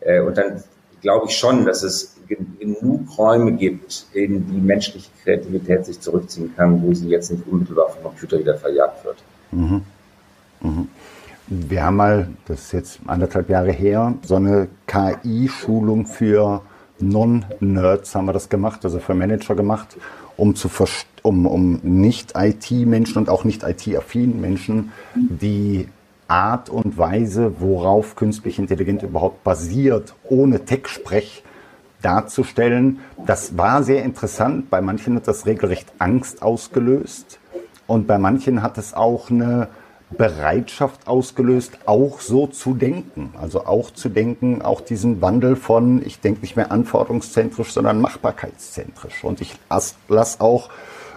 Äh, 0.00 0.20
und 0.20 0.36
dann 0.36 0.62
glaube 1.00 1.26
ich 1.28 1.36
schon, 1.36 1.64
dass 1.64 1.82
es 1.82 2.16
genug 2.58 3.18
Räume 3.18 3.52
gibt, 3.52 4.06
in 4.12 4.46
die 4.46 4.60
menschliche 4.60 5.10
Kreativität 5.24 5.84
sich 5.86 6.00
zurückziehen 6.00 6.54
kann, 6.56 6.82
wo 6.82 6.94
sie 6.94 7.08
jetzt 7.08 7.30
nicht 7.30 7.42
unmittelbar 7.46 7.88
vom 7.90 8.02
Computer 8.04 8.38
wieder 8.38 8.56
verjagt 8.56 9.04
wird. 9.04 9.16
Mhm. 9.50 9.82
Mhm. 10.60 10.88
Wir 11.48 11.84
haben 11.84 11.96
mal, 11.96 12.28
das 12.46 12.66
ist 12.66 12.72
jetzt 12.72 13.00
anderthalb 13.06 13.50
Jahre 13.50 13.72
her, 13.72 14.14
so 14.22 14.36
eine 14.36 14.68
KI-Schulung 14.86 16.06
für 16.06 16.62
Non-Nerds 17.00 18.14
haben 18.14 18.26
wir 18.26 18.32
das 18.32 18.48
gemacht, 18.48 18.84
also 18.84 19.00
für 19.00 19.14
Manager 19.14 19.54
gemacht, 19.56 19.96
um 20.36 20.54
zu 20.54 20.70
um, 21.22 21.46
um 21.46 21.80
nicht 21.82 22.34
IT-Menschen 22.36 23.16
und 23.16 23.28
auch 23.28 23.44
nicht 23.44 23.62
IT-affinen 23.62 24.40
Menschen 24.40 24.92
die 25.14 25.88
Art 26.30 26.70
und 26.70 26.96
Weise, 26.96 27.60
worauf 27.60 28.14
künstliche 28.14 28.62
Intelligenz 28.62 29.02
überhaupt 29.02 29.42
basiert, 29.42 30.14
ohne 30.28 30.64
Tech-Sprech 30.64 31.42
darzustellen. 32.02 33.00
Das 33.26 33.58
war 33.58 33.82
sehr 33.82 34.04
interessant. 34.04 34.70
Bei 34.70 34.80
manchen 34.80 35.16
hat 35.16 35.28
das 35.28 35.46
regelrecht 35.46 35.92
Angst 35.98 36.42
ausgelöst 36.42 37.40
und 37.86 38.06
bei 38.06 38.18
manchen 38.18 38.62
hat 38.62 38.78
es 38.78 38.94
auch 38.94 39.30
eine 39.30 39.68
Bereitschaft 40.16 41.06
ausgelöst, 41.06 41.78
auch 41.86 42.20
so 42.20 42.46
zu 42.46 42.74
denken. 42.74 43.34
Also 43.40 43.66
auch 43.66 43.90
zu 43.90 44.08
denken, 44.08 44.62
auch 44.62 44.80
diesen 44.80 45.20
Wandel 45.22 45.56
von, 45.56 46.04
ich 46.04 46.20
denke 46.20 46.40
nicht 46.40 46.56
mehr 46.56 46.72
anforderungszentrisch, 46.72 47.72
sondern 47.72 48.00
machbarkeitszentrisch. 48.00 49.24
Und 49.24 49.40
ich 49.40 49.54
lasse 49.68 49.94
lass 50.08 50.40
auch, 50.40 50.70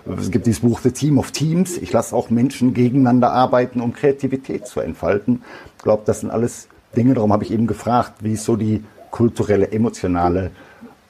es 0.05 0.31
gibt 0.31 0.45
dieses 0.45 0.61
Buch 0.61 0.79
The 0.81 0.91
Team 0.91 1.17
of 1.17 1.31
Teams, 1.31 1.77
ich 1.77 1.91
lasse 1.91 2.15
auch 2.15 2.29
Menschen 2.29 2.73
gegeneinander 2.73 3.31
arbeiten, 3.31 3.81
um 3.81 3.93
Kreativität 3.93 4.67
zu 4.67 4.81
entfalten. 4.81 5.43
Ich 5.77 5.83
glaube, 5.83 6.03
das 6.05 6.21
sind 6.21 6.29
alles 6.29 6.67
Dinge, 6.95 7.13
darum 7.13 7.31
habe 7.31 7.43
ich 7.43 7.51
eben 7.51 7.67
gefragt, 7.67 8.15
wie 8.21 8.33
ist 8.33 8.43
so 8.43 8.55
die 8.55 8.83
kulturelle, 9.11 9.71
emotionale 9.71 10.51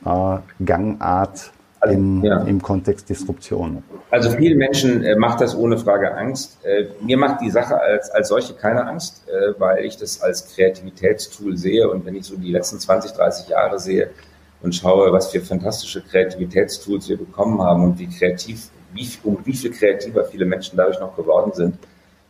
äh, 0.06 0.38
Gangart 0.64 1.52
also, 1.80 1.96
im, 1.96 2.24
ja. 2.24 2.42
im 2.44 2.62
Kontext 2.62 3.10
Disruption. 3.10 3.84
Also 4.10 4.32
vielen 4.32 4.58
Menschen 4.58 5.04
äh, 5.04 5.16
macht 5.16 5.42
das 5.42 5.56
ohne 5.56 5.78
Frage 5.78 6.16
Angst. 6.16 6.58
Äh, 6.64 6.86
mir 7.02 7.18
macht 7.18 7.42
die 7.42 7.50
Sache 7.50 7.80
als, 7.80 8.10
als 8.12 8.30
solche 8.30 8.54
keine 8.54 8.86
Angst, 8.86 9.24
äh, 9.28 9.60
weil 9.60 9.84
ich 9.86 9.98
das 9.98 10.22
als 10.22 10.54
Kreativitätstool 10.54 11.58
sehe. 11.58 11.90
Und 11.90 12.06
wenn 12.06 12.16
ich 12.16 12.26
so 12.26 12.36
die 12.38 12.52
letzten 12.52 12.80
20, 12.80 13.12
30 13.12 13.50
Jahre 13.50 13.80
sehe 13.80 14.12
und 14.62 14.74
schaue, 14.76 15.12
was 15.12 15.32
für 15.32 15.42
fantastische 15.42 16.02
Kreativitätstools 16.02 17.10
wir 17.10 17.18
bekommen 17.18 17.62
haben 17.62 17.84
und 17.84 18.00
wie 18.00 18.08
kreativ, 18.08 18.70
wie, 18.94 19.10
um 19.24 19.40
wie 19.44 19.54
viel 19.54 19.72
kreativer 19.72 20.26
viele 20.26 20.46
Menschen 20.46 20.78
dadurch 20.78 21.00
noch 21.00 21.16
geworden 21.16 21.52
sind, 21.54 21.78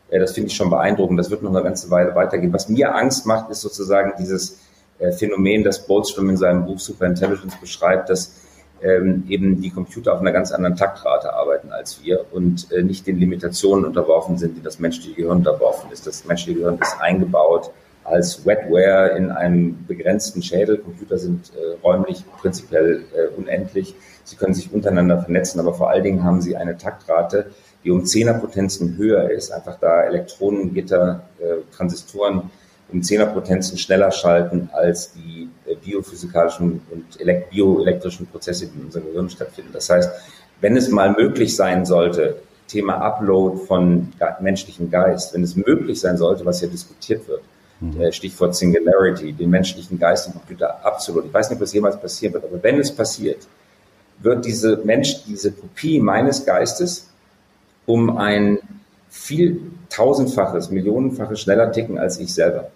äh, 0.09 0.20
das 0.20 0.34
finde 0.34 0.47
ich 0.49 0.55
schon 0.55 0.70
beeindruckend. 0.70 1.20
Das 1.20 1.30
wird 1.30 1.43
noch 1.43 1.51
eine 1.51 1.64
ganze 1.64 1.89
Weile 1.89 2.16
weitergehen. 2.16 2.53
Was 2.53 2.70
mir 2.70 2.95
Angst 2.95 3.26
macht, 3.26 3.49
ist 3.49 3.61
sozusagen 3.61 4.14
dieses 4.20 4.59
äh, 4.99 5.11
Phänomen, 5.11 5.64
das 5.64 5.86
Bolstrom 5.86 6.30
in 6.30 6.38
seinem 6.38 6.66
Buch 6.66 6.80
Superintelligence 6.80 7.55
beschreibt, 7.59 8.09
dass 8.09 8.36
ähm, 8.82 9.24
eben 9.30 9.61
die 9.61 9.70
Computer 9.70 10.14
auf 10.14 10.20
einer 10.20 10.32
ganz 10.32 10.51
anderen 10.51 10.76
Taktrate 10.76 11.34
arbeiten 11.34 11.72
als 11.72 12.03
wir 12.03 12.26
und 12.32 12.72
äh, 12.72 12.84
nicht 12.84 13.07
den 13.07 13.18
Limitationen 13.18 13.86
unterworfen 13.86 14.38
sind, 14.38 14.57
die 14.57 14.61
das 14.61 14.80
menschliche 14.80 15.16
Gehirn 15.16 15.38
unterworfen 15.38 15.89
ist. 15.91 16.05
Das 16.05 16.26
menschliche 16.26 16.59
Gehirn 16.59 16.78
ist 16.82 16.99
eingebaut 16.99 17.72
als 18.04 18.45
Wetware 18.45 19.16
in 19.18 19.32
einem 19.32 19.86
begrenzten 19.86 20.41
Schädel. 20.41 20.78
Computer 20.78 21.18
sind 21.18 21.51
äh, 21.56 21.78
räumlich 21.84 22.24
prinzipiell 22.41 23.06
äh, 23.16 23.39
unendlich. 23.39 23.95
Sie 24.24 24.36
können 24.36 24.54
sich 24.54 24.72
untereinander 24.74 25.22
vernetzen, 25.22 25.60
aber 25.60 25.74
vor 25.74 25.89
allen 25.89 26.04
Dingen 26.04 26.24
haben 26.24 26.41
sie 26.41 26.56
eine 26.56 26.78
Taktrate, 26.78 27.47
die 27.84 27.91
um 27.91 28.06
Zehnerpotenzen 28.06 28.97
höher 28.97 29.30
ist, 29.30 29.51
einfach 29.51 29.78
da 29.80 30.04
Elektronengitter, 30.04 31.24
äh, 31.39 31.76
Transistoren 31.76 32.49
um 32.91 33.01
Zehnerpotenzen 33.01 33.78
schneller 33.78 34.12
schalten 34.12 34.70
als 34.72 35.14
die 35.14 35.49
äh, 35.66 35.76
biophysikalischen 35.76 36.82
und 36.91 37.49
bioelektrischen 37.49 38.28
Prozesse, 38.28 38.68
die 38.68 38.80
in 38.80 38.86
unserem 38.86 39.08
Gehirn 39.08 39.30
stattfinden. 39.30 39.72
Das 39.74 39.89
heißt, 39.89 40.12
wenn 40.62 40.78
es 40.78 40.89
mal 40.89 41.12
möglich 41.14 41.56
sein 41.56 41.86
sollte, 41.86 42.38
Thema 42.68 42.95
Upload 42.95 43.66
von 43.66 44.14
menschlichem 44.39 44.89
Geist, 44.89 45.34
wenn 45.34 45.43
es 45.43 45.56
möglich 45.56 45.99
sein 45.99 46.18
sollte, 46.18 46.45
was 46.45 46.62
ja 46.62 46.68
diskutiert 46.68 47.28
wird, 47.28 47.41
mhm. 47.80 48.02
Äh, 48.02 48.12
Stichwort 48.12 48.56
Singularity, 48.56 49.34
den 49.34 49.50
menschlichen 49.50 50.00
Geist 50.00 50.28
im 50.28 50.34
Computer 50.34 50.86
absolut. 50.86 51.26
Ich 51.26 51.34
weiß 51.34 51.50
nicht, 51.50 51.58
ob 51.58 51.62
das 51.62 51.74
jemals 51.74 52.00
passieren 52.00 52.34
wird, 52.34 52.46
aber 52.46 52.62
wenn 52.62 52.80
es 52.80 52.92
passiert, 52.94 53.48
wird 54.20 54.46
diese 54.46 54.78
Mensch, 54.78 55.24
diese 55.26 55.52
Kopie 55.52 56.00
meines 56.00 56.46
Geistes 56.46 57.10
um 57.86 58.18
ein 58.18 58.60
viel 59.10 59.62
tausendfaches, 59.90 60.72
millionenfaches 60.72 61.42
schneller 61.42 61.72
ticken 61.72 61.98
als 61.98 62.20
ich 62.20 62.34
selber. 62.34 62.70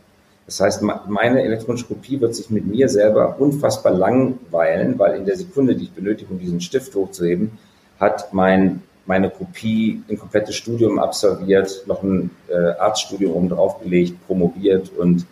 Das 0.45 0.61
heißt, 0.61 0.81
meine 0.81 1.43
elektronische 1.43 1.87
Kopie 1.87 2.21
wird 2.21 2.33
sich 2.33 2.49
mit 2.49 2.65
mir 2.65 2.87
selber 2.87 3.35
unfassbar 3.37 3.91
langweilen, 3.91 4.97
weil 4.97 5.17
in 5.17 5.25
der 5.25 5.35
Sekunde, 5.35 5.75
die 5.75 5.85
ich 5.85 5.91
benötige, 5.91 6.31
um 6.31 6.39
diesen 6.39 6.61
Stift 6.61 6.95
hochzuheben, 6.95 7.57
hat 7.99 8.33
mein, 8.33 8.81
meine 9.07 9.29
Kopie 9.29 10.03
ein 10.09 10.19
komplettes 10.19 10.55
Studium 10.55 10.99
absolviert, 10.99 11.83
noch 11.87 12.03
ein 12.03 12.29
äh, 12.49 12.71
Arztstudium 12.77 13.33
oben 13.33 13.49
draufgelegt, 13.49 14.25
promoviert 14.27 14.91
und 14.95 15.25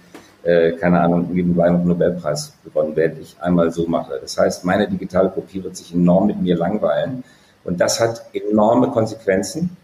äh, 0.43 0.71
keine 0.73 1.01
Ahnung, 1.01 1.29
nebenbei 1.31 1.69
noch 1.69 1.83
Nobelpreis 1.83 2.53
gewonnen, 2.63 2.95
wenn 2.95 3.21
ich 3.21 3.35
einmal 3.39 3.71
so 3.71 3.85
mache. 3.87 4.17
Das 4.21 4.37
heißt, 4.37 4.65
meine 4.65 4.87
digitale 4.87 5.29
Kopie 5.29 5.63
wird 5.63 5.75
sich 5.75 5.93
enorm 5.93 6.27
mit 6.27 6.41
mir 6.41 6.55
langweilen 6.57 7.23
und 7.63 7.81
das 7.81 7.99
hat 7.99 8.25
enorme 8.33 8.89
Konsequenzen 8.89 9.75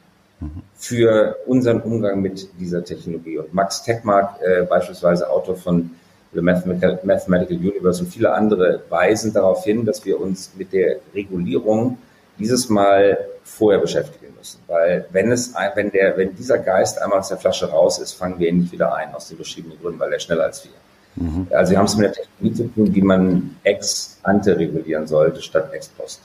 für 0.76 1.38
unseren 1.46 1.82
Umgang 1.82 2.22
mit 2.22 2.50
dieser 2.60 2.84
Technologie. 2.84 3.38
Und 3.38 3.54
Max 3.54 3.84
Techmark, 3.84 4.39
äh, 4.42 4.64
beispielsweise 4.64 5.30
Autor 5.30 5.56
von 5.56 5.92
The 6.34 6.42
Mathematical 6.42 7.58
Universe 7.58 8.04
und 8.04 8.10
viele 8.10 8.34
andere, 8.34 8.82
weisen 8.89 9.34
darauf 9.34 9.64
hin, 9.66 9.86
dass 9.86 10.06
wir 10.06 10.20
uns 10.20 10.52
mit 10.58 10.74
der 10.74 10.98
Regulierung 11.14 11.98
dieses 12.42 12.70
Mal 12.70 13.18
vorher 13.44 13.80
beschäftigen 13.80 14.34
müssen. 14.38 14.60
Weil 14.68 15.06
wenn 15.12 15.32
es, 15.32 15.54
wenn 15.76 15.92
der, 15.92 16.18
wenn 16.18 16.36
dieser 16.36 16.60
Geist 16.60 17.02
einmal 17.02 17.20
aus 17.20 17.30
der 17.30 17.38
Flasche 17.38 17.70
raus 17.70 18.00
ist, 18.00 18.14
fangen 18.14 18.39
wir 18.39 18.50
ihn 18.50 18.60
nicht 18.60 18.72
wieder 18.72 18.94
ein, 18.96 19.14
aus 19.14 19.30
den 19.30 19.38
beschriebenen 19.38 19.80
Gründen, 19.80 20.00
weil 20.00 20.12
er 20.12 20.20
schneller 20.20 20.46
als 20.46 20.66
wir. 20.66 21.24
Mhm. 21.24 21.48
Also 21.52 21.72
wir 21.72 21.78
haben 21.78 21.86
es 21.86 21.96
mit 21.96 22.06
der 22.06 22.14
Technologie 22.14 22.54
zu 22.56 22.68
tun, 22.74 22.94
die 22.94 23.02
man 23.02 23.56
ex 23.64 24.18
ante 24.24 24.58
regulieren 24.58 25.08
sollte, 25.08 25.42
statt 25.42 25.72
ex 25.74 25.88
post 25.89 26.22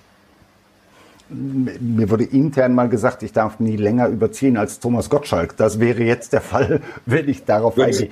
mir 1.28 2.08
wurde 2.10 2.24
intern 2.24 2.74
mal 2.74 2.88
gesagt, 2.88 3.22
ich 3.22 3.32
darf 3.32 3.58
nie 3.58 3.76
länger 3.76 4.08
überziehen 4.08 4.56
als 4.56 4.78
Thomas 4.78 5.10
Gottschalk. 5.10 5.56
Das 5.56 5.80
wäre 5.80 6.02
jetzt 6.02 6.32
der 6.32 6.40
Fall, 6.40 6.80
wenn 7.06 7.28
ich 7.28 7.44
darauf 7.44 7.78
eingehe. 7.78 8.10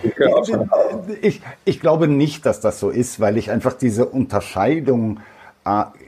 Ich, 1.22 1.40
ich, 1.64 1.80
glaube 1.80 2.08
nicht, 2.08 2.44
dass 2.44 2.60
das 2.60 2.80
so 2.80 2.90
ist, 2.90 3.20
weil 3.20 3.36
ich 3.36 3.50
einfach 3.50 3.74
diese 3.74 4.06
Unterscheidung, 4.06 5.20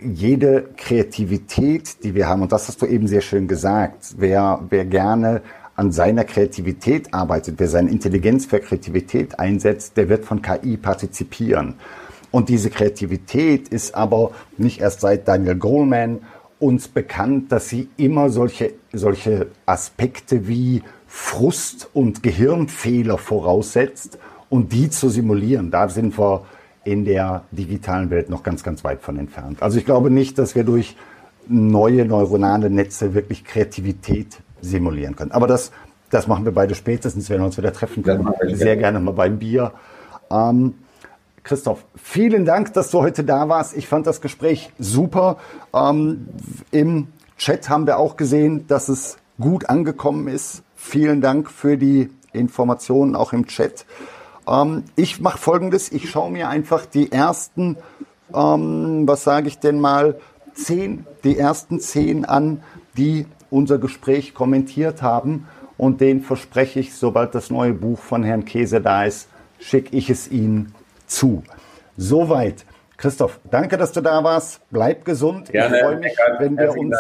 jede 0.03 0.69
Kreativität, 0.77 2.05
die 2.05 2.15
wir 2.15 2.29
haben, 2.29 2.43
und 2.43 2.53
das 2.53 2.69
hast 2.69 2.83
du 2.83 2.87
eben 2.87 3.09
sehr 3.09 3.23
schön 3.23 3.49
gesagt, 3.49 4.15
wer, 4.19 4.63
wer 4.69 4.85
gerne 4.85 5.43
an 5.77 5.93
seiner 5.93 6.25
Kreativität 6.25 7.13
arbeitet, 7.15 7.55
wer 7.59 7.69
seine 7.69 7.91
Intelligenz 7.91 8.47
für 8.47 8.61
Kreativität 8.61 9.39
einsetzt, 9.39 9.97
der 9.97 10.09
wird 10.09 10.25
von 10.25 10.43
KI 10.43 10.77
partizipieren. 10.77 11.75
Und 12.31 12.49
diese 12.49 12.71
Kreativität 12.71 13.69
ist 13.69 13.95
aber 13.95 14.33
nicht 14.59 14.81
erst 14.81 15.01
seit 15.01 15.29
Daniel 15.29 15.57
Goleman 15.57 16.21
uns 16.59 16.89
bekannt, 16.89 17.53
dass 17.53 17.69
sie 17.69 17.89
immer 17.97 18.31
solche, 18.31 18.75
solche 18.93 19.49
Aspekte 19.67 20.49
wie 20.49 20.83
Frust 21.07 21.89
und 21.93 22.23
Gehirnfehler 22.23 23.19
voraussetzt 23.19 24.19
und 24.49 24.73
die 24.73 24.91
zu 24.91 25.09
simulieren. 25.09 25.71
Da 25.71 25.89
sind 25.89 26.19
wir 26.19 26.45
in 26.87 27.05
der 27.05 27.43
digitalen 27.51 28.11
Welt 28.11 28.31
noch 28.31 28.43
ganz, 28.43 28.63
ganz 28.63 28.85
weit 28.85 29.03
von 29.03 29.19
entfernt. 29.19 29.63
Also 29.63 29.79
ich 29.79 29.85
glaube 29.85 30.11
nicht, 30.11 30.39
dass 30.39 30.55
wir 30.55 30.65
durch 30.65 30.97
neue 31.49 32.05
neuronale 32.05 32.71
Netze 32.71 33.13
wirklich 33.13 33.45
Kreativität 33.45 34.39
simulieren 34.61 35.17
können. 35.17 35.33
Aber 35.33 35.47
das, 35.47 35.73
das 36.11 36.29
machen 36.29 36.45
wir 36.45 36.53
beide 36.53 36.75
spätestens, 36.75 37.29
wenn 37.29 37.41
wir 37.41 37.47
uns 37.47 37.59
wieder 37.59 37.73
treffen 37.73 38.03
können. 38.03 38.29
Sehr 38.53 38.77
gerne 38.77 39.01
mal 39.01 39.13
beim 39.13 39.39
Bier. 39.39 39.73
Ähm, 40.31 40.75
Christoph, 41.43 41.85
vielen 41.97 42.45
Dank, 42.45 42.73
dass 42.73 42.91
du 42.91 43.01
heute 43.01 43.25
da 43.25 43.49
warst. 43.49 43.77
Ich 43.77 43.89
fand 43.89 44.07
das 44.07 44.21
Gespräch 44.21 44.73
super. 44.79 45.39
Ähm, 45.75 46.29
Im 46.71 47.09
Chat 47.37 47.69
haben 47.69 47.87
wir 47.87 47.99
auch 47.99 48.17
gesehen, 48.17 48.67
dass 48.69 48.89
es 48.89 49.19
gut 49.41 49.69
angekommen 49.69 50.29
ist. 50.29 50.63
Vielen 50.77 51.21
Dank 51.21 51.51
für 51.51 51.77
die 51.77 52.11
Informationen 52.33 53.17
auch 53.17 53.33
im 53.33 53.47
Chat. 53.47 53.87
Ähm, 54.49 54.85
ich 54.97 55.21
mache 55.21 55.39
Folgendes. 55.39 55.93
Ich 55.93 56.11
schaue 56.11 56.31
mir 56.31 56.49
einfach 56.49 56.87
die 56.87 57.13
ersten, 57.13 57.77
ähm, 58.35 59.03
was 59.07 59.25
sage 59.25 59.49
ich 59.49 59.59
denn 59.59 59.81
mal, 59.81 60.19
zehn, 60.55 61.07
die 61.25 61.39
ersten 61.39 61.81
zehn 61.81 62.25
an, 62.25 62.63
die 62.97 63.27
unser 63.51 63.79
Gespräch 63.79 64.35
kommentiert 64.35 65.03
haben. 65.03 65.47
Und 65.77 66.01
den 66.01 66.23
verspreche 66.23 66.81
ich, 66.81 66.95
sobald 66.95 67.35
das 67.35 67.51
neue 67.51 67.75
Buch 67.75 67.99
von 67.99 68.25
Herrn 68.25 68.45
Käse 68.45 68.81
da 68.81 69.05
ist, 69.05 69.29
schicke 69.59 69.95
ich 69.97 70.11
es 70.11 70.31
Ihnen 70.31 70.75
zu. 71.07 71.43
Soweit. 71.97 72.65
Christoph, 72.97 73.41
danke, 73.51 73.77
dass 73.77 73.93
du 73.93 74.01
da 74.01 74.25
warst. 74.25 74.61
Bleib 74.71 75.05
gesund. 75.05 75.51
Gerne. 75.53 75.77
Ich 75.77 75.83
freue 75.83 75.97
mich, 75.97 76.17
wenn 76.39 76.57
wir 76.57 76.77
uns 76.77 76.97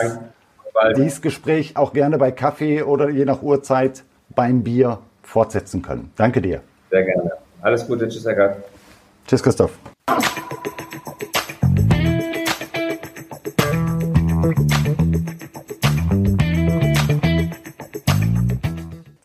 dieses 0.96 1.22
Gespräch 1.22 1.76
auch 1.76 1.94
gerne 1.94 2.18
bei 2.18 2.30
Kaffee 2.32 2.82
oder 2.82 3.08
je 3.08 3.24
nach 3.24 3.42
Uhrzeit 3.42 4.04
beim 4.34 4.62
Bier 4.62 4.98
fortsetzen 5.22 5.80
können. 5.80 6.12
Danke 6.16 6.42
dir. 6.42 6.60
Sehr 6.90 7.04
gerne. 7.04 7.32
Alles 7.66 7.84
Gute. 7.84 8.08
Tschüss, 8.08 8.24
Herr 8.24 8.34
Gart. 8.36 8.56
Tschüss, 9.26 9.42
Christoph. 9.42 9.72